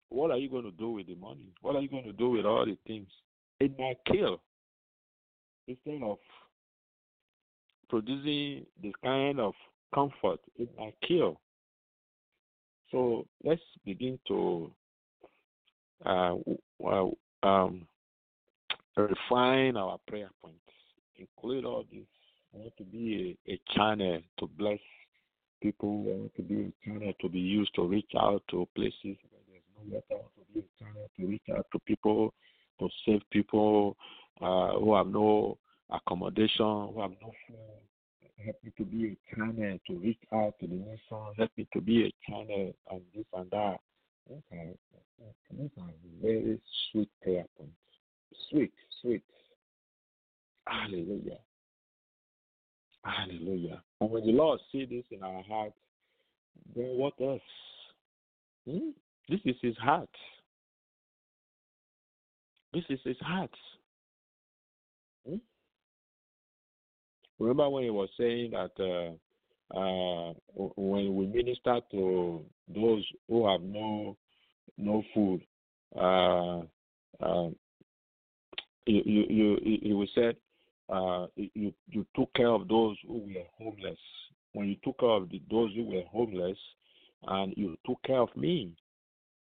what 0.09 0.31
are 0.31 0.37
you 0.37 0.49
going 0.49 0.65
to 0.65 0.71
do 0.71 0.91
with 0.91 1.07
the 1.07 1.15
money? 1.15 1.53
What 1.61 1.75
are 1.75 1.81
you 1.81 1.89
going 1.89 2.03
to 2.03 2.13
do 2.13 2.31
with 2.31 2.45
all 2.45 2.65
the 2.65 2.77
things? 2.85 3.07
It 3.59 3.77
might 3.79 3.97
kill 4.05 4.41
instead 5.67 6.01
of 6.03 6.17
producing 7.89 8.65
this 8.81 8.93
kind 9.03 9.39
of 9.39 9.53
comfort. 9.93 10.39
It 10.57 10.69
might 10.77 10.95
kill. 11.07 11.39
So 12.91 13.25
let's 13.43 13.61
begin 13.85 14.19
to 14.27 14.71
uh, 16.05 16.35
um, 17.43 17.87
refine 18.95 19.77
our 19.77 19.99
prayer 20.07 20.31
points, 20.41 20.59
include 21.17 21.65
all 21.65 21.85
this. 21.91 22.05
I 22.53 22.57
want 22.57 22.73
to 22.77 22.83
be 22.83 23.37
a, 23.47 23.53
a 23.53 23.61
channel 23.75 24.21
to 24.39 24.47
bless 24.57 24.79
people. 25.61 26.05
I 26.07 26.17
want 26.17 26.35
to 26.37 26.41
be 26.41 26.55
a 26.55 26.85
channel 26.85 27.13
to 27.21 27.29
be 27.29 27.39
used 27.39 27.75
to 27.75 27.85
reach 27.85 28.11
out 28.19 28.41
to 28.49 28.67
places 28.75 28.95
where 29.03 29.43
there's 29.47 29.63
no 29.75 29.93
water. 29.93 30.05
I 30.11 30.15
want 30.15 30.47
to 30.47 30.53
be 30.53 30.59
a 30.59 30.83
channel 30.83 31.09
to 31.19 31.27
reach 31.27 31.43
out 31.55 31.67
to 31.71 31.79
people, 31.85 32.33
to 32.79 32.89
save 33.05 33.21
people 33.31 33.95
uh, 34.41 34.79
who 34.79 34.95
have 34.95 35.07
no 35.07 35.59
accommodation, 35.91 36.89
who 36.93 37.01
have 37.01 37.11
no 37.21 37.31
food. 37.47 37.57
Help 38.43 38.55
me 38.63 38.71
to 38.77 38.85
be 38.85 39.05
a 39.07 39.35
channel 39.35 39.77
to 39.87 39.93
reach 39.97 40.19
out 40.33 40.53
to 40.59 40.67
the 40.67 40.75
nation. 40.75 41.33
Help 41.37 41.51
me 41.57 41.67
to 41.73 41.81
be 41.81 42.05
a 42.05 42.31
channel 42.31 42.73
and 42.89 43.01
this 43.13 43.25
and 43.33 43.51
that. 43.51 43.77
Okay. 44.31 44.75
These 45.51 45.69
are 45.81 45.89
very 46.21 46.59
sweet 46.91 47.09
prayer 47.21 47.45
points. 47.57 47.73
Sweet, 48.49 48.71
sweet. 49.01 49.23
Hallelujah. 50.67 51.39
Hallelujah. 53.03 53.81
And 54.01 54.09
when 54.11 54.25
the 54.25 54.31
Lord 54.31 54.59
see 54.71 54.85
this 54.85 55.03
in 55.11 55.23
our 55.23 55.43
heart, 55.43 55.73
then 56.75 56.97
what 56.97 57.13
else? 57.21 57.41
Hmm? 58.69 58.89
This 59.27 59.39
is 59.45 59.55
his 59.61 59.77
heart. 59.77 60.09
This 62.73 62.83
is 62.89 62.99
his 63.03 63.17
heart. 63.21 63.51
Hmm? 65.27 65.37
Remember 67.39 67.69
when 67.69 67.83
he 67.83 67.89
was 67.89 68.09
saying 68.17 68.51
that 68.51 68.71
uh, 68.79 69.77
uh, 69.77 70.33
when 70.75 71.15
we 71.15 71.27
minister 71.27 71.79
to 71.91 72.43
those 72.73 73.05
who 73.27 73.47
have 73.47 73.61
no 73.61 74.17
no 74.77 75.03
food, 75.13 75.41
uh, 75.95 76.59
uh 77.23 77.49
you 78.85 79.03
you 79.05 79.57
you, 79.61 79.79
you 79.81 80.07
said 80.13 80.35
uh, 80.89 81.27
you 81.35 81.73
you 81.89 82.05
took 82.15 82.33
care 82.33 82.49
of 82.49 82.67
those 82.67 82.97
who 83.07 83.19
were 83.19 83.45
homeless. 83.57 83.99
When 84.53 84.67
you 84.67 84.75
took 84.83 84.99
care 84.99 85.09
of 85.09 85.29
the, 85.29 85.41
those 85.49 85.73
who 85.75 85.85
were 85.85 86.03
homeless, 86.11 86.57
and 87.27 87.53
you 87.55 87.77
took 87.85 88.01
care 88.03 88.19
of 88.19 88.35
me, 88.35 88.73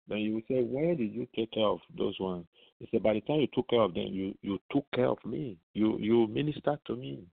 then 0.08 0.20
you 0.20 0.36
would 0.36 0.44
say, 0.48 0.62
where 0.62 0.96
did 0.96 1.12
you 1.14 1.28
take 1.36 1.52
care 1.52 1.66
of 1.66 1.80
those 1.98 2.16
ones? 2.20 2.46
He 2.80 2.88
said, 2.92 3.04
by 3.04 3.14
the 3.14 3.22
time 3.22 3.42
you 3.42 3.48
took 3.54 3.70
care 3.70 3.82
of 3.82 3.94
them, 3.94 4.08
you 4.08 4.36
you 4.42 4.60
took 4.72 4.86
care 4.94 5.08
of 5.08 5.18
me. 5.26 5.58
You 5.74 5.98
you 6.00 6.28
ministered 6.28 6.80
to 6.88 6.96
me. 6.96 7.26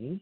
Hmm? 0.00 0.14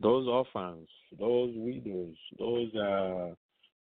Those 0.00 0.28
orphans, 0.28 0.88
those 1.18 1.52
widows, 1.56 2.14
those 2.38 2.70
uh, 2.74 3.30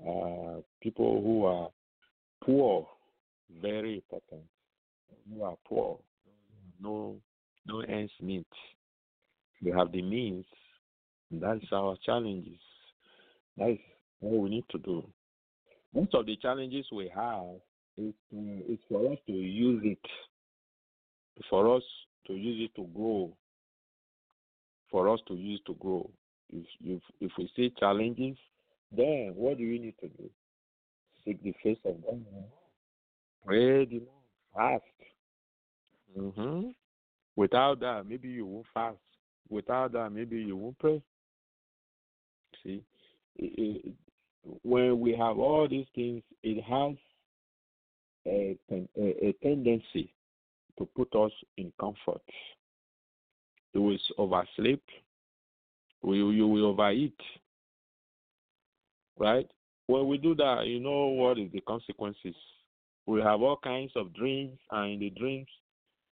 uh, 0.10 0.62
people 0.82 1.22
who 1.22 1.46
are 1.46 1.70
poor, 2.44 2.88
very 3.62 3.96
important. 3.96 4.42
You 5.32 5.44
are 5.44 5.56
poor, 5.68 6.00
no 6.82 7.18
no 7.68 7.82
ends 7.82 8.12
meet. 8.20 8.48
We 9.62 9.72
have 9.72 9.92
the 9.92 10.02
means. 10.02 10.46
That 11.30 11.58
is 11.58 11.70
our 11.72 11.96
challenges. 12.04 12.60
That 13.58 13.70
is 13.70 13.80
what 14.20 14.42
we 14.42 14.50
need 14.50 14.66
to 14.72 14.80
do. 14.80 15.04
Most 15.94 16.14
of 16.16 16.26
the 16.26 16.36
challenges 16.38 16.86
we 16.92 17.12
have 17.16 17.46
is, 17.98 18.14
is 18.68 18.80
for 18.90 19.12
us 19.12 19.18
to 19.28 19.34
use 19.34 19.82
it, 19.86 20.12
for 21.50 21.78
us 21.78 21.84
to 22.28 22.34
use 22.34 22.70
it 22.70 22.76
to 22.80 22.88
grow, 22.94 23.32
for 24.90 25.10
us 25.10 25.20
to 25.28 25.36
use 25.36 25.62
to 25.68 25.74
grow. 25.76 26.10
If, 26.50 26.66
if, 26.84 27.02
if 27.20 27.32
we 27.38 27.50
see 27.56 27.74
challenges, 27.80 28.38
then 28.96 29.34
what 29.36 29.58
do 29.58 29.64
we 29.64 29.80
need 29.80 29.96
to 30.02 30.08
do? 30.10 30.30
Seek 31.24 31.42
the 31.44 31.54
face 31.64 31.78
of 31.86 32.04
God. 32.04 32.22
Pray 33.46 33.86
the 33.86 34.02
fast. 34.56 34.84
Mm-hmm. 36.18 36.70
Without 37.36 37.80
that, 37.80 38.06
maybe 38.08 38.28
you 38.28 38.46
won't 38.46 38.66
fast. 38.74 38.98
Without 39.50 39.94
that, 39.94 40.12
maybe 40.12 40.38
you 40.38 40.58
won't 40.58 40.78
pray. 40.80 41.02
See, 42.64 42.84
it, 43.38 43.84
it, 43.86 43.94
when 44.64 45.00
we 45.00 45.16
have 45.16 45.40
all 45.40 45.68
these 45.70 45.86
things, 45.96 46.22
it 46.44 46.62
has 46.64 46.96
a, 48.28 48.58
a, 48.72 49.28
a 49.28 49.36
tendency 49.42 50.14
to 50.78 50.86
put 50.96 51.14
us 51.16 51.32
in 51.58 51.72
comfort. 51.80 52.22
You 53.74 53.82
will 53.82 53.98
oversleep. 54.18 54.84
You, 56.04 56.32
you 56.32 56.48
will 56.48 56.66
overeat. 56.68 57.20
Right? 59.18 59.50
When 59.88 60.08
we 60.08 60.18
do 60.18 60.36
that, 60.36 60.66
you 60.66 60.80
know 60.80 61.08
what 61.08 61.38
is 61.38 61.52
the 61.52 61.62
consequences. 61.62 62.36
We 63.06 63.22
have 63.22 63.42
all 63.42 63.58
kinds 63.58 63.92
of 63.96 64.14
dreams, 64.14 64.58
and 64.72 64.94
in 64.94 65.00
the 65.00 65.10
dreams, 65.10 65.48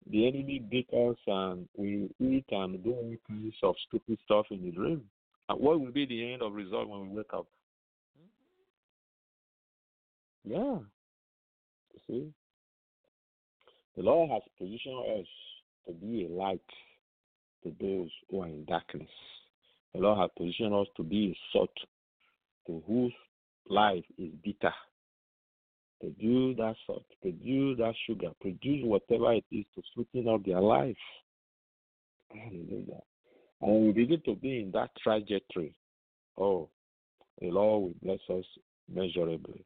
the 0.09 0.27
enemy 0.27 0.59
beat 0.69 0.89
us, 0.93 1.17
and 1.27 1.67
we 1.77 2.09
eat 2.19 2.45
and 2.51 2.83
do 2.83 2.91
all 2.91 3.15
kinds 3.27 3.55
of 3.63 3.75
stupid 3.87 4.17
stuff 4.25 4.45
in 4.51 4.63
the 4.63 4.71
dream. 4.71 5.03
And 5.49 5.59
what 5.59 5.79
will 5.79 5.91
be 5.91 6.05
the 6.05 6.33
end 6.33 6.41
of 6.41 6.53
result 6.53 6.89
when 6.89 7.09
we 7.09 7.17
wake 7.17 7.33
up? 7.33 7.47
Mm-hmm. 10.45 10.51
Yeah. 10.51 10.79
You 11.93 11.99
see? 12.07 12.33
The 13.99 14.05
Lord 14.05 14.29
has 14.31 14.43
positioned 14.57 15.19
us 15.19 15.27
to 15.85 15.91
be 15.91 16.25
a 16.25 16.29
light 16.29 16.61
to 17.63 17.75
those 17.81 18.09
who 18.31 18.43
are 18.43 18.47
in 18.47 18.63
darkness. 18.63 19.09
The 19.93 19.99
Lord 19.99 20.19
has 20.19 20.29
positioned 20.37 20.73
us 20.73 20.87
to 20.95 21.03
be 21.03 21.31
a 21.31 21.37
salt 21.51 21.73
to 22.67 22.81
whose 22.87 23.11
life 23.67 24.05
is 24.17 24.29
bitter. 24.41 24.73
Produce 25.99 26.55
that 26.59 26.75
salt, 26.87 27.03
produce 27.21 27.77
that 27.79 27.93
sugar, 28.07 28.29
produce 28.39 28.85
whatever 28.85 29.33
it 29.33 29.43
is 29.51 29.65
to 29.75 29.81
sweeten 29.93 30.29
up 30.29 30.45
their 30.45 30.61
life. 30.61 30.95
Hallelujah. 32.33 33.01
And 33.61 33.85
we 33.85 33.91
begin 33.91 34.21
to 34.27 34.35
be 34.35 34.61
in 34.61 34.71
that 34.71 34.91
trajectory. 35.03 35.75
Oh, 36.37 36.69
the 37.41 37.49
Lord 37.49 37.83
will 37.83 37.95
bless 38.01 38.39
us 38.39 38.45
measurably. 38.89 39.65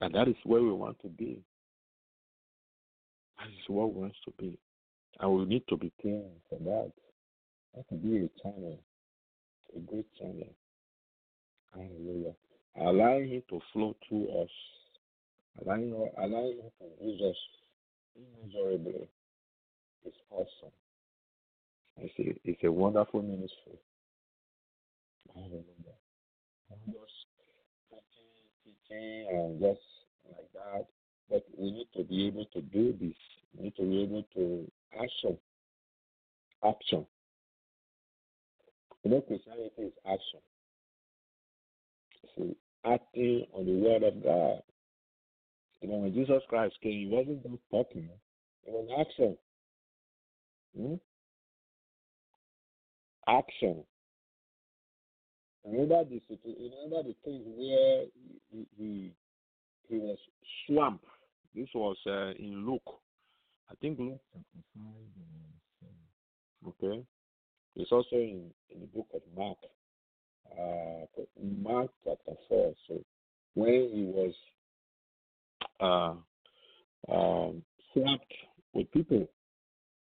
And 0.00 0.14
that 0.14 0.28
is 0.28 0.36
where 0.44 0.62
we 0.62 0.70
want 0.70 1.00
to 1.02 1.08
be. 1.08 1.42
That 3.42 3.48
is 3.48 3.68
what 3.68 3.92
we 3.92 4.02
want 4.02 4.14
to 4.24 4.32
be. 4.38 4.56
And 5.18 5.32
we 5.32 5.44
need 5.46 5.64
to 5.68 5.76
be 5.76 5.90
praying 6.00 6.30
for 6.48 6.58
that. 6.60 6.92
That 7.74 7.88
to 7.88 7.94
be 7.96 8.18
a 8.18 8.28
channel, 8.42 8.78
a 9.76 9.80
great 9.80 10.06
channel. 10.16 10.54
Hallelujah. 11.74 12.34
Allowing 12.80 13.30
Him 13.30 13.42
to 13.50 13.60
flow 13.72 13.96
through 14.08 14.28
us. 14.42 14.50
Allowing, 15.60 15.92
allowing 16.18 16.58
Him 16.58 16.70
to 16.78 17.04
use 17.04 17.20
us 17.20 17.36
immeasurably 18.14 19.08
is 20.06 20.14
awesome. 20.30 20.72
I 21.98 22.10
see 22.16 22.34
it's 22.44 22.62
a 22.62 22.70
wonderful 22.70 23.22
ministry. 23.22 23.78
Hallelujah. 25.34 25.98
I'm 26.70 26.92
just 26.92 27.26
teaching, 27.90 28.76
teaching, 28.88 29.26
and 29.30 29.60
just 29.60 29.80
like 30.28 30.48
that. 30.54 30.86
But 31.32 31.46
we 31.56 31.70
need 31.70 31.88
to 31.96 32.04
be 32.04 32.26
able 32.26 32.44
to 32.52 32.60
do 32.60 32.94
this. 33.00 33.16
We 33.56 33.64
need 33.64 33.76
to 33.76 33.82
be 33.84 34.02
able 34.02 34.22
to 34.34 34.70
action. 34.92 35.38
Action. 36.62 37.06
You 39.02 39.10
know, 39.10 39.20
Christianity 39.22 39.70
is 39.78 39.92
action. 40.06 40.40
See, 42.36 42.56
acting 42.84 43.46
on 43.54 43.64
the 43.64 43.72
word 43.72 44.02
of 44.02 44.22
God. 44.22 44.62
You 45.80 45.88
know, 45.88 45.96
when 45.96 46.12
Jesus 46.12 46.42
Christ 46.50 46.74
came, 46.82 46.92
he 46.92 47.08
wasn't 47.10 47.42
just 47.42 47.62
talking, 47.70 48.10
it 48.66 48.70
was 48.70 48.88
action. 49.00 49.36
Hmm? 50.76 50.94
Action. 53.26 53.84
Remember 55.64 56.04
the 56.04 56.20
remember 56.44 57.08
the 57.08 57.14
things 57.24 57.42
where 57.46 58.04
he, 58.50 58.66
he 58.76 59.12
he 59.88 59.96
was 59.96 60.18
swamped. 60.66 61.06
This 61.54 61.68
was 61.74 61.96
uh, 62.06 62.32
in 62.38 62.66
Luke. 62.66 63.00
I 63.70 63.74
think 63.80 63.98
Luke. 63.98 64.20
Okay. 66.66 67.02
It's 67.76 67.92
also 67.92 68.16
in, 68.16 68.50
in 68.70 68.80
the 68.80 68.86
book 68.86 69.06
of 69.14 69.20
Mark. 69.36 69.58
Uh, 70.50 71.22
Mark 71.62 71.90
chapter 72.04 72.32
four. 72.48 72.74
So 72.88 73.02
when 73.54 73.90
he 73.92 74.04
was 74.04 74.34
uh, 75.80 77.12
um, 77.12 77.62
swamped 77.92 78.32
with 78.72 78.90
people, 78.92 79.28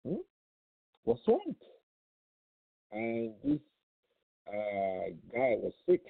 hmm? 0.05 0.15
was 1.05 1.17
swamped, 1.25 1.63
and 2.91 3.33
this 3.43 3.59
uh, 4.47 5.09
guy 5.33 5.55
was 5.61 5.73
sick 5.87 6.01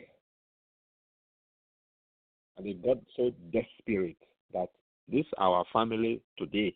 and 2.57 2.65
they 2.65 2.73
got 2.73 2.97
so 3.15 3.31
desperate 3.51 4.17
that 4.53 4.69
this 5.07 5.25
our 5.37 5.63
family 5.71 6.21
today 6.37 6.75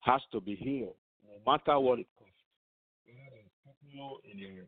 has 0.00 0.20
to 0.32 0.40
be 0.40 0.54
healed, 0.56 0.94
no 1.26 1.52
matter 1.52 1.78
what 1.78 1.98
it 1.98 2.06
costs. 2.18 2.32
People 3.82 4.18
in 4.30 4.38
the, 4.38 4.62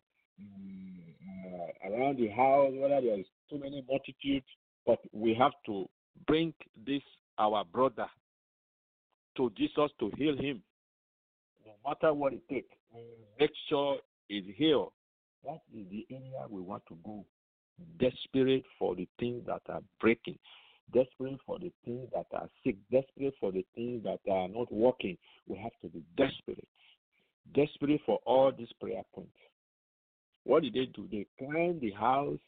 uh, 1.48 1.90
around 1.90 2.18
the 2.18 2.28
house, 2.28 2.72
whether 2.74 3.00
there's 3.00 3.26
too 3.50 3.58
many 3.58 3.84
multitudes, 3.88 4.46
but 4.86 4.98
we 5.12 5.34
have 5.34 5.52
to 5.66 5.88
bring 6.26 6.52
this 6.86 7.02
our 7.38 7.64
brother 7.64 8.06
to 9.36 9.50
Jesus 9.56 9.90
to 9.98 10.10
heal 10.16 10.36
him, 10.36 10.62
no 11.66 11.72
matter 11.86 12.12
what 12.12 12.32
it 12.32 12.42
takes. 12.48 12.68
Make 13.40 13.50
sure 13.68 13.98
he's 14.28 14.44
healed. 14.56 14.92
That 15.44 15.60
is 15.76 15.86
the 15.90 16.06
area 16.10 16.46
we 16.48 16.60
want 16.60 16.82
to 16.88 16.96
go 17.04 17.24
desperate 17.98 18.64
for 18.78 18.94
the 18.94 19.08
things 19.18 19.42
that 19.46 19.62
are 19.68 19.82
breaking, 20.00 20.38
desperate 20.92 21.38
for 21.46 21.58
the 21.58 21.72
things 21.84 22.08
that 22.14 22.26
are 22.32 22.48
sick, 22.62 22.76
desperate 22.90 23.34
for 23.40 23.52
the 23.52 23.64
things 23.74 24.02
that 24.04 24.20
are 24.30 24.48
not 24.48 24.72
working. 24.72 25.16
We 25.46 25.58
have 25.58 25.72
to 25.82 25.88
be 25.88 26.02
desperate, 26.16 26.66
desperate 27.54 28.00
for 28.06 28.18
all 28.24 28.52
these 28.56 28.72
prayer 28.80 29.02
points. 29.14 29.36
What 30.44 30.62
did 30.62 30.74
they 30.74 30.86
do? 30.94 31.08
They 31.10 31.26
climbed 31.38 31.80
the 31.80 31.92
house, 31.92 32.38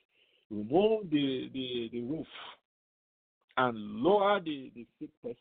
removed 0.51 1.11
the, 1.11 1.51
the, 1.53 1.89
the 1.93 2.01
roof, 2.03 2.27
and 3.57 3.77
lowered 3.79 4.45
the, 4.45 4.71
the 4.75 4.87
sick 5.01 5.11
person. 5.23 5.37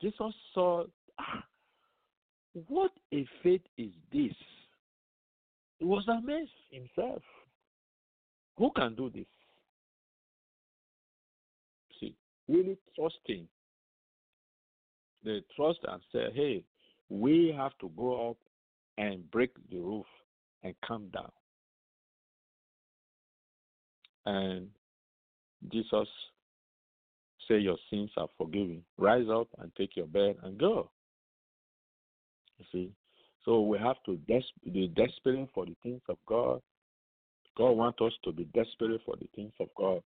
Jesus 0.00 0.34
saw, 0.54 0.84
ah, 1.18 1.44
what 2.66 2.90
a 3.12 3.26
faith 3.42 3.62
is 3.76 3.90
this? 4.12 4.32
He 5.78 5.84
was 5.84 6.04
amazed 6.08 6.50
himself. 6.70 7.22
Who 8.56 8.70
can 8.74 8.96
do 8.96 9.10
this? 9.10 9.26
Really 12.48 12.76
trusting. 12.94 13.46
They 15.24 15.42
trust 15.56 15.80
and 15.88 16.00
say, 16.12 16.26
hey, 16.34 16.64
we 17.08 17.54
have 17.56 17.72
to 17.80 17.90
go 17.96 18.30
up 18.30 18.36
and 18.96 19.28
break 19.30 19.50
the 19.70 19.78
roof 19.78 20.06
and 20.62 20.74
come 20.86 21.08
down. 21.12 21.30
And 24.26 24.68
Jesus 25.72 26.08
say 27.48 27.58
your 27.58 27.78
sins 27.90 28.10
are 28.16 28.28
forgiven. 28.36 28.82
Rise 28.96 29.26
up 29.32 29.48
and 29.58 29.74
take 29.76 29.96
your 29.96 30.06
bed 30.06 30.36
and 30.42 30.58
go. 30.58 30.90
You 32.58 32.64
see? 32.72 32.92
So 33.44 33.62
we 33.62 33.78
have 33.78 33.96
to 34.06 34.16
des- 34.28 34.70
be 34.70 34.88
desperate 34.88 35.48
for 35.54 35.64
the 35.64 35.76
things 35.82 36.02
of 36.08 36.18
God 36.26 36.60
God 37.58 37.70
wants 37.70 37.98
us 38.00 38.12
to 38.22 38.30
be 38.30 38.44
desperate 38.54 39.00
for 39.04 39.16
the 39.16 39.26
things 39.34 39.52
of 39.58 39.66
God, 39.76 40.00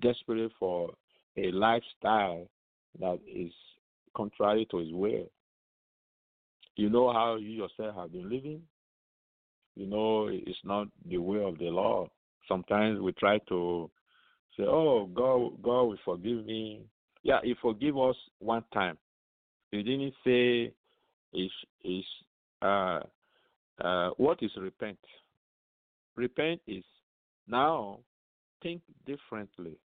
desperate 0.00 0.52
for 0.60 0.90
a 1.38 1.52
lifestyle 1.52 2.46
that 3.00 3.18
is 3.26 3.52
contrary 4.16 4.66
to 4.70 4.78
His 4.78 4.92
will. 4.92 5.30
You 6.76 6.90
know 6.90 7.12
how 7.12 7.36
you 7.36 7.48
yourself 7.50 7.96
have 7.96 8.12
been 8.12 8.28
living. 8.28 8.62
You 9.76 9.86
know 9.86 10.28
it's 10.28 10.58
not 10.64 10.88
the 11.08 11.18
way 11.18 11.42
of 11.42 11.58
the 11.58 11.66
Lord. 11.66 12.10
Sometimes 12.48 13.00
we 13.00 13.12
try 13.12 13.38
to 13.48 13.90
say, 14.56 14.64
"Oh, 14.64 15.06
God, 15.06 15.62
God 15.62 15.82
will 15.82 15.98
forgive 16.04 16.44
me." 16.44 16.82
Yeah, 17.22 17.40
He 17.42 17.54
forgive 17.60 17.98
us 17.98 18.16
one 18.38 18.64
time. 18.72 18.98
He 19.70 19.82
didn't 19.82 20.14
say 20.24 20.72
He, 21.32 21.50
he, 21.80 22.04
uh, 22.62 23.00
uh, 23.80 24.10
what 24.16 24.42
is 24.42 24.50
repent? 24.56 24.98
Repent 26.16 26.60
is 26.66 26.84
now 27.46 27.98
think 28.62 28.82
differently. 29.06 29.76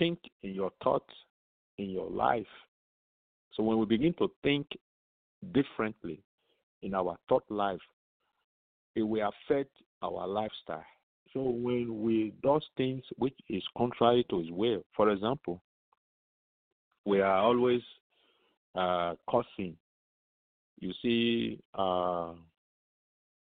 Think 0.00 0.18
in 0.42 0.54
your 0.54 0.70
thoughts, 0.82 1.12
in 1.76 1.90
your 1.90 2.08
life. 2.10 2.46
So 3.52 3.62
when 3.62 3.78
we 3.78 3.84
begin 3.84 4.14
to 4.14 4.30
think 4.42 4.66
differently 5.52 6.22
in 6.82 6.94
our 6.94 7.18
thought 7.28 7.44
life, 7.50 7.82
it 8.96 9.02
will 9.02 9.28
affect 9.28 9.70
our 10.02 10.26
lifestyle. 10.26 10.86
So 11.34 11.42
when 11.42 12.00
we 12.02 12.32
do 12.42 12.58
things 12.78 13.02
which 13.18 13.36
is 13.50 13.62
contrary 13.76 14.24
to 14.30 14.38
His 14.38 14.50
will, 14.50 14.82
for 14.96 15.10
example, 15.10 15.60
we 17.04 17.20
are 17.20 17.36
always 17.36 17.82
uh, 18.74 19.16
cursing. 19.28 19.76
You 20.78 20.94
see, 21.02 21.60
uh, 21.74 22.32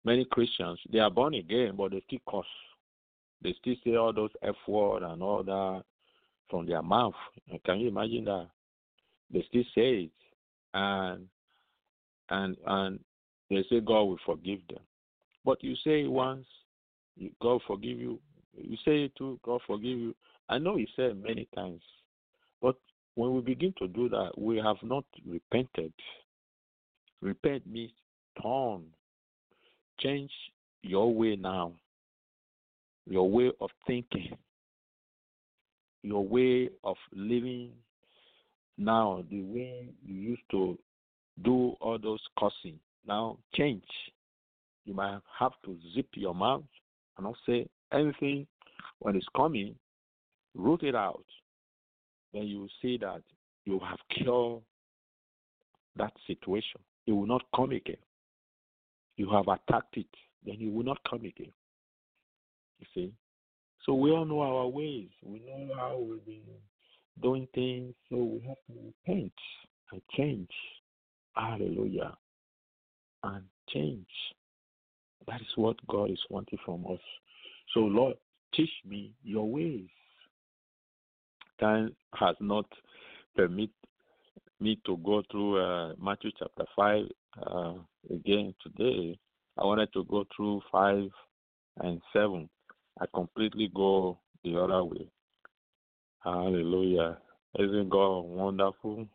many 0.03 0.25
Christians 0.25 0.79
they 0.91 0.97
are 0.97 1.11
born 1.11 1.35
again, 1.35 1.75
but 1.77 1.91
they 1.91 2.01
still 2.07 2.19
curse. 2.27 2.45
They 3.43 3.53
still 3.61 3.75
say 3.83 3.95
all 3.95 4.11
those 4.11 4.31
F 4.41 4.55
word 4.67 5.03
and 5.03 5.21
all 5.21 5.43
that 5.43 5.83
from 6.51 6.67
their 6.67 6.83
mouth. 6.83 7.15
Can 7.65 7.79
you 7.79 7.87
imagine 7.87 8.25
that? 8.25 8.47
They 9.33 9.43
still 9.47 9.63
say 9.73 10.03
it, 10.03 10.11
and 10.73 11.27
and 12.29 12.57
and 12.67 12.99
they 13.49 13.63
say 13.69 13.79
God 13.79 14.03
will 14.03 14.19
forgive 14.25 14.59
them. 14.69 14.83
But 15.43 15.63
you 15.63 15.75
say 15.83 16.05
once, 16.05 16.45
God 17.41 17.61
forgive 17.65 17.97
you. 17.97 18.19
You 18.55 18.75
say 18.85 19.05
it 19.05 19.15
too, 19.15 19.39
God 19.43 19.61
forgive 19.65 19.97
you. 19.97 20.15
I 20.49 20.57
know 20.57 20.75
He 20.75 20.87
said 20.95 21.21
many 21.23 21.47
times, 21.55 21.81
but 22.61 22.75
when 23.15 23.33
we 23.33 23.41
begin 23.41 23.73
to 23.79 23.87
do 23.87 24.09
that, 24.09 24.31
we 24.37 24.57
have 24.57 24.77
not 24.83 25.05
repented. 25.25 25.93
Repent 27.21 27.65
means 27.65 27.91
turn, 28.41 28.83
change 29.99 30.31
your 30.81 31.13
way 31.13 31.35
now, 31.35 31.73
your 33.07 33.29
way 33.29 33.51
of 33.61 33.69
thinking, 33.85 34.35
your 36.03 36.25
way 36.25 36.69
of 36.83 36.95
living 37.13 37.71
now, 38.77 39.23
the 39.29 39.41
way 39.43 39.89
you 40.03 40.15
used 40.15 40.41
to 40.51 40.77
do 41.43 41.75
all 41.79 41.99
those 41.99 42.21
cursing. 42.37 42.79
Now 43.07 43.37
change. 43.53 43.83
You 44.85 44.93
might 44.93 45.19
have 45.39 45.51
to 45.65 45.77
zip 45.93 46.07
your 46.13 46.33
mouth 46.33 46.63
and 47.17 47.25
not 47.25 47.35
say 47.45 47.67
anything 47.93 48.47
when 48.99 49.15
it's 49.15 49.27
coming, 49.35 49.75
root 50.55 50.83
it 50.83 50.95
out. 50.95 51.25
Then 52.33 52.43
you 52.43 52.67
see 52.81 52.97
that 52.97 53.21
you 53.65 53.79
have 53.79 53.99
cured 54.09 54.61
that 55.97 56.13
situation. 56.25 56.81
It 57.05 57.11
will 57.11 57.27
not 57.27 57.43
come 57.55 57.71
again. 57.71 57.97
You 59.17 59.29
have 59.31 59.47
attacked 59.47 59.97
it, 59.97 60.07
then 60.45 60.57
it 60.59 60.73
will 60.73 60.85
not 60.85 60.99
come 61.07 61.25
again. 61.25 61.51
You 62.79 62.87
see? 62.95 63.13
So 63.85 63.93
we 63.93 64.11
all 64.11 64.25
know 64.25 64.41
our 64.41 64.67
ways. 64.67 65.09
We 65.23 65.39
know 65.39 65.73
how 65.75 65.97
we've 65.97 66.25
been 66.25 66.41
doing 67.21 67.47
things. 67.53 67.93
So 68.09 68.17
we 68.17 68.47
have 68.47 68.57
to 68.67 68.93
repent 69.07 69.33
and 69.91 70.01
change. 70.15 70.49
Hallelujah. 71.35 72.15
And 73.23 73.43
change. 73.69 74.07
That 75.27 75.41
is 75.41 75.47
what 75.55 75.75
God 75.87 76.11
is 76.11 76.19
wanting 76.29 76.59
from 76.65 76.85
us. 76.91 76.99
So, 77.73 77.81
Lord, 77.81 78.15
teach 78.53 78.69
me 78.85 79.13
your 79.23 79.49
ways. 79.49 79.87
Time 81.59 81.95
has 82.15 82.35
not 82.39 82.65
permit 83.35 83.69
me 84.59 84.79
to 84.85 84.97
go 84.97 85.23
through 85.31 85.63
uh, 85.63 85.93
Matthew 86.01 86.31
chapter 86.37 86.65
5 86.75 87.05
uh, 87.47 87.73
again 88.13 88.53
today. 88.61 89.17
I 89.57 89.65
wanted 89.65 89.91
to 89.93 90.03
go 90.05 90.25
through 90.35 90.61
5 90.71 91.09
and 91.81 92.01
7. 92.13 92.49
I 92.99 93.05
completely 93.13 93.69
go 93.73 94.19
the 94.43 94.59
other 94.59 94.83
way. 94.83 95.07
Hallelujah. 96.23 97.17
Isn't 97.57 97.89
God 97.89 98.21
wonderful? 98.21 99.07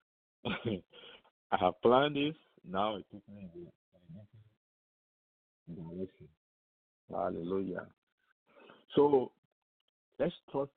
I 0.44 1.56
have 1.58 1.74
planned 1.82 2.16
this. 2.16 2.34
Now 2.68 2.96
it 2.96 3.04
took 3.12 3.22
me 3.28 3.48
the 5.68 5.74
direction. 5.74 6.28
Hallelujah. 7.10 7.86
So 8.94 9.32
let's 10.18 10.34
trust 10.50 10.70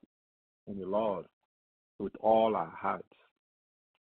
in 0.68 0.80
the 0.80 0.86
Lord 0.86 1.26
with 2.00 2.14
all 2.20 2.56
our 2.56 2.74
hearts. 2.76 3.06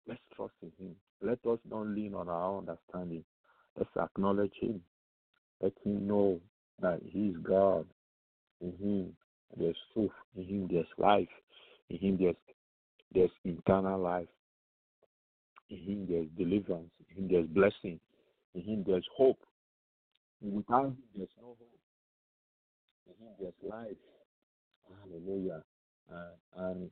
Let's 0.06 0.20
trust 0.34 0.54
in 0.62 0.72
Him. 0.78 0.96
Let 1.20 1.38
us 1.50 1.58
not 1.68 1.86
lean 1.86 2.14
on 2.14 2.28
our 2.28 2.58
understanding. 2.58 3.24
Let's 3.78 3.90
acknowledge 3.96 4.52
Him. 4.60 4.80
Let 5.60 5.72
Him 5.84 6.06
know 6.06 6.40
that 6.80 7.00
He 7.04 7.28
is 7.28 7.36
God. 7.42 7.86
In 8.62 8.72
Him 8.80 9.16
there's 9.58 9.76
truth. 9.92 10.10
In 10.36 10.44
Him 10.44 10.68
there's 10.70 10.86
life. 10.96 11.28
In 11.90 11.98
Him 11.98 12.16
there's 12.18 12.36
there's 13.12 13.30
eternal 13.44 14.00
life. 14.00 14.28
In 15.68 15.78
Him 15.78 16.06
there's 16.08 16.28
deliverance. 16.38 16.90
In 17.10 17.24
Him 17.24 17.28
there's 17.30 17.46
blessing. 17.48 17.98
In 18.54 18.62
Him 18.62 18.84
there's 18.86 19.06
hope. 19.16 19.38
Without 20.40 20.86
Him 20.86 20.96
there's 21.16 21.28
no 21.40 21.48
hope. 21.48 21.78
In 23.08 23.26
Him 23.26 23.32
there's 23.40 23.70
life. 23.70 23.96
Hallelujah. 25.04 25.62
And 26.56 26.90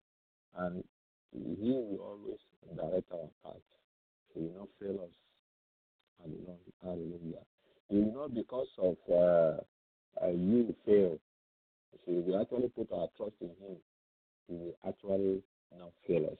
and 0.59 0.85
He 1.33 1.71
will 1.71 1.99
always 2.03 2.39
direct 2.77 3.11
our 3.13 3.29
path. 3.45 3.63
He 4.35 4.41
will 4.41 4.55
not 4.59 4.69
fail 4.81 5.05
us. 5.05 5.15
Hallelujah. 6.21 6.57
Hallelujah. 6.83 7.45
It 7.89 7.95
will 7.95 8.23
not 8.23 8.35
because 8.35 8.69
of 8.79 8.97
uh, 9.11 10.25
uh, 10.25 10.31
you 10.31 10.75
fail. 10.85 11.19
So 11.93 12.13
if 12.13 12.25
we 12.27 12.37
actually 12.37 12.69
put 12.69 12.93
our 12.93 13.09
trust 13.17 13.35
in 13.41 13.49
Him. 13.49 13.77
He 14.49 14.57
will 14.57 14.77
actually 14.87 15.43
not 15.79 15.93
fail 16.07 16.27
us. 16.27 16.39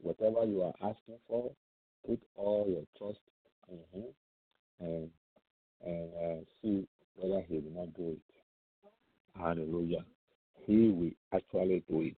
Whatever 0.00 0.46
you 0.46 0.62
are 0.62 0.74
asking 0.82 1.18
for, 1.28 1.50
put 2.06 2.20
all 2.36 2.66
your 2.66 2.84
trust 2.96 3.20
in 3.70 3.78
Him 3.92 4.08
and 4.80 5.10
and 5.84 6.10
uh, 6.14 6.44
see 6.62 6.86
whether 7.16 7.42
He 7.42 7.58
will 7.58 7.84
not 7.84 7.94
do 7.94 8.12
it. 8.12 9.38
Hallelujah. 9.38 10.04
He 10.66 10.88
will 10.88 11.10
actually 11.34 11.84
do 11.88 12.00
it. 12.02 12.16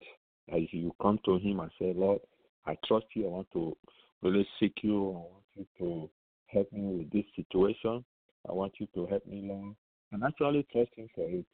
As 0.55 0.63
you 0.73 0.95
come 1.01 1.19
to 1.25 1.39
Him 1.39 1.61
and 1.61 1.71
say, 1.79 1.93
Lord, 1.95 2.21
I 2.67 2.77
trust 2.87 3.07
you. 3.15 3.27
I 3.27 3.31
want 3.31 3.49
to 3.53 3.77
really 4.23 4.47
seek 4.61 4.75
you. 4.83 5.11
I 5.11 5.15
want 5.15 5.45
you 5.55 5.67
to 5.79 6.11
help 6.47 6.73
me 6.73 6.99
with 6.99 7.11
this 7.11 7.25
situation. 7.35 8.05
I 8.49 8.53
want 8.53 8.75
you 8.79 8.87
to 8.95 9.07
help 9.07 9.27
me, 9.27 9.43
Lord. 9.45 9.75
And 10.13 10.23
actually 10.25 10.67
trust 10.73 10.91
Him 10.97 11.09
for 11.15 11.29
it. 11.29 11.47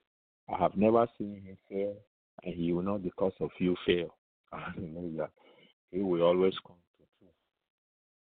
I 0.53 0.59
have 0.59 0.77
never 0.77 1.07
seen 1.19 1.43
Him 1.45 1.57
fail, 1.69 1.95
and 2.45 2.55
He 2.55 2.73
will 2.73 2.83
not 2.83 3.03
because 3.03 3.33
of 3.41 3.51
you 3.59 3.77
fail. 3.87 4.15
Hallelujah. 4.53 5.29
He 5.91 6.01
will 6.01 6.23
always 6.23 6.55
come 6.67 6.77
to 6.99 7.05
truth. 7.19 7.33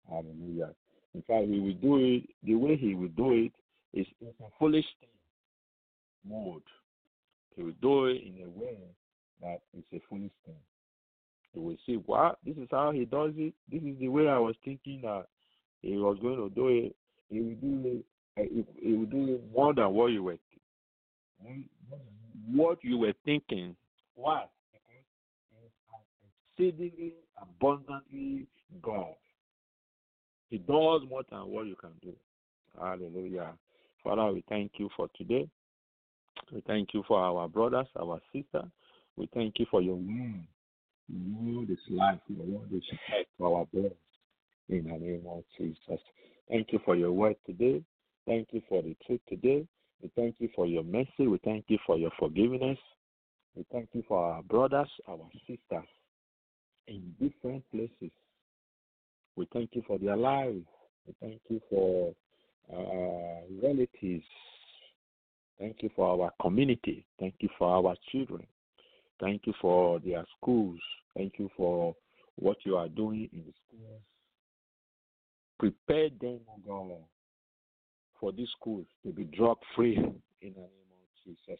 Hallelujah. 0.09 0.73
In 1.15 1.21
fact, 1.23 1.47
He 1.47 1.59
will 1.59 1.73
do 1.73 1.97
it 1.97 2.29
the 2.43 2.55
way 2.55 2.75
He 2.75 2.95
will 2.95 3.09
do 3.09 3.33
it 3.33 3.51
is 3.93 4.07
in 4.21 4.27
a 4.27 4.49
foolish 4.59 4.85
thing 4.99 5.09
mode. 6.27 6.61
He 7.55 7.63
will 7.63 7.73
do 7.81 8.05
it 8.05 8.21
in 8.23 8.43
a 8.45 8.49
way 8.49 8.77
that 9.41 9.61
is 9.77 9.83
a 9.93 10.01
foolish 10.09 10.31
thing. 10.45 10.55
He 11.53 11.59
will 11.59 11.77
say, 11.85 11.93
What? 11.93 12.37
This 12.45 12.57
is 12.57 12.67
how 12.71 12.91
he 12.91 13.05
does 13.05 13.31
it. 13.37 13.53
This 13.71 13.81
is 13.81 13.97
the 13.99 14.07
way 14.09 14.27
I 14.27 14.37
was 14.37 14.55
thinking 14.63 15.01
that 15.01 15.25
he 15.81 15.97
was 15.97 16.17
going 16.21 16.37
to 16.37 16.53
do 16.53 16.67
it. 16.67 16.95
He 17.29 17.41
will 17.41 17.55
do 17.55 17.81
it. 17.85 18.05
He, 18.35 18.65
he 18.81 18.93
will 18.93 19.05
do 19.05 19.33
it 19.33 19.41
more 19.53 19.73
than 19.73 19.91
what 19.93 20.07
you 20.07 20.23
were, 20.23 20.37
what 22.51 22.83
you 22.83 22.97
were 22.97 23.13
thinking. 23.25 23.75
Why? 24.15 24.45
Exceedingly 26.57 27.13
abundantly 27.41 28.47
God. 28.81 29.15
He 30.49 30.57
does 30.57 31.01
more 31.09 31.23
than 31.29 31.47
what 31.47 31.67
you 31.67 31.75
can 31.75 31.91
do. 32.01 32.13
Hallelujah. 32.79 33.53
Father, 34.03 34.31
we 34.33 34.43
thank 34.49 34.73
you 34.77 34.89
for 34.95 35.07
today. 35.17 35.47
We 36.51 36.61
thank 36.65 36.93
you 36.93 37.03
for 37.07 37.19
our 37.19 37.47
brothers, 37.47 37.87
our 37.99 38.19
sisters. 38.33 38.69
We 39.15 39.29
thank 39.33 39.59
you 39.59 39.65
for 39.69 39.81
your 39.81 39.95
word. 39.95 40.45
Your 41.07 41.59
word 41.59 41.69
is 41.69 41.77
life. 41.89 42.19
Your 42.27 42.45
word 42.45 42.73
is 42.73 42.83
health 43.07 43.25
for 43.37 43.59
our 43.59 43.65
brothers. 43.65 43.97
In 44.69 44.83
the 44.85 44.91
name 44.91 45.23
of 45.27 45.43
Jesus. 45.57 46.01
Thank 46.49 46.71
you 46.71 46.79
for 46.85 46.95
your 46.95 47.11
word 47.11 47.35
today. 47.45 47.83
Thank 48.25 48.49
you 48.51 48.61
for 48.67 48.81
the 48.81 48.95
truth 49.05 49.21
today. 49.27 49.65
We 50.01 50.09
thank 50.15 50.35
you 50.39 50.49
for 50.55 50.65
your 50.65 50.83
mercy. 50.83 51.27
We 51.27 51.39
thank 51.43 51.65
you 51.67 51.77
for 51.85 51.97
your 51.97 52.11
forgiveness. 52.17 52.77
We 53.55 53.65
thank 53.71 53.89
you 53.93 54.03
for 54.07 54.33
our 54.33 54.43
brothers, 54.43 54.89
our 55.07 55.19
sisters 55.47 55.87
in 56.87 57.13
different 57.19 57.63
places. 57.71 58.11
We 59.35 59.47
thank 59.51 59.71
you 59.73 59.83
for 59.85 59.97
their 59.97 60.15
lives. 60.15 60.65
We 61.07 61.13
thank 61.21 61.41
you 61.49 61.61
for 61.69 62.13
our 62.73 63.41
relatives. 63.61 64.25
Thank 65.59 65.77
you 65.81 65.89
for 65.95 66.23
our 66.23 66.31
community. 66.41 67.05
Thank 67.19 67.35
you 67.39 67.49
for 67.57 67.69
our 67.69 67.95
children. 68.11 68.45
Thank 69.19 69.41
you 69.45 69.53
for 69.61 69.99
their 69.99 70.23
schools. 70.37 70.79
Thank 71.17 71.33
you 71.37 71.49
for 71.57 71.95
what 72.35 72.57
you 72.65 72.77
are 72.77 72.87
doing 72.87 73.29
in 73.33 73.39
the 73.39 73.53
schools 73.67 74.01
Prepare 75.59 76.09
them, 76.21 76.39
God, 76.65 76.91
for 78.19 78.31
these 78.31 78.49
schools 78.59 78.85
to 79.05 79.11
be 79.11 79.23
drug 79.25 79.57
free 79.75 79.95
in 79.95 80.53
the 80.53 80.59
name 80.59 80.91
of 80.91 81.25
Jesus. 81.25 81.59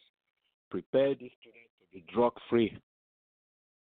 Prepare 0.70 1.14
these 1.14 1.32
students 1.40 1.70
to 1.80 1.86
be 1.92 2.04
drug 2.12 2.32
free. 2.48 2.76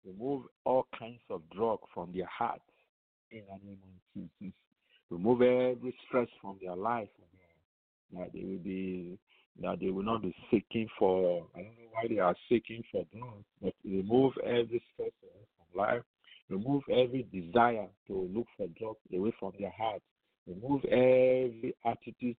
Remove 0.06 0.44
all 0.66 0.88
kinds 0.98 1.22
of 1.30 1.42
drug 1.56 1.80
from 1.94 2.12
their 2.14 2.28
hearts 2.28 2.62
in 3.32 3.42
the 3.48 3.66
name 3.66 3.80
of 3.84 4.30
Jesus. 4.42 4.54
Remove 5.10 5.42
every 5.42 5.96
stress 6.08 6.28
from 6.42 6.58
their 6.62 6.76
life, 6.76 7.08
that 8.16 8.32
they 8.34 8.44
will 8.44 8.58
be 8.58 9.18
that 9.62 9.80
they 9.80 9.90
will 9.90 10.04
not 10.04 10.22
be 10.22 10.36
seeking 10.50 10.88
for 10.98 11.46
I 11.56 11.60
don't 11.60 11.66
know 11.66 11.90
why 11.92 12.08
they 12.10 12.20
are 12.20 12.36
seeking 12.50 12.84
for 12.92 13.04
drugs, 13.14 13.46
but 13.62 13.74
remove 13.86 14.34
every 14.44 14.82
stress 14.94 15.12
from 15.22 15.80
life, 15.80 16.02
remove 16.50 16.82
every 16.92 17.28
desire 17.32 17.88
to 18.08 18.30
look 18.34 18.48
for 18.58 18.68
drugs 18.80 19.00
away 19.14 19.34
from 19.40 19.54
their 19.60 19.72
heart, 19.78 20.02
remove 20.48 20.84
every 20.86 21.73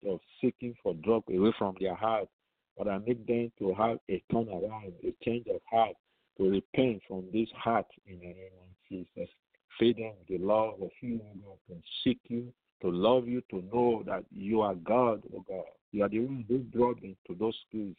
of 0.06 0.20
seeking 0.40 0.74
for 0.82 0.94
drugs 0.94 1.26
away 1.34 1.52
from 1.58 1.74
their 1.80 1.94
heart, 1.94 2.28
but 2.76 2.88
I 2.88 2.98
make 2.98 3.26
them 3.26 3.52
to 3.58 3.74
have 3.74 3.98
a 4.10 4.22
turnaround, 4.32 4.92
a 5.02 5.14
change 5.24 5.46
of 5.48 5.60
heart, 5.70 5.94
to 6.38 6.50
repent 6.50 7.02
from 7.06 7.24
this 7.32 7.48
heart 7.56 7.86
in 8.06 8.18
the 8.18 8.26
name 8.26 8.56
of 8.60 8.68
Jesus. 8.88 9.30
Feed 9.78 9.98
them 9.98 10.12
the 10.28 10.38
love 10.38 10.74
of 10.82 10.90
you, 11.00 11.20
God, 11.44 11.56
to 11.68 11.76
seek 12.02 12.18
you, 12.28 12.52
to 12.82 12.90
love 12.90 13.26
you, 13.26 13.42
to 13.50 13.62
know 13.72 14.02
that 14.06 14.24
you 14.30 14.60
are 14.60 14.74
God, 14.74 15.22
O 15.34 15.44
God. 15.48 15.64
You 15.92 16.04
are 16.04 16.08
the 16.08 16.20
one 16.20 16.44
who 16.48 16.58
brought 16.58 17.00
them 17.00 17.16
to 17.26 17.34
those 17.34 17.56
schools. 17.68 17.96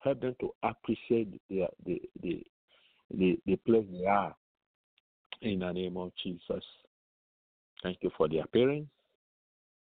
Help 0.00 0.20
them 0.20 0.34
to 0.40 0.50
appreciate 0.62 1.40
the 1.48 1.66
the 1.84 2.00
the 2.22 2.42
the, 3.14 3.38
the 3.46 3.56
place 3.56 3.86
they 3.92 4.06
are 4.06 4.34
in 5.42 5.60
the 5.60 5.72
name 5.72 5.96
of 5.96 6.12
Jesus. 6.22 6.64
Thank 7.82 7.98
you 8.00 8.10
for 8.16 8.28
their 8.28 8.46
parents. 8.46 8.88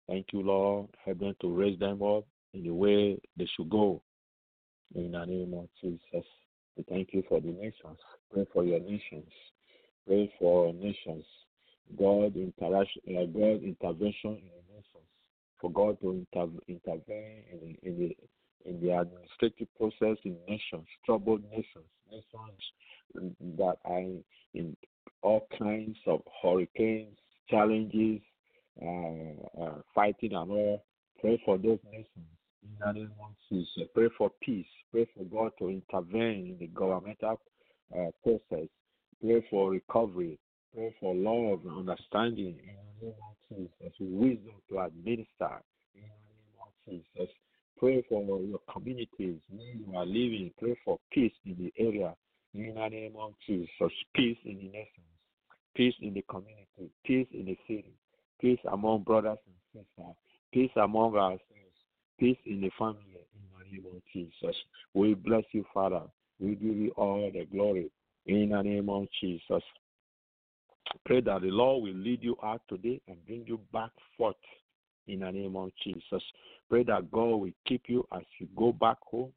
Thank 0.07 0.27
you, 0.31 0.41
Lord. 0.41 0.87
Help 1.05 1.19
them 1.19 1.35
to 1.41 1.53
raise 1.53 1.77
them 1.79 2.01
up 2.01 2.25
in 2.53 2.63
the 2.63 2.73
way 2.73 3.19
they 3.37 3.47
should 3.55 3.69
go. 3.69 4.01
In 4.95 5.11
the 5.11 5.25
name 5.25 5.53
of 5.53 5.67
Jesus. 5.81 6.25
We 6.77 6.83
thank 6.87 7.09
you 7.11 7.23
for 7.27 7.41
the 7.41 7.49
nations. 7.49 7.97
Pray 8.31 8.45
for 8.53 8.63
your 8.63 8.79
nations. 8.79 9.29
Pray 10.07 10.31
for 10.39 10.71
nations. 10.73 11.25
God 11.97 12.35
interaction, 12.35 13.01
uh, 13.09 13.25
God 13.25 13.63
intervention 13.63 14.37
in 14.37 14.49
the 14.49 14.73
nations. 14.73 15.07
For 15.59 15.71
God 15.71 15.99
to 16.01 16.11
inter- 16.11 16.61
intervene 16.67 17.43
in 17.51 17.77
in 17.81 17.99
the 17.99 18.17
in 18.69 18.81
the 18.81 18.97
administrative 18.99 19.67
process 19.77 20.17
in 20.23 20.37
nations, 20.47 20.87
troubled 21.05 21.43
nations, 21.49 21.85
nations 22.11 23.31
that 23.57 23.77
are 23.85 24.05
in 24.53 24.75
all 25.21 25.47
kinds 25.57 25.97
of 26.05 26.21
hurricanes, 26.41 27.17
challenges, 27.49 28.21
uh, 28.81 29.63
uh, 29.63 29.73
fighting 29.93 30.33
and 30.33 30.51
all. 30.51 30.83
Pray 31.19 31.41
for 31.45 31.57
those 31.57 31.79
nations 31.91 32.27
in 32.63 32.69
the 32.79 32.91
name 32.91 33.11
of 33.23 33.31
Jesus. 33.49 33.89
Pray 33.93 34.09
for 34.17 34.31
peace. 34.41 34.65
Pray 34.91 35.07
for 35.15 35.23
God 35.25 35.51
to 35.59 35.69
intervene 35.69 36.51
in 36.51 36.57
the 36.59 36.67
governmental 36.67 37.39
uh, 37.95 38.11
process. 38.23 38.67
Pray 39.21 39.45
for 39.49 39.71
recovery. 39.71 40.37
Pray 40.75 40.93
for 40.99 41.15
love 41.15 41.61
and 41.65 41.89
understanding 41.89 42.55
in 42.59 42.75
the 42.99 43.05
name 43.07 43.15
of 43.29 43.57
Jesus. 43.57 43.93
Wisdom 43.99 44.53
to 44.69 44.79
administer 44.79 45.61
in 45.95 46.01
the 46.01 46.33
name 46.35 46.61
of 46.61 46.71
Jesus. 46.87 47.33
Pray 47.79 48.03
for 48.09 48.23
your 48.23 48.59
communities 48.71 49.39
where 49.49 49.73
you 49.73 49.95
are 49.95 50.05
living. 50.05 50.51
Pray 50.59 50.75
for 50.83 50.99
peace 51.11 51.33
in 51.45 51.55
the 51.59 51.73
area 51.83 52.13
in 52.53 52.73
the 52.73 52.89
name 52.89 53.13
of 53.19 53.33
Jesus. 53.45 53.91
Peace 54.15 54.37
in 54.45 54.57
the 54.57 54.69
nations. 54.69 55.05
Peace 55.75 55.93
in 56.01 56.13
the 56.13 56.23
community. 56.23 56.91
Peace 57.05 57.27
in 57.31 57.45
the 57.45 57.57
city. 57.67 57.93
Peace 58.39 58.59
among 58.71 59.03
brothers 59.03 59.37
and 59.45 59.85
sisters. 59.97 60.15
Peace 60.53 60.71
among 60.75 61.15
ourselves. 61.15 61.41
Peace 62.19 62.37
in 62.45 62.61
the 62.61 62.71
family 62.77 62.97
in 63.13 63.41
the 63.57 63.71
name 63.71 63.95
of 63.95 64.01
Jesus. 64.13 64.55
We 64.93 65.13
bless 65.13 65.43
you, 65.51 65.65
Father. 65.73 66.01
We 66.39 66.55
give 66.55 66.75
you 66.75 66.91
all 66.91 67.29
the 67.31 67.45
glory 67.45 67.89
in 68.25 68.49
the 68.49 68.61
name 68.61 68.89
of 68.89 69.07
Jesus. 69.19 69.63
Pray 71.05 71.21
that 71.21 71.41
the 71.41 71.47
Lord 71.47 71.83
will 71.83 71.95
lead 71.95 72.23
you 72.23 72.37
out 72.43 72.61
today 72.69 73.01
and 73.07 73.23
bring 73.25 73.43
you 73.45 73.59
back 73.73 73.91
forth 74.17 74.35
in 75.07 75.19
the 75.21 75.31
name 75.31 75.55
of 75.55 75.71
Jesus. 75.83 76.23
Pray 76.69 76.83
that 76.83 77.11
God 77.11 77.35
will 77.35 77.51
keep 77.65 77.83
you 77.87 78.05
as 78.13 78.23
you 78.39 78.47
go 78.55 78.71
back 78.71 78.97
home, 79.01 79.31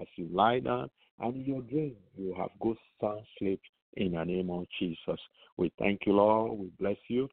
as 0.00 0.06
you 0.16 0.28
lie 0.32 0.60
down, 0.60 0.90
and 1.20 1.34
in 1.34 1.44
your 1.44 1.62
dream 1.62 1.94
you 2.16 2.34
have 2.36 2.50
good 2.60 2.76
sound 3.00 3.22
sleep 3.38 3.60
in 3.96 4.12
the 4.12 4.24
name 4.24 4.50
of 4.50 4.66
Jesus. 4.78 5.20
We 5.56 5.72
thank 5.78 6.00
you, 6.06 6.14
Lord. 6.14 6.58
We 6.58 6.70
bless 6.78 6.96
you. 7.08 7.28